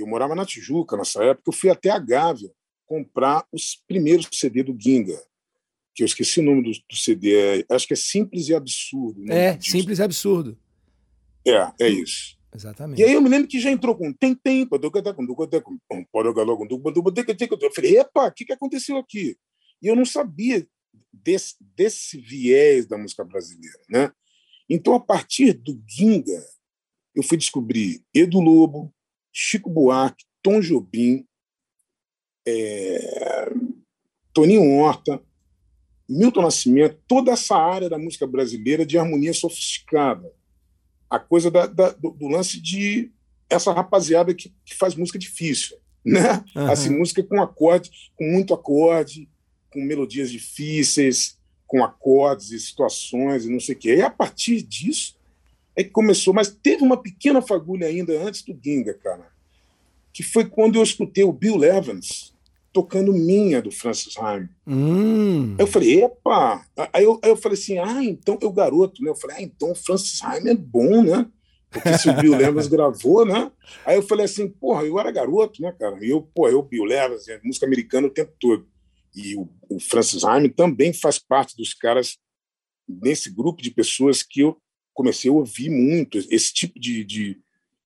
eu 0.00 0.06
morava 0.06 0.34
na 0.34 0.46
Tijuca 0.46 0.96
nessa 0.96 1.22
época, 1.22 1.48
eu 1.48 1.52
fui 1.52 1.70
até 1.70 1.90
a 1.90 1.98
Gávea 1.98 2.50
comprar 2.86 3.46
os 3.52 3.76
primeiros 3.86 4.28
CD 4.32 4.62
do 4.62 4.76
Ginga, 4.78 5.20
que 5.94 6.02
eu 6.02 6.06
esqueci 6.06 6.40
o 6.40 6.42
nome 6.42 6.62
do, 6.62 6.70
do 6.70 6.96
CD, 6.96 7.34
é, 7.34 7.64
acho 7.70 7.86
que 7.86 7.92
é 7.92 7.96
Simples 7.96 8.48
e 8.48 8.54
Absurdo. 8.54 9.30
É, 9.30 9.60
Simples 9.60 9.98
e 9.98 10.02
Absurdo. 10.02 10.58
É, 11.46 11.72
é 11.80 11.88
isso. 11.88 12.36
Exatamente. 12.54 13.00
E 13.00 13.04
aí 13.04 13.12
eu 13.12 13.22
me 13.22 13.30
lembro 13.30 13.48
que 13.48 13.58
já 13.58 13.70
entrou 13.70 13.96
com 13.96 14.12
tem 14.12 14.34
tem 14.34 14.66
eu 17.64 17.74
falei, 17.74 17.98
epa, 17.98 18.26
o 18.26 18.32
que, 18.32 18.44
que 18.44 18.52
aconteceu 18.52 18.98
aqui? 18.98 19.36
E 19.80 19.86
eu 19.86 19.96
não 19.96 20.04
sabia 20.04 20.66
desse, 21.12 21.56
desse 21.60 22.18
viés 22.18 22.86
da 22.86 22.98
música 22.98 23.24
brasileira, 23.24 23.80
né? 23.88 24.12
Então, 24.68 24.94
a 24.94 25.00
partir 25.00 25.54
do 25.54 25.82
Ginga, 25.86 26.42
eu 27.14 27.22
fui 27.22 27.36
descobrir 27.36 28.02
Edu 28.14 28.40
Lobo, 28.40 28.94
Chico 29.32 29.70
Buarque, 29.70 30.24
Tom 30.42 30.60
Jobim, 30.60 31.26
é, 32.46 33.52
Toninho 34.32 34.78
Horta, 34.78 35.22
Milton 36.08 36.42
Nascimento, 36.42 36.98
toda 37.06 37.32
essa 37.32 37.56
área 37.56 37.88
da 37.88 37.98
música 37.98 38.26
brasileira 38.26 38.84
de 38.84 38.98
harmonia 38.98 39.32
sofisticada 39.32 40.30
a 41.12 41.18
coisa 41.18 41.50
da, 41.50 41.66
da, 41.66 41.90
do, 41.90 42.10
do, 42.10 42.26
lance 42.26 42.58
de 42.58 43.12
essa 43.50 43.70
rapaziada 43.70 44.32
que, 44.32 44.50
que 44.64 44.74
faz 44.74 44.94
música 44.94 45.18
difícil, 45.18 45.76
né? 46.02 46.42
Uhum. 46.56 46.70
Assim, 46.70 46.88
música 46.88 47.22
com 47.22 47.42
acorde, 47.42 47.90
com 48.16 48.24
muito 48.24 48.54
acorde, 48.54 49.28
com 49.70 49.82
melodias 49.82 50.30
difíceis, 50.30 51.38
com 51.66 51.84
acordes 51.84 52.50
e 52.50 52.58
situações 52.58 53.44
e 53.44 53.50
não 53.50 53.60
sei 53.60 53.74
o 53.74 53.78
quê. 53.78 53.96
E 53.96 54.02
a 54.02 54.08
partir 54.08 54.62
disso 54.62 55.18
é 55.74 55.82
que 55.82 55.90
começou, 55.90 56.34
mas 56.34 56.50
teve 56.50 56.82
uma 56.82 56.96
pequena 56.96 57.40
fagulha 57.40 57.86
ainda 57.86 58.12
antes 58.22 58.42
do 58.42 58.58
Ginga, 58.62 58.94
cara, 58.94 59.26
que 60.12 60.22
foi 60.22 60.44
quando 60.44 60.76
eu 60.76 60.82
escutei 60.82 61.24
o 61.24 61.32
Bill 61.32 61.64
Evans 61.64 62.32
tocando 62.72 63.12
Minha, 63.12 63.60
do 63.60 63.70
Francis 63.70 64.14
Heim. 64.16 64.48
Hum. 64.66 65.54
Eu 65.58 65.66
falei, 65.66 66.02
epa! 66.02 66.64
Aí 66.92 67.04
eu, 67.04 67.20
aí 67.22 67.30
eu 67.30 67.36
falei 67.36 67.58
assim, 67.58 67.78
ah, 67.78 68.02
então 68.02 68.38
eu 68.40 68.50
garoto, 68.50 69.02
né? 69.02 69.10
Eu 69.10 69.14
falei, 69.14 69.36
ah, 69.36 69.42
então 69.42 69.72
o 69.72 69.74
Francis 69.74 70.22
Heim 70.22 70.48
é 70.48 70.54
bom, 70.54 71.02
né? 71.02 71.26
Porque 71.70 71.98
se 71.98 72.08
o 72.08 72.14
Bill 72.14 72.36
Levers 72.36 72.68
gravou, 72.68 73.26
né? 73.26 73.50
Aí 73.84 73.96
eu 73.96 74.02
falei 74.02 74.24
assim, 74.24 74.48
porra, 74.48 74.84
eu 74.84 74.98
era 74.98 75.10
garoto, 75.10 75.60
né, 75.60 75.72
cara? 75.78 76.02
E 76.04 76.10
eu, 76.10 76.22
pô, 76.34 76.48
eu, 76.48 76.62
Bill 76.62 76.84
Levers, 76.84 77.26
música 77.44 77.66
americana 77.66 78.06
o 78.06 78.10
tempo 78.10 78.32
todo. 78.40 78.66
E 79.14 79.36
o, 79.36 79.48
o 79.68 79.78
Francis 79.78 80.22
Heim 80.24 80.48
também 80.48 80.94
faz 80.94 81.18
parte 81.18 81.54
dos 81.56 81.74
caras 81.74 82.16
nesse 82.88 83.30
grupo 83.30 83.62
de 83.62 83.70
pessoas 83.70 84.22
que 84.22 84.40
eu 84.40 84.56
comecei 84.92 85.30
a 85.30 85.34
ouvir 85.34 85.70
muito 85.70 86.18
esse 86.30 86.52
tipo 86.52 86.78
de, 86.78 87.04
de 87.04 87.40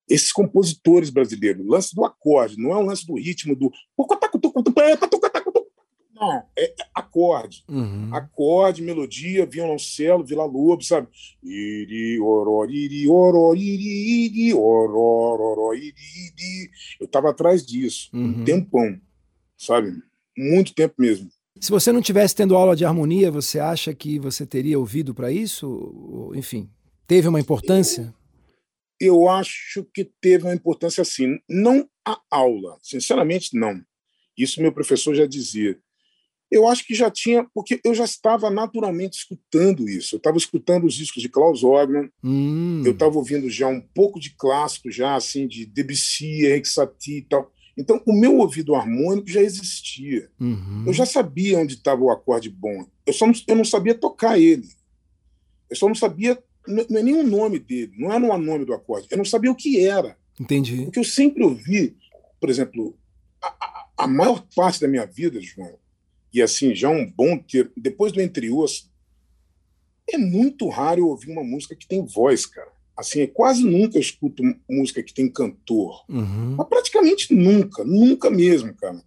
esses 0.08 0.32
compositores 0.32 1.10
brasileiros. 1.10 1.64
O 1.64 1.70
lance 1.70 1.94
do 1.94 2.04
acorde, 2.04 2.56
não 2.58 2.72
é 2.72 2.76
o 2.76 2.82
lance 2.82 3.06
do 3.06 3.14
ritmo 3.14 3.54
do. 3.56 3.72
Não, 6.18 6.42
é 6.58 6.74
acorde. 6.94 7.62
Uhum. 7.68 8.08
Acorde, 8.14 8.80
melodia, 8.82 9.44
violoncelo, 9.44 10.24
Vila 10.24 10.46
Lobo, 10.46 10.82
sabe? 10.82 11.08
Iri, 11.42 12.18
oró, 12.20 12.64
iri, 12.64 13.06
oró, 13.06 13.54
iri, 13.54 14.24
iri, 14.24 14.52
iri. 15.84 16.70
Eu 16.98 17.04
estava 17.04 17.30
atrás 17.30 17.66
disso, 17.66 18.08
Uhum. 18.14 18.40
um 18.40 18.44
tempão, 18.44 18.98
sabe? 19.58 19.92
Muito 20.36 20.74
tempo 20.74 20.94
mesmo. 20.98 21.28
Se 21.60 21.70
você 21.70 21.92
não 21.92 22.00
tivesse 22.02 22.34
tendo 22.34 22.56
aula 22.56 22.74
de 22.74 22.84
harmonia, 22.84 23.30
você 23.30 23.58
acha 23.58 23.94
que 23.94 24.18
você 24.18 24.46
teria 24.46 24.78
ouvido 24.78 25.14
para 25.14 25.30
isso? 25.30 26.32
Enfim, 26.34 26.68
teve 27.06 27.28
uma 27.28 27.40
importância? 27.40 28.14
Eu 29.00 29.28
acho 29.28 29.84
que 29.92 30.04
teve 30.20 30.44
uma 30.44 30.54
importância 30.54 31.02
assim, 31.02 31.38
não 31.48 31.88
a 32.04 32.18
aula, 32.30 32.78
sinceramente 32.82 33.54
não. 33.54 33.80
Isso 34.36 34.60
meu 34.62 34.72
professor 34.72 35.14
já 35.14 35.26
dizia. 35.26 35.78
Eu 36.50 36.66
acho 36.68 36.86
que 36.86 36.94
já 36.94 37.10
tinha, 37.10 37.44
porque 37.52 37.80
eu 37.84 37.92
já 37.94 38.04
estava 38.04 38.48
naturalmente 38.50 39.18
escutando 39.18 39.88
isso. 39.88 40.14
Eu 40.14 40.18
estava 40.18 40.36
escutando 40.36 40.84
os 40.84 40.94
discos 40.94 41.20
de 41.20 41.28
Klaus 41.28 41.64
Ogman, 41.64 42.08
Hum, 42.22 42.82
eu 42.86 42.92
estava 42.92 43.16
ouvindo 43.16 43.50
já 43.50 43.66
um 43.66 43.80
pouco 43.80 44.20
de 44.20 44.30
clássico, 44.36 44.90
já 44.90 45.16
assim, 45.16 45.48
de 45.48 45.66
Debussy, 45.66 46.46
Henrique 46.46 46.68
Satie 46.68 47.18
e 47.18 47.22
tal. 47.22 47.52
Então, 47.76 48.00
o 48.06 48.12
meu 48.12 48.38
ouvido 48.38 48.74
harmônico 48.74 49.28
já 49.28 49.42
existia. 49.42 50.30
uhum. 50.40 50.84
Eu 50.86 50.92
já 50.94 51.04
sabia 51.04 51.58
onde 51.58 51.74
estava 51.74 52.00
o 52.02 52.10
acorde 52.10 52.48
bom. 52.48 52.86
Eu 53.04 53.12
só 53.12 53.26
não, 53.26 53.34
eu 53.46 53.56
não 53.56 53.64
sabia 53.64 53.94
tocar 53.94 54.38
ele. 54.38 54.68
Eu 55.68 55.76
só 55.76 55.86
não 55.88 55.94
sabia, 55.94 56.42
não 56.66 56.98
é 56.98 57.02
nem 57.02 57.14
o 57.14 57.22
nome 57.26 57.58
dele, 57.58 57.92
não 57.98 58.12
era 58.12 58.22
o 58.24 58.38
nome 58.38 58.64
do 58.64 58.74
acorde. 58.74 59.06
Eu 59.10 59.18
não 59.18 59.24
sabia 59.24 59.50
o 59.50 59.54
que 59.56 59.80
era. 59.80 60.16
Entendi. 60.40 60.82
Porque 60.84 60.98
eu 60.98 61.04
sempre 61.04 61.42
ouvi, 61.42 61.96
por 62.40 62.50
exemplo, 62.50 62.96
a, 63.42 63.86
a- 63.96 64.06
maior 64.06 64.46
parte 64.54 64.80
da 64.80 64.88
minha 64.88 65.06
vida, 65.06 65.40
João, 65.40 65.78
e 66.32 66.42
assim, 66.42 66.74
já 66.74 66.90
um 66.90 67.10
bom 67.10 67.38
tempo, 67.38 67.70
depois 67.76 68.12
do 68.12 68.20
Entre 68.20 68.50
Os, 68.50 68.90
é 70.08 70.18
muito 70.18 70.68
raro 70.68 71.00
eu 71.00 71.08
ouvir 71.08 71.30
uma 71.30 71.42
música 71.42 71.74
que 71.74 71.86
tem 71.86 72.04
voz, 72.04 72.46
cara. 72.46 72.70
Assim, 72.96 73.20
é 73.20 73.26
quase 73.26 73.62
nunca 73.64 73.96
eu 73.98 74.00
escuto 74.00 74.42
música 74.68 75.02
que 75.02 75.12
tem 75.12 75.28
cantor. 75.30 76.04
Uhum. 76.08 76.54
Mas 76.56 76.68
praticamente 76.68 77.34
nunca, 77.34 77.84
nunca 77.84 78.30
mesmo, 78.30 78.72
cara. 78.74 79.02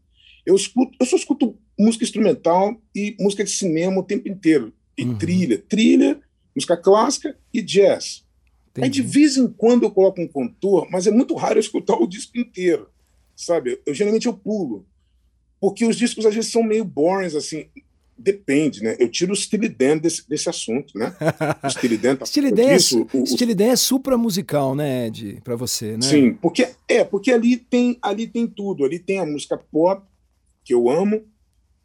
Eu 0.45 0.55
escuto, 0.55 0.95
eu 0.99 1.05
só 1.05 1.15
escuto 1.15 1.57
música 1.77 2.03
instrumental 2.03 2.79
e 2.95 3.15
música 3.19 3.43
de 3.43 3.49
cinema 3.51 3.99
o 3.99 4.03
tempo 4.03 4.27
inteiro. 4.27 4.73
E 4.97 5.03
Uhum. 5.05 5.17
trilha, 5.17 5.57
trilha, 5.57 6.19
música 6.55 6.75
clássica 6.77 7.37
e 7.53 7.61
jazz. 7.61 8.23
Aí 8.77 8.89
de 8.89 9.01
Entendi. 9.01 9.13
vez 9.13 9.37
em 9.37 9.47
quando 9.47 9.83
eu 9.83 9.91
coloco 9.91 10.21
um 10.21 10.27
cantor, 10.27 10.87
mas 10.91 11.05
é 11.07 11.11
muito 11.11 11.33
raro 11.35 11.55
eu 11.55 11.59
escutar 11.61 11.95
o 11.97 12.07
disco 12.07 12.37
inteiro, 12.37 12.87
sabe? 13.35 13.79
Eu 13.85 13.93
geralmente 13.93 14.25
eu 14.27 14.33
pulo, 14.33 14.85
porque 15.59 15.85
os 15.85 15.97
discos 15.97 16.25
às 16.25 16.33
vezes 16.33 16.51
são 16.51 16.63
meio 16.63 16.85
boring, 16.85 17.35
assim. 17.35 17.65
Depende, 18.21 18.83
né? 18.83 18.97
Eu 18.99 19.07
tiro 19.09 19.31
o 19.31 19.35
Steely 19.35 19.69
Dan 19.69 19.97
desse, 19.97 20.27
desse 20.27 20.49
assunto, 20.49 20.97
né? 20.97 21.15
O 21.63 21.69
Steely 21.69 21.97
Dan 21.97 22.17
tá 22.17 22.25
fora 22.25 22.51
Dan, 22.51 22.63
é, 22.63 22.75
disso, 22.75 23.07
o- 23.13 23.23
o- 23.23 23.63
é 23.63 23.75
supramusical, 23.77 24.75
né, 24.75 25.07
Ed? 25.07 25.39
Pra 25.41 25.55
você, 25.55 25.93
né? 25.95 26.01
Sim, 26.01 26.33
porque 26.33 26.67
é 26.87 27.03
porque 27.05 27.31
ali 27.31 27.55
tem 27.55 27.97
ali 28.01 28.27
tem 28.27 28.45
tudo, 28.45 28.83
ali 28.83 28.99
tem 28.99 29.19
a 29.19 29.25
música 29.25 29.57
pop 29.57 30.05
que 30.65 30.73
eu 30.73 30.89
amo, 30.89 31.23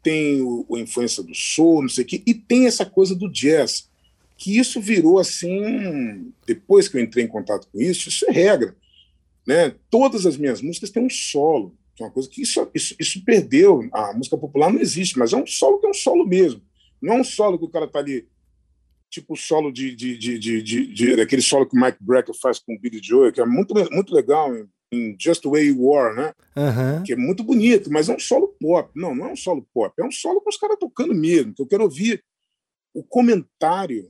tem 0.03 0.41
o, 0.41 0.65
a 0.75 0.79
influência 0.79 1.23
do 1.23 1.33
soul, 1.33 1.81
não 1.83 1.89
sei 1.89 2.03
o 2.03 2.07
quê, 2.07 2.21
e 2.27 2.33
tem 2.33 2.67
essa 2.67 2.85
coisa 2.85 3.15
do 3.15 3.31
jazz, 3.31 3.89
que 4.37 4.57
isso 4.57 4.81
virou 4.81 5.17
assim, 5.19 6.33
depois 6.45 6.87
que 6.87 6.97
eu 6.97 7.01
entrei 7.01 7.23
em 7.23 7.27
contato 7.27 7.67
com 7.71 7.79
isso, 7.79 8.09
isso 8.09 8.25
é 8.27 8.31
regra, 8.31 8.75
né? 9.47 9.73
Todas 9.89 10.25
as 10.25 10.37
minhas 10.37 10.61
músicas 10.61 10.89
têm 10.89 11.03
um 11.03 11.09
solo, 11.09 11.75
que 11.95 12.03
é 12.03 12.05
uma 12.05 12.11
coisa 12.11 12.29
que 12.29 12.41
isso, 12.41 12.69
isso, 12.73 12.95
isso 12.99 13.23
perdeu, 13.23 13.87
a 13.93 14.13
música 14.13 14.37
popular 14.37 14.71
não 14.71 14.81
existe, 14.81 15.17
mas 15.17 15.31
é 15.33 15.37
um 15.37 15.47
solo 15.47 15.79
que 15.79 15.87
é 15.87 15.89
um 15.89 15.93
solo 15.93 16.27
mesmo, 16.27 16.61
não 17.01 17.15
é 17.15 17.21
um 17.21 17.23
solo 17.23 17.57
que 17.57 17.65
o 17.65 17.69
cara 17.69 17.87
tá 17.87 17.99
ali 17.99 18.27
tipo 19.09 19.33
o 19.33 19.37
solo 19.37 19.71
de, 19.71 19.95
de, 19.95 20.17
de, 20.17 20.37
de, 20.37 20.61
de, 20.61 20.87
de- 20.87 21.15
daquele 21.15 21.41
solo 21.41 21.65
que 21.65 21.77
o 21.77 21.79
Mike 21.79 21.99
Brecker 22.01 22.35
faz 22.35 22.59
com 22.59 22.73
o 22.75 22.79
Billy 22.79 22.99
Joel, 23.01 23.31
que 23.31 23.39
é 23.39 23.45
muito, 23.45 23.73
muito 23.91 24.13
legal 24.13 24.53
em, 24.53 24.67
em 24.91 25.15
Just 25.17 25.41
the 25.43 25.47
Way 25.49 25.67
You 25.67 25.93
Are, 25.93 26.15
né? 26.15 26.33
Aham. 26.57 27.03
Que 27.05 27.13
é 27.13 27.15
muito 27.15 27.41
bonito, 27.41 27.89
mas 27.89 28.09
é 28.09 28.15
um 28.15 28.19
solo 28.19 28.53
pop. 28.59 28.89
Não, 28.93 29.15
não 29.15 29.27
é 29.27 29.31
um 29.31 29.35
solo 29.37 29.65
pop, 29.73 29.93
é 29.97 30.03
um 30.03 30.11
solo 30.11 30.41
com 30.41 30.49
os 30.49 30.57
caras 30.57 30.75
tocando 30.77 31.13
mesmo, 31.13 31.53
que 31.53 31.61
eu 31.61 31.67
quero 31.67 31.83
ouvir 31.83 32.21
o 32.93 33.03
comentário 33.03 34.09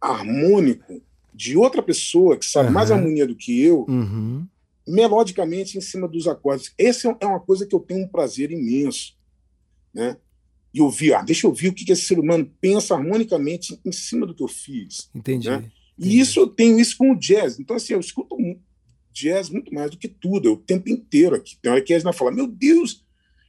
harmônico 0.00 1.02
de 1.34 1.56
outra 1.56 1.82
pessoa 1.82 2.36
que 2.36 2.44
sabe 2.46 2.70
mais 2.70 2.90
Aham. 2.90 3.00
harmonia 3.00 3.26
do 3.26 3.34
que 3.36 3.60
eu, 3.62 3.84
Uhum. 3.88 4.46
melodicamente 4.86 5.76
em 5.76 5.80
cima 5.80 6.08
dos 6.08 6.26
acordes. 6.26 6.72
Essa 6.78 7.16
é 7.20 7.26
uma 7.26 7.40
coisa 7.40 7.66
que 7.66 7.74
eu 7.74 7.80
tenho 7.80 8.04
um 8.04 8.08
prazer 8.08 8.50
imenso, 8.50 9.14
né? 9.94 10.16
E 10.72 10.80
ouvir, 10.80 11.14
ah, 11.14 11.22
deixa 11.22 11.46
eu 11.46 11.50
ouvir 11.50 11.68
o 11.68 11.72
que 11.74 11.90
esse 11.90 12.02
ser 12.02 12.18
humano 12.18 12.50
pensa 12.60 12.94
harmonicamente 12.94 13.78
em 13.84 13.92
cima 13.92 14.26
do 14.26 14.34
que 14.34 14.42
eu 14.42 14.48
fiz. 14.48 15.08
Entendi. 15.14 15.48
Né? 15.48 15.70
E 15.98 16.18
isso 16.20 16.38
eu 16.38 16.46
tenho 16.46 16.78
isso 16.78 16.96
com 16.96 17.12
o 17.12 17.18
jazz. 17.18 17.58
Então, 17.58 17.74
assim, 17.76 17.94
eu 17.94 18.00
escuto 18.00 18.36
jazz 19.12 19.48
muito 19.50 19.72
mais 19.74 19.90
do 19.90 19.96
que 19.96 20.06
tudo, 20.06 20.48
é 20.48 20.52
o 20.52 20.56
tempo 20.56 20.88
inteiro 20.88 21.34
aqui. 21.34 21.56
Tem 21.60 21.72
hora 21.72 21.80
que 21.82 21.92
a 21.92 21.96
Esna 21.96 22.12
fala, 22.12 22.30
meu 22.30 22.46
Deus, 22.46 23.04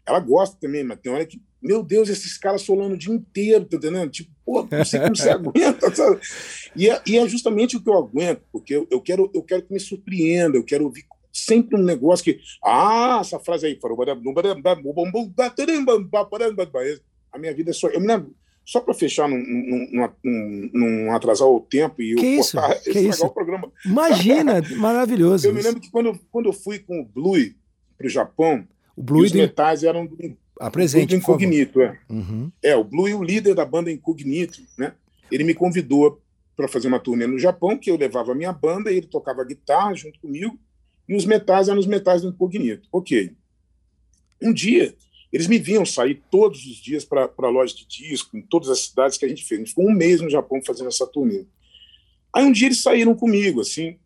ela 0.10 0.20
gosta 0.20 0.58
também, 0.60 0.84
mas 0.84 1.00
tem 1.00 1.12
hora 1.12 1.26
que, 1.26 1.42
meu 1.62 1.84
Deus, 1.84 2.10
esses 2.10 2.38
caras 2.38 2.62
solando 2.62 2.96
o 2.96 2.98
dia 2.98 3.14
inteiro, 3.14 3.66
tá 3.66 3.78
entendendo? 3.78 4.10
Tipo, 4.10 4.32
pô, 4.46 4.68
não 4.72 4.84
sei 4.86 5.00
como 5.00 5.16
você 5.16 5.30
aguenta, 5.32 5.96
sabe? 5.96 6.20
E 6.76 6.90
é, 6.90 7.02
e 7.06 7.18
é 7.18 7.28
justamente 7.28 7.78
o 7.78 7.82
que 7.84 7.90
eu 7.90 7.98
aguento, 7.98 8.42
porque 8.52 8.76
eu, 8.76 8.88
eu 8.90 9.00
quero, 9.02 9.30
eu 9.34 9.44
quero 9.44 9.62
que 9.64 9.74
me 9.74 9.80
surpreenda, 9.80 10.58
eu 10.58 10.64
quero 10.64 10.86
ouvir 10.86 11.06
sempre 11.32 11.80
um 11.80 11.84
negócio 11.84 12.26
que, 12.26 12.40
ah, 12.64 13.20
essa 13.22 13.40
frase 13.40 13.66
aí, 13.68 13.78
a 17.32 17.38
minha 17.38 17.54
vida 17.54 17.70
é 17.70 17.74
só. 17.74 17.88
Eu 17.90 18.00
me 18.02 18.08
lembro, 18.08 18.36
só 18.66 18.80
para 18.82 18.94
fechar, 18.94 19.28
não, 19.30 19.38
não, 19.38 20.12
não, 20.24 20.70
não 21.06 21.12
atrasar 21.16 21.48
o 21.48 21.60
tempo 21.60 22.02
e 22.02 22.12
eu 22.12 22.18
Que 22.18 22.26
isso? 22.28 22.58
cortar, 22.58 22.80
Que 22.82 23.00
isso? 23.00 23.26
o 23.26 23.30
programa. 23.30 23.72
Imagina, 23.86 24.62
maravilhoso. 24.78 25.46
Eu 25.50 25.54
me 25.54 25.62
lembro 25.62 25.80
que 25.82 25.90
quando, 25.92 26.08
eu- 26.08 26.20
quando 26.32 26.46
eu 26.48 26.54
fui 26.54 26.80
com 26.80 27.00
o 27.02 27.06
Blue 27.06 27.36
para 27.98 28.08
o 28.08 28.10
Japão, 28.10 28.68
O 29.00 29.02
e 29.02 29.06
Blue 29.06 29.24
os 29.24 29.32
do... 29.32 29.38
metais 29.38 29.84
eram 29.86 30.06
do, 30.06 30.18
do 30.18 30.38
Apresente, 30.60 31.16
por 31.16 31.22
favor. 31.22 31.42
Incognito. 31.42 31.82
É. 31.82 31.98
Uhum. 32.10 32.52
é, 32.62 32.76
o 32.76 32.84
Blue, 32.84 33.06
o 33.18 33.24
líder 33.24 33.56
da 33.56 33.64
banda 33.64 33.90
Incognito, 33.90 34.62
né? 34.78 34.94
ele 35.32 35.46
me 35.46 35.54
convidou 35.54 36.22
para 36.54 36.68
fazer 36.68 36.90
uma 36.90 37.00
turnê 37.00 37.26
no 37.26 37.40
Japão, 37.40 37.78
que 37.78 37.90
eu 37.90 37.96
levava 37.96 38.34
a 38.34 38.36
minha 38.36 38.52
banda, 38.52 38.92
e 38.92 38.98
ele 38.98 39.08
tocava 39.08 39.46
guitarra 39.46 39.96
junto 39.96 40.20
comigo, 40.20 40.60
e 41.08 41.16
os 41.16 41.24
metais 41.24 41.70
eram 41.70 41.80
os 41.80 41.88
metais 41.88 42.22
do 42.22 42.28
Incognito. 42.28 42.90
Ok. 42.92 43.32
Um 44.42 44.52
dia, 44.52 44.94
eles 45.32 45.48
me 45.48 45.58
viam 45.58 45.86
sair 45.86 46.22
todos 46.30 46.66
os 46.66 46.76
dias 46.76 47.06
para 47.06 47.32
a 47.38 47.50
loja 47.50 47.74
de 47.74 47.88
disco, 47.88 48.38
em 48.38 48.42
todas 48.42 48.68
as 48.68 48.82
cidades 48.82 49.18
que 49.18 49.24
a 49.24 49.30
gente 49.30 49.46
fez. 49.46 49.62
A 49.62 49.64
gente 49.64 49.70
ficou 49.70 49.88
um 49.88 49.94
mês 49.94 50.20
no 50.20 50.30
Japão 50.30 50.62
fazendo 50.62 50.90
essa 50.90 51.08
turnê. 51.08 51.46
Aí 52.34 52.44
um 52.44 52.52
dia 52.52 52.68
eles 52.68 52.82
saíram 52.82 53.16
comigo, 53.16 53.62
assim, 53.62 53.98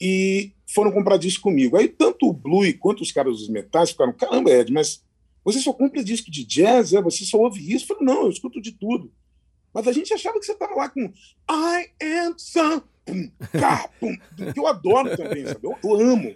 e 0.00 0.52
foram 0.72 0.92
comprar 0.92 1.16
disco 1.16 1.42
comigo. 1.42 1.76
Aí 1.76 1.88
tanto 1.88 2.28
o 2.28 2.32
Blue 2.32 2.62
quanto 2.78 3.02
os 3.02 3.12
caras 3.12 3.38
dos 3.38 3.48
metais 3.48 3.90
ficaram, 3.90 4.12
caramba, 4.12 4.50
Ed, 4.50 4.72
mas 4.72 5.02
você 5.44 5.60
só 5.60 5.72
compra 5.72 6.02
disco 6.02 6.30
de 6.30 6.44
jazz, 6.44 6.92
é? 6.92 7.02
você 7.02 7.24
só 7.24 7.38
ouve 7.38 7.72
isso? 7.72 7.84
Eu 7.84 7.96
falei, 7.96 8.14
não, 8.14 8.22
eu 8.24 8.30
escuto 8.30 8.60
de 8.60 8.72
tudo. 8.72 9.12
Mas 9.72 9.88
a 9.88 9.92
gente 9.92 10.14
achava 10.14 10.38
que 10.38 10.46
você 10.46 10.52
estava 10.52 10.74
lá 10.74 10.88
com 10.88 11.12
I 11.50 11.90
am 12.00 12.34
some, 12.38 12.82
pum, 13.04 13.30
cá, 13.52 13.88
pum, 14.00 14.16
que 14.52 14.58
eu 14.58 14.66
adoro 14.66 15.16
também, 15.16 15.44
sabe? 15.46 15.66
Eu, 15.66 15.76
eu 15.82 16.00
amo. 16.00 16.34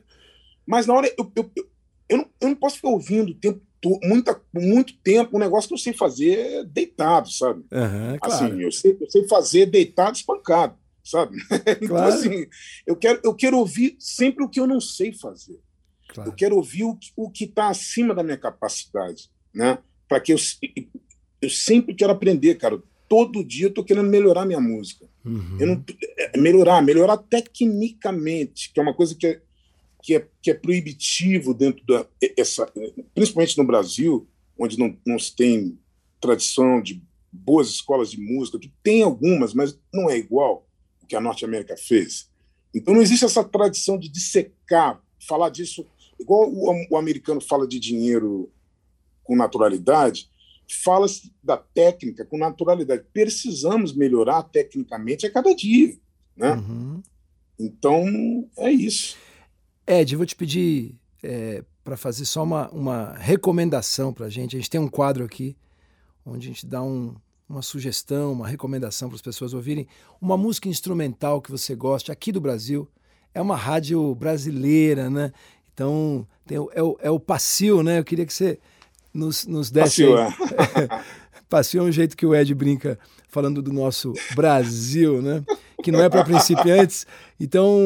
Mas 0.66 0.86
na 0.86 0.94
hora, 0.94 1.12
eu, 1.16 1.32
eu, 1.34 1.50
eu, 2.08 2.16
não, 2.18 2.26
eu 2.40 2.48
não 2.48 2.54
posso 2.56 2.76
ficar 2.76 2.88
ouvindo 2.88 3.30
o 3.30 3.34
tempo, 3.34 3.62
muita, 4.02 4.40
muito 4.52 4.96
tempo 4.98 5.36
um 5.36 5.40
negócio 5.40 5.68
que 5.68 5.74
eu 5.74 5.78
sei 5.78 5.92
fazer 5.92 6.64
deitado, 6.66 7.30
sabe? 7.30 7.64
Aham, 7.72 8.18
claro. 8.20 8.44
Assim, 8.44 8.60
eu 8.60 8.72
sei, 8.72 8.96
eu 9.00 9.10
sei 9.10 9.26
fazer 9.28 9.66
deitado 9.66 10.16
espancado, 10.16 10.76
sabe? 11.10 11.36
então, 11.80 11.88
Claro. 11.88 12.12
assim, 12.12 12.46
eu 12.86 12.96
quero, 12.96 13.20
eu 13.24 13.34
quero 13.34 13.58
ouvir 13.58 13.96
sempre 13.98 14.44
o 14.44 14.48
que 14.48 14.60
eu 14.60 14.66
não 14.66 14.80
sei 14.80 15.12
fazer. 15.12 15.58
claro. 16.08 16.30
Eu 16.30 16.34
quero 16.34 16.56
ouvir 16.56 16.84
o 17.16 17.30
que 17.30 17.44
está 17.44 17.68
acima 17.68 18.14
da 18.14 18.22
minha 18.22 18.36
capacidade, 18.36 19.30
né? 19.54 19.78
Para 20.08 20.20
que 20.20 20.32
eu, 20.32 20.38
eu 21.40 21.50
sempre 21.50 21.94
quero 21.94 22.12
aprender, 22.12 22.54
cara. 22.56 22.82
Todo 23.08 23.44
dia 23.44 23.66
eu 23.66 23.70
estou 23.70 23.84
querendo 23.84 24.08
melhorar 24.08 24.44
minha 24.44 24.60
música. 24.60 25.06
Uhum. 25.24 25.56
Eu 25.58 25.66
não, 25.66 25.84
é, 26.18 26.38
melhorar, 26.38 26.82
melhorar 26.82 27.16
tecnicamente, 27.16 28.70
que 28.72 28.78
é 28.78 28.82
uma 28.82 28.94
coisa 28.94 29.14
que 29.14 29.26
é, 29.26 29.42
que 30.02 30.14
é, 30.16 30.28
que 30.42 30.50
é 30.50 30.54
proibitivo 30.54 31.54
dentro 31.54 31.84
da 31.86 32.06
essa, 32.36 32.70
principalmente 33.14 33.56
no 33.56 33.64
Brasil, 33.64 34.28
onde 34.58 34.78
não, 34.78 34.96
não 35.06 35.18
se 35.18 35.34
tem 35.34 35.78
tradição 36.20 36.82
de 36.82 37.02
boas 37.32 37.68
escolas 37.68 38.10
de 38.10 38.20
música, 38.20 38.58
que 38.58 38.72
tem 38.82 39.02
algumas, 39.02 39.54
mas 39.54 39.78
não 39.92 40.08
é 40.10 40.16
igual 40.18 40.67
que 41.08 41.16
a 41.16 41.20
Norte 41.20 41.44
América 41.44 41.76
fez. 41.76 42.28
Então 42.74 42.94
não 42.94 43.02
existe 43.02 43.24
essa 43.24 43.42
tradição 43.42 43.98
de 43.98 44.08
dissecar, 44.08 45.02
falar 45.26 45.48
disso 45.48 45.86
igual 46.20 46.48
o, 46.50 46.86
o 46.90 46.96
americano 46.96 47.40
fala 47.40 47.66
de 47.66 47.78
dinheiro 47.78 48.50
com 49.24 49.36
naturalidade. 49.36 50.30
fala-se 50.84 51.32
da 51.42 51.56
técnica 51.56 52.24
com 52.24 52.36
naturalidade. 52.36 53.04
Precisamos 53.12 53.94
melhorar 53.94 54.42
tecnicamente 54.42 55.26
a 55.26 55.30
cada 55.30 55.54
dia. 55.54 55.96
Né? 56.36 56.52
Uhum. 56.52 57.02
Então, 57.58 58.48
é 58.56 58.70
isso. 58.70 59.16
Ed, 59.86 60.14
vou 60.14 60.26
te 60.26 60.36
pedir 60.36 60.94
é, 61.22 61.64
para 61.82 61.96
fazer 61.96 62.26
só 62.26 62.42
uma, 62.42 62.70
uma 62.70 63.14
recomendação 63.14 64.12
para 64.12 64.26
a 64.26 64.30
gente. 64.30 64.56
A 64.56 64.58
gente 64.58 64.70
tem 64.70 64.80
um 64.80 64.88
quadro 64.88 65.24
aqui 65.24 65.56
onde 66.24 66.46
a 66.46 66.50
gente 66.52 66.66
dá 66.66 66.82
um, 66.82 67.14
uma 67.48 67.62
sugestão, 67.62 68.32
uma 68.32 68.46
recomendação 68.46 69.08
para 69.08 69.16
as 69.16 69.22
pessoas 69.22 69.54
ouvirem. 69.54 69.86
Uma 70.20 70.36
música 70.36 70.68
instrumental 70.68 71.40
que 71.40 71.50
você 71.50 71.74
goste 71.74 72.12
aqui 72.12 72.30
do 72.30 72.40
Brasil. 72.40 72.86
É 73.34 73.40
uma 73.40 73.56
rádio 73.56 74.14
brasileira, 74.14 75.08
né? 75.08 75.32
Então, 75.72 76.26
tem, 76.46 76.56
é, 76.56 76.82
o, 76.82 76.98
é 77.00 77.10
o 77.10 77.18
Passil, 77.20 77.82
né? 77.82 77.98
Eu 78.00 78.04
queria 78.04 78.26
que 78.26 78.32
você 78.32 78.58
nos, 79.14 79.46
nos 79.46 79.70
desse. 79.70 80.04
Passil, 80.06 80.16
aí- 80.18 80.88
Passil 81.48 81.80
é 81.82 81.84
um 81.84 81.92
jeito 81.92 82.14
que 82.16 82.26
o 82.26 82.34
Ed 82.34 82.54
brinca 82.54 82.98
falando 83.28 83.62
do 83.62 83.72
nosso 83.72 84.12
Brasil, 84.34 85.22
né? 85.22 85.42
Que 85.82 85.90
não 85.90 86.02
é 86.02 86.08
para 86.10 86.24
principiantes. 86.24 87.06
Então, 87.40 87.78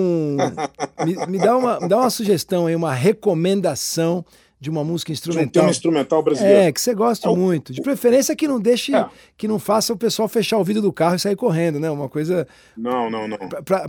me, 1.04 1.26
me 1.26 1.38
dá 1.38 1.56
uma, 1.56 1.78
me 1.80 1.88
dá 1.88 1.98
uma 1.98 2.10
sugestão 2.10 2.66
aí, 2.66 2.74
uma 2.74 2.92
recomendação 2.94 4.24
de 4.62 4.70
uma 4.70 4.84
música 4.84 5.08
De 5.08 5.12
um 5.12 5.18
instrumental. 5.18 5.50
tema 5.62 5.70
instrumental 5.72 6.22
brasileiro. 6.22 6.60
É, 6.60 6.70
que 6.72 6.80
você 6.80 6.94
gosta 6.94 7.26
É 7.26 7.30
o- 7.32 7.34
muito. 7.36 7.72
De 7.72 7.82
preferência 7.82 8.36
que 8.36 8.46
não 8.46 8.60
deixe, 8.60 8.94
É. 8.94 9.08
que 9.36 9.48
não 9.48 9.58
faça 9.58 9.92
o 9.92 9.96
pessoal 9.96 10.28
fechar 10.28 10.56
o 10.56 10.62
vidro 10.62 10.80
do 10.80 10.92
carro 10.92 11.16
e 11.16 11.18
sair 11.18 11.34
correndo, 11.34 11.80
né? 11.80 11.90
Uma 11.90 12.08
coisa 12.08 12.46
Não, 12.76 13.10
não, 13.10 13.26
não. 13.26 13.36
para 13.36 13.88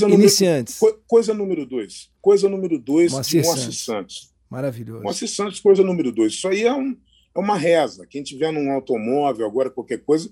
número- 0.00 0.14
iniciantes. 0.14 0.78
Co- 0.78 0.98
coisa 1.06 1.34
número 1.34 1.66
dois. 1.66 2.08
Coisa 2.22 2.48
número 2.48 2.78
dois 2.78 3.12
Moacir 3.12 3.42
de 3.42 3.46
Moacir 3.46 3.64
Santos. 3.64 3.84
Santos. 3.84 4.32
Maravilhoso. 4.48 5.02
Moacir 5.02 5.28
Santos, 5.28 5.60
coisa 5.60 5.82
número 5.82 6.10
dois. 6.10 6.32
Isso 6.32 6.48
aí 6.48 6.62
é, 6.62 6.72
um, 6.72 6.96
é 7.36 7.38
uma 7.38 7.58
reza. 7.58 8.06
Quem 8.08 8.22
tiver 8.22 8.50
num 8.50 8.72
automóvel, 8.72 9.44
agora 9.46 9.68
qualquer 9.68 9.98
coisa, 9.98 10.30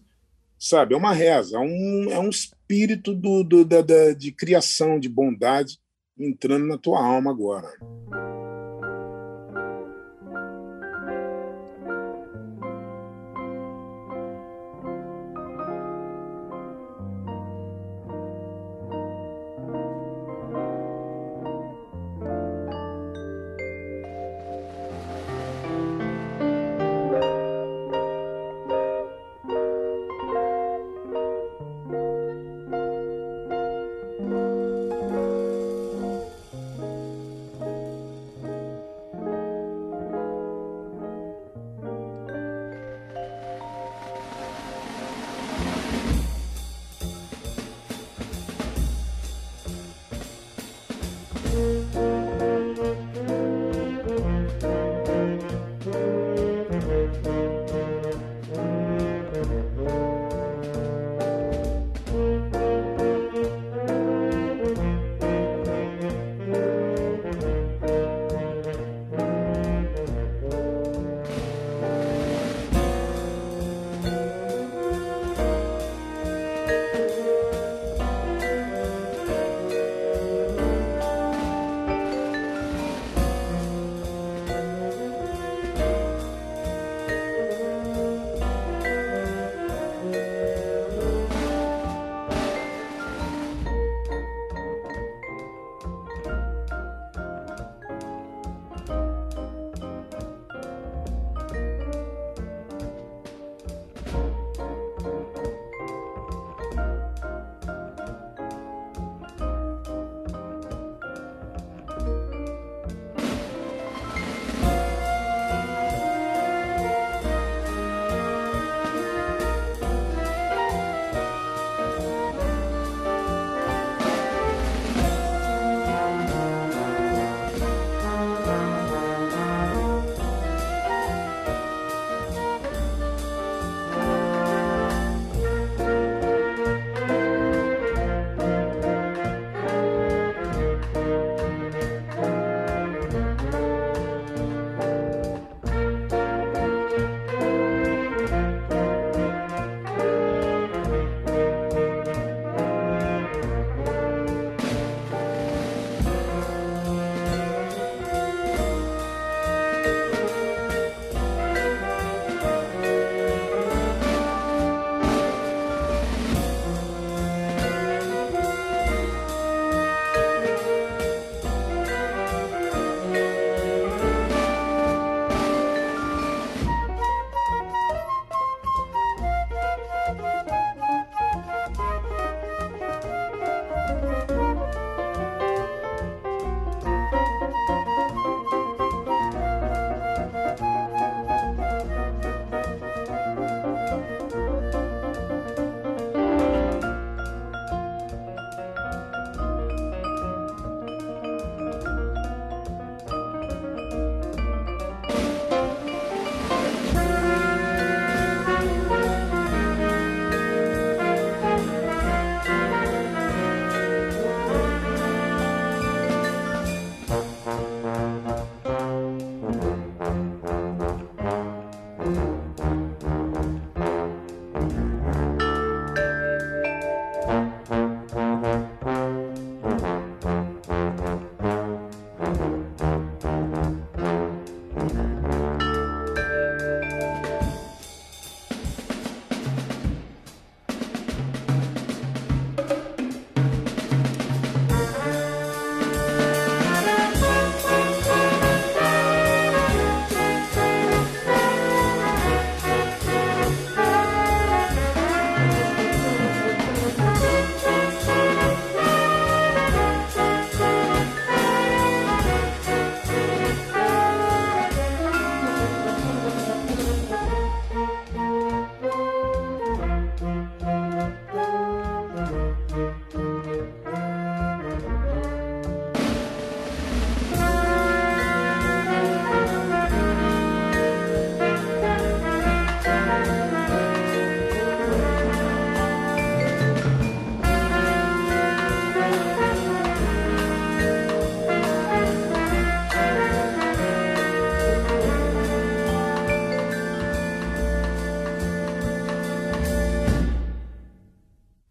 sabe, 0.58 0.94
é 0.94 0.96
uma 0.96 1.12
reza. 1.12 1.58
É 1.58 1.60
um, 1.60 2.06
é 2.10 2.18
um 2.18 2.30
espírito 2.30 3.14
do, 3.14 3.44
do- 3.44 3.62
da, 3.66 3.82
da- 3.82 4.14
de 4.14 4.32
criação, 4.32 4.98
de 4.98 5.10
bondade 5.10 5.76
entrando 6.18 6.64
na 6.66 6.78
tua 6.78 6.98
alma 7.04 7.30
agora. 7.30 7.68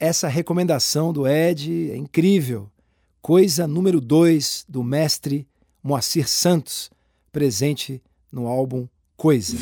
Essa 0.05 0.27
recomendação 0.27 1.11
do 1.11 1.27
Ed 1.27 1.89
é 1.91 1.97
incrível. 1.97 2.69
Coisa 3.23 3.65
número 3.65 3.99
2 3.99 4.65
do 4.69 4.83
mestre 4.83 5.47
Moacir 5.81 6.29
Santos, 6.29 6.91
presente 7.31 8.03
no 8.31 8.45
álbum 8.45 8.87
Coisa. 9.17 9.57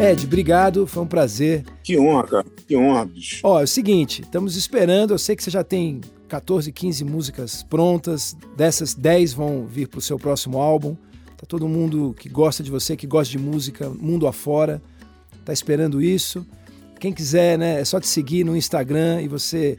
Ed, 0.00 0.24
obrigado, 0.24 0.86
foi 0.86 1.02
um 1.02 1.06
prazer. 1.06 1.64
Que 1.82 1.98
honra, 1.98 2.22
cara, 2.28 2.46
que 2.68 2.76
honra, 2.76 3.04
bicho. 3.06 3.40
Ó, 3.42 3.60
é 3.60 3.64
o 3.64 3.66
seguinte, 3.66 4.22
estamos 4.22 4.54
esperando, 4.54 5.14
eu 5.14 5.18
sei 5.18 5.34
que 5.34 5.42
você 5.42 5.50
já 5.50 5.64
tem 5.64 6.00
14, 6.28 6.70
15 6.70 7.04
músicas 7.04 7.62
prontas, 7.64 8.36
dessas 8.56 8.94
10 8.94 9.32
vão 9.32 9.66
vir 9.66 9.88
para 9.88 9.98
o 9.98 10.02
seu 10.02 10.16
próximo 10.16 10.58
álbum. 10.58 10.96
Tá 11.36 11.44
todo 11.44 11.66
mundo 11.66 12.14
que 12.16 12.28
gosta 12.28 12.62
de 12.62 12.70
você, 12.70 12.96
que 12.96 13.06
gosta 13.06 13.32
de 13.32 13.38
música, 13.38 13.90
mundo 13.90 14.28
afora, 14.28 14.80
tá 15.50 15.52
esperando 15.52 16.00
isso. 16.00 16.46
Quem 16.98 17.12
quiser, 17.12 17.58
né, 17.58 17.80
é 17.80 17.84
só 17.84 17.98
te 17.98 18.06
seguir 18.06 18.44
no 18.44 18.56
Instagram 18.56 19.20
e 19.22 19.28
você 19.28 19.76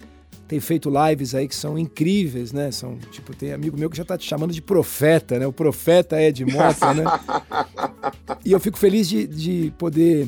tem 0.48 0.60
feito 0.60 0.92
lives 0.92 1.34
aí 1.34 1.48
que 1.48 1.56
são 1.56 1.78
incríveis, 1.78 2.52
né? 2.52 2.72
São, 2.72 2.98
tipo, 3.10 3.34
tem 3.34 3.54
amigo 3.54 3.78
meu 3.78 3.90
que 3.90 3.96
já 3.96 4.04
tá 4.04 4.18
te 4.18 4.28
chamando 4.28 4.52
de 4.52 4.62
profeta, 4.62 5.40
né? 5.40 5.48
O 5.48 5.54
profeta 5.54 6.18
é 6.18 6.30
de 6.30 6.44
Mota, 6.44 6.94
né? 6.94 7.06
e 8.44 8.52
eu 8.52 8.60
fico 8.60 8.78
feliz 8.78 9.08
de, 9.08 9.26
de 9.26 9.74
poder 9.78 10.28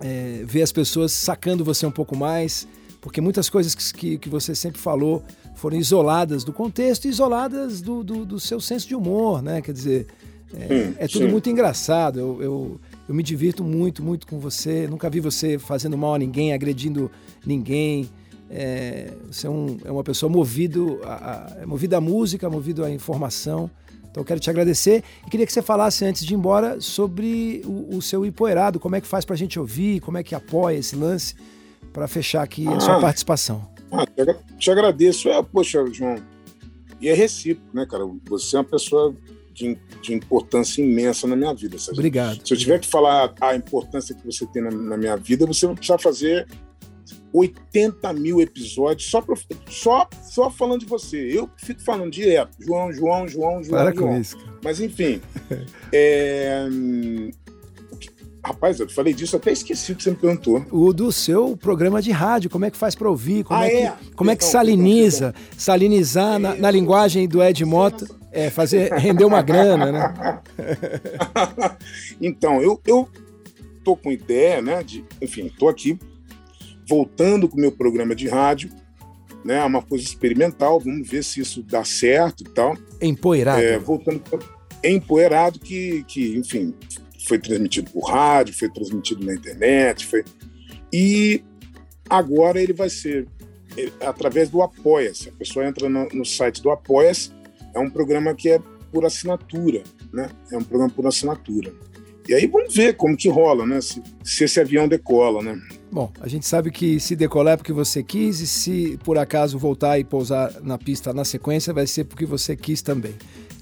é, 0.00 0.44
ver 0.46 0.62
as 0.62 0.70
pessoas 0.70 1.10
sacando 1.10 1.64
você 1.64 1.84
um 1.84 1.90
pouco 1.90 2.16
mais, 2.16 2.68
porque 3.00 3.20
muitas 3.20 3.50
coisas 3.50 3.74
que, 3.74 4.16
que 4.16 4.28
você 4.28 4.54
sempre 4.54 4.80
falou 4.80 5.24
foram 5.56 5.76
isoladas 5.76 6.44
do 6.44 6.52
contexto, 6.52 7.08
isoladas 7.08 7.80
do, 7.80 8.04
do, 8.04 8.24
do 8.24 8.38
seu 8.38 8.60
senso 8.60 8.86
de 8.86 8.94
humor, 8.94 9.42
né? 9.42 9.60
Quer 9.60 9.72
dizer, 9.72 10.06
é, 10.54 11.04
é 11.04 11.08
tudo 11.08 11.24
sim. 11.24 11.30
muito 11.30 11.50
engraçado. 11.50 12.20
Eu, 12.20 12.42
eu, 12.42 12.80
eu 13.08 13.14
me 13.14 13.22
divirto 13.22 13.64
muito, 13.64 14.02
muito 14.02 14.26
com 14.26 14.38
você. 14.38 14.86
Nunca 14.86 15.10
vi 15.10 15.20
você 15.20 15.58
fazendo 15.58 15.96
mal 15.98 16.14
a 16.14 16.18
ninguém, 16.18 16.52
agredindo 16.52 17.10
ninguém. 17.44 18.08
É, 18.48 19.12
você 19.30 19.46
é, 19.46 19.50
um, 19.50 19.78
é, 19.84 19.90
uma 19.90 20.04
pessoa 20.04 20.30
movido 20.30 21.00
a, 21.04 21.62
a, 21.62 21.66
movida 21.66 21.96
à 21.96 22.00
música, 22.00 22.48
movido 22.48 22.84
à 22.84 22.90
informação. 22.90 23.70
Então 24.10 24.20
eu 24.20 24.24
quero 24.26 24.38
te 24.38 24.50
agradecer 24.50 25.02
e 25.26 25.30
queria 25.30 25.46
que 25.46 25.52
você 25.52 25.62
falasse 25.62 26.04
antes 26.04 26.24
de 26.24 26.34
ir 26.34 26.36
embora 26.36 26.80
sobre 26.80 27.62
o, 27.64 27.96
o 27.96 28.02
seu 28.02 28.26
empoeirado, 28.26 28.78
como 28.78 28.94
é 28.94 29.00
que 29.00 29.06
faz 29.06 29.24
para 29.24 29.34
a 29.34 29.38
gente 29.38 29.58
ouvir, 29.58 30.00
como 30.00 30.18
é 30.18 30.22
que 30.22 30.34
apoia 30.34 30.76
esse 30.76 30.94
lance 30.94 31.34
para 31.94 32.06
fechar 32.06 32.42
aqui 32.42 32.68
ah, 32.68 32.76
a 32.76 32.80
sua 32.80 33.00
participação. 33.00 33.66
Ah, 33.90 34.06
te 34.58 34.70
agradeço. 34.70 35.30
É, 35.30 35.42
poxa, 35.42 35.84
João, 35.90 36.16
e 37.00 37.08
é 37.08 37.14
recíproco, 37.14 37.74
né, 37.74 37.86
cara? 37.86 38.04
Você 38.28 38.54
é 38.54 38.58
uma 38.60 38.64
pessoa 38.64 39.14
de, 39.52 39.78
de 40.00 40.14
importância 40.14 40.82
imensa 40.82 41.26
na 41.26 41.36
minha 41.36 41.54
vida. 41.54 41.76
Obrigado. 41.92 42.46
Se 42.46 42.54
eu 42.54 42.58
tiver 42.58 42.78
que 42.80 42.88
falar 42.88 43.32
a 43.40 43.54
importância 43.54 44.14
que 44.14 44.24
você 44.24 44.46
tem 44.46 44.62
na, 44.62 44.70
na 44.70 44.96
minha 44.96 45.16
vida, 45.16 45.46
você 45.46 45.66
vai 45.66 45.74
precisar 45.74 45.98
fazer 45.98 46.46
80 47.32 48.12
mil 48.12 48.40
episódios 48.40 49.08
só, 49.10 49.20
pra, 49.20 49.34
só, 49.68 50.08
só 50.22 50.50
falando 50.50 50.80
de 50.80 50.86
você. 50.86 51.16
Eu 51.16 51.48
fico 51.56 51.82
falando 51.82 52.10
direto. 52.10 52.56
João, 52.60 52.92
João, 52.92 53.26
João, 53.26 53.62
João. 53.62 53.82
Para 53.82 53.94
João. 53.94 54.08
com 54.08 54.20
isso. 54.20 54.36
Mas 54.62 54.80
enfim. 54.80 55.20
é... 55.92 56.68
Rapaz, 58.44 58.80
eu 58.80 58.88
falei 58.90 59.14
disso, 59.14 59.36
até 59.36 59.52
esqueci 59.52 59.92
o 59.92 59.96
que 59.96 60.02
você 60.02 60.10
me 60.10 60.16
perguntou. 60.16 60.66
O 60.72 60.92
do 60.92 61.12
seu 61.12 61.56
programa 61.56 62.02
de 62.02 62.10
rádio, 62.10 62.50
como 62.50 62.64
é 62.64 62.72
que 62.72 62.76
faz 62.76 62.92
para 62.92 63.08
ouvir? 63.08 63.44
Como 63.44 63.60
ah, 63.60 63.66
é, 63.66 63.70
que, 63.70 63.76
é? 63.76 63.94
como 64.16 64.30
é 64.32 64.36
que 64.36 64.44
saliniza? 64.44 65.32
Salinizar 65.56 66.40
na, 66.40 66.56
na 66.56 66.68
linguagem 66.68 67.28
do 67.28 67.40
Ed 67.40 67.64
Mota, 67.64 68.04
é 68.32 68.50
fazer 68.50 68.92
render 68.94 69.24
uma 69.24 69.42
grana, 69.42 69.92
né? 69.92 70.40
então, 72.20 72.60
eu, 72.62 72.80
eu 72.86 73.08
tô 73.84 73.94
com 73.94 74.10
ideia, 74.10 74.62
né? 74.62 74.82
De, 74.82 75.04
enfim, 75.20 75.52
tô 75.58 75.68
aqui 75.68 75.98
voltando 76.88 77.48
com 77.48 77.56
o 77.56 77.60
meu 77.60 77.72
programa 77.72 78.14
de 78.14 78.28
rádio, 78.28 78.70
né? 79.44 79.58
É 79.58 79.64
uma 79.64 79.82
coisa 79.82 80.04
experimental, 80.04 80.80
vamos 80.80 81.08
ver 81.08 81.22
se 81.22 81.40
isso 81.40 81.62
dá 81.62 81.84
certo 81.84 82.42
e 82.42 82.48
tal. 82.48 82.76
Empoeirado. 83.00 83.62
É, 83.62 83.78
voltando 83.78 84.22
empoeirado 84.82 85.60
que, 85.60 86.04
que, 86.08 86.36
enfim, 86.36 86.74
foi 87.26 87.38
transmitido 87.38 87.90
por 87.90 88.10
rádio, 88.10 88.54
foi 88.54 88.68
transmitido 88.68 89.24
na 89.24 89.34
internet, 89.34 90.06
foi 90.06 90.24
e 90.92 91.42
agora 92.10 92.60
ele 92.60 92.72
vai 92.72 92.90
ser 92.90 93.26
ele, 93.76 93.92
através 94.00 94.50
do 94.50 94.60
Apoia-se. 94.60 95.28
A 95.28 95.32
pessoa 95.32 95.66
entra 95.66 95.88
no, 95.88 96.08
no 96.08 96.24
site 96.24 96.60
do 96.60 96.70
Apoia-se, 96.70 97.30
é 97.74 97.78
um 97.78 97.90
programa 97.90 98.34
que 98.34 98.50
é 98.50 98.60
por 98.92 99.04
assinatura, 99.04 99.82
né? 100.12 100.28
É 100.50 100.56
um 100.56 100.62
programa 100.62 100.92
por 100.92 101.06
assinatura. 101.06 101.72
E 102.28 102.34
aí 102.34 102.46
vamos 102.46 102.74
ver 102.74 102.94
como 102.94 103.16
que 103.16 103.28
rola, 103.28 103.66
né? 103.66 103.80
Se, 103.80 104.00
se 104.22 104.44
esse 104.44 104.60
avião 104.60 104.86
decola, 104.86 105.42
né? 105.42 105.60
Bom, 105.90 106.10
a 106.20 106.28
gente 106.28 106.46
sabe 106.46 106.70
que 106.70 107.00
se 107.00 107.16
decolar 107.16 107.54
é 107.54 107.56
porque 107.56 107.72
você 107.72 108.02
quis 108.02 108.40
e 108.40 108.46
se 108.46 108.98
por 109.04 109.18
acaso 109.18 109.58
voltar 109.58 109.98
e 109.98 110.04
pousar 110.04 110.52
na 110.62 110.78
pista 110.78 111.12
na 111.12 111.24
sequência 111.24 111.72
vai 111.72 111.86
ser 111.86 112.04
porque 112.04 112.24
você 112.24 112.54
quis 112.54 112.80
também. 112.80 113.14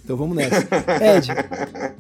Então 0.04 0.16
vamos 0.16 0.36
nessa. 0.36 0.68
Ed, 1.16 1.28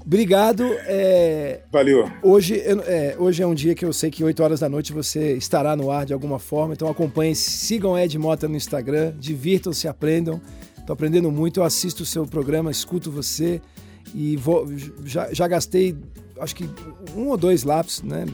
obrigado. 0.04 0.64
É... 0.86 1.60
Valeu. 1.72 2.10
Hoje 2.22 2.60
é, 2.60 3.16
hoje 3.18 3.42
é 3.42 3.46
um 3.46 3.54
dia 3.54 3.74
que 3.74 3.84
eu 3.84 3.92
sei 3.92 4.10
que 4.10 4.22
8 4.22 4.42
horas 4.42 4.60
da 4.60 4.68
noite 4.68 4.92
você 4.92 5.34
estará 5.34 5.74
no 5.74 5.90
ar 5.90 6.04
de 6.04 6.12
alguma 6.12 6.38
forma, 6.38 6.74
então 6.74 6.88
acompanhem, 6.88 7.34
sigam 7.34 7.98
Ed 7.98 8.18
Mota 8.18 8.48
no 8.48 8.56
Instagram, 8.56 9.14
divirtam-se, 9.18 9.88
aprendam. 9.88 10.40
Estou 10.90 10.94
aprendendo 10.94 11.30
muito, 11.30 11.60
eu 11.60 11.64
assisto 11.64 12.02
o 12.02 12.06
seu 12.06 12.26
programa, 12.26 12.68
escuto 12.68 13.12
você 13.12 13.62
e 14.12 14.36
vou, 14.36 14.68
já, 15.04 15.32
já 15.32 15.46
gastei 15.46 15.96
acho 16.40 16.52
que 16.56 16.68
um 17.14 17.28
ou 17.28 17.36
dois 17.36 17.62
lápis, 17.62 18.02
né? 18.02 18.26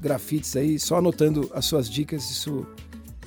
grafites 0.00 0.56
aí, 0.56 0.76
só 0.76 0.96
anotando 0.96 1.48
as 1.54 1.66
suas 1.66 1.88
dicas, 1.88 2.28
isso 2.28 2.66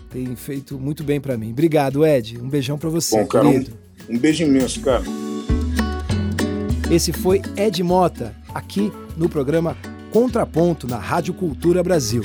tem 0.09 0.36
feito 0.36 0.77
muito 0.77 1.01
bem 1.01 1.21
para 1.21 1.38
mim. 1.38 1.51
Obrigado, 1.51 2.05
Ed. 2.05 2.38
Um 2.38 2.49
beijão 2.49 2.77
para 2.77 2.89
você, 2.89 3.21
Bom, 3.21 3.25
cara. 3.25 3.47
Um, 3.47 3.63
um 4.09 4.17
beijo 4.17 4.43
imenso, 4.43 4.81
cara. 4.81 5.03
Esse 6.91 7.13
foi 7.13 7.41
Ed 7.55 7.81
Mota, 7.81 8.36
aqui 8.53 8.91
no 9.15 9.29
programa 9.29 9.77
Contraponto 10.11 10.88
na 10.88 10.97
Rádio 10.97 11.34
Cultura 11.34 11.81
Brasil. 11.81 12.21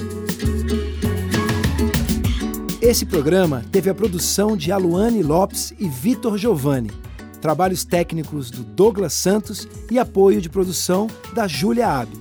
Esse 2.88 3.04
programa 3.04 3.62
teve 3.70 3.90
a 3.90 3.94
produção 3.94 4.56
de 4.56 4.72
Aluane 4.72 5.22
Lopes 5.22 5.74
e 5.78 5.86
Vitor 5.86 6.38
Giovanni, 6.38 6.90
trabalhos 7.38 7.84
técnicos 7.84 8.50
do 8.50 8.62
Douglas 8.62 9.12
Santos 9.12 9.68
e 9.90 9.98
apoio 9.98 10.40
de 10.40 10.48
produção 10.48 11.06
da 11.34 11.46
Júlia 11.46 11.86
Abe. 11.86 12.16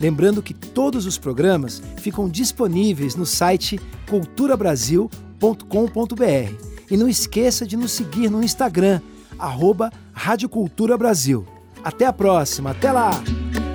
Lembrando 0.00 0.42
que 0.42 0.54
todos 0.54 1.04
os 1.04 1.18
programas 1.18 1.82
ficam 1.98 2.30
disponíveis 2.30 3.14
no 3.14 3.26
site 3.26 3.78
culturabrasil.com.br. 4.08 6.64
E 6.90 6.96
não 6.96 7.08
esqueça 7.08 7.66
de 7.66 7.76
nos 7.76 7.92
seguir 7.92 8.30
no 8.30 8.42
Instagram, 8.42 9.02
arroba 9.38 9.92
Rádio 10.14 10.48
Cultura 10.48 10.96
Brasil. 10.96 11.44
Até 11.84 12.06
a 12.06 12.12
próxima, 12.12 12.70
até 12.70 12.90
lá! 12.90 13.10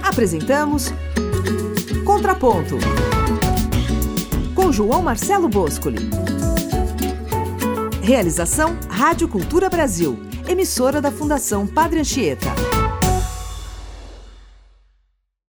Apresentamos 0.02 0.92
Contraponto 2.04 2.78
com 4.56 4.72
João 4.72 5.02
Marcelo 5.02 5.50
Boscoli. 5.50 6.31
Realização 8.12 8.78
Rádio 8.90 9.26
Cultura 9.26 9.70
Brasil, 9.70 10.20
emissora 10.46 11.00
da 11.00 11.10
Fundação 11.10 11.66
Padre 11.66 12.02
Anchieta. 12.02 12.50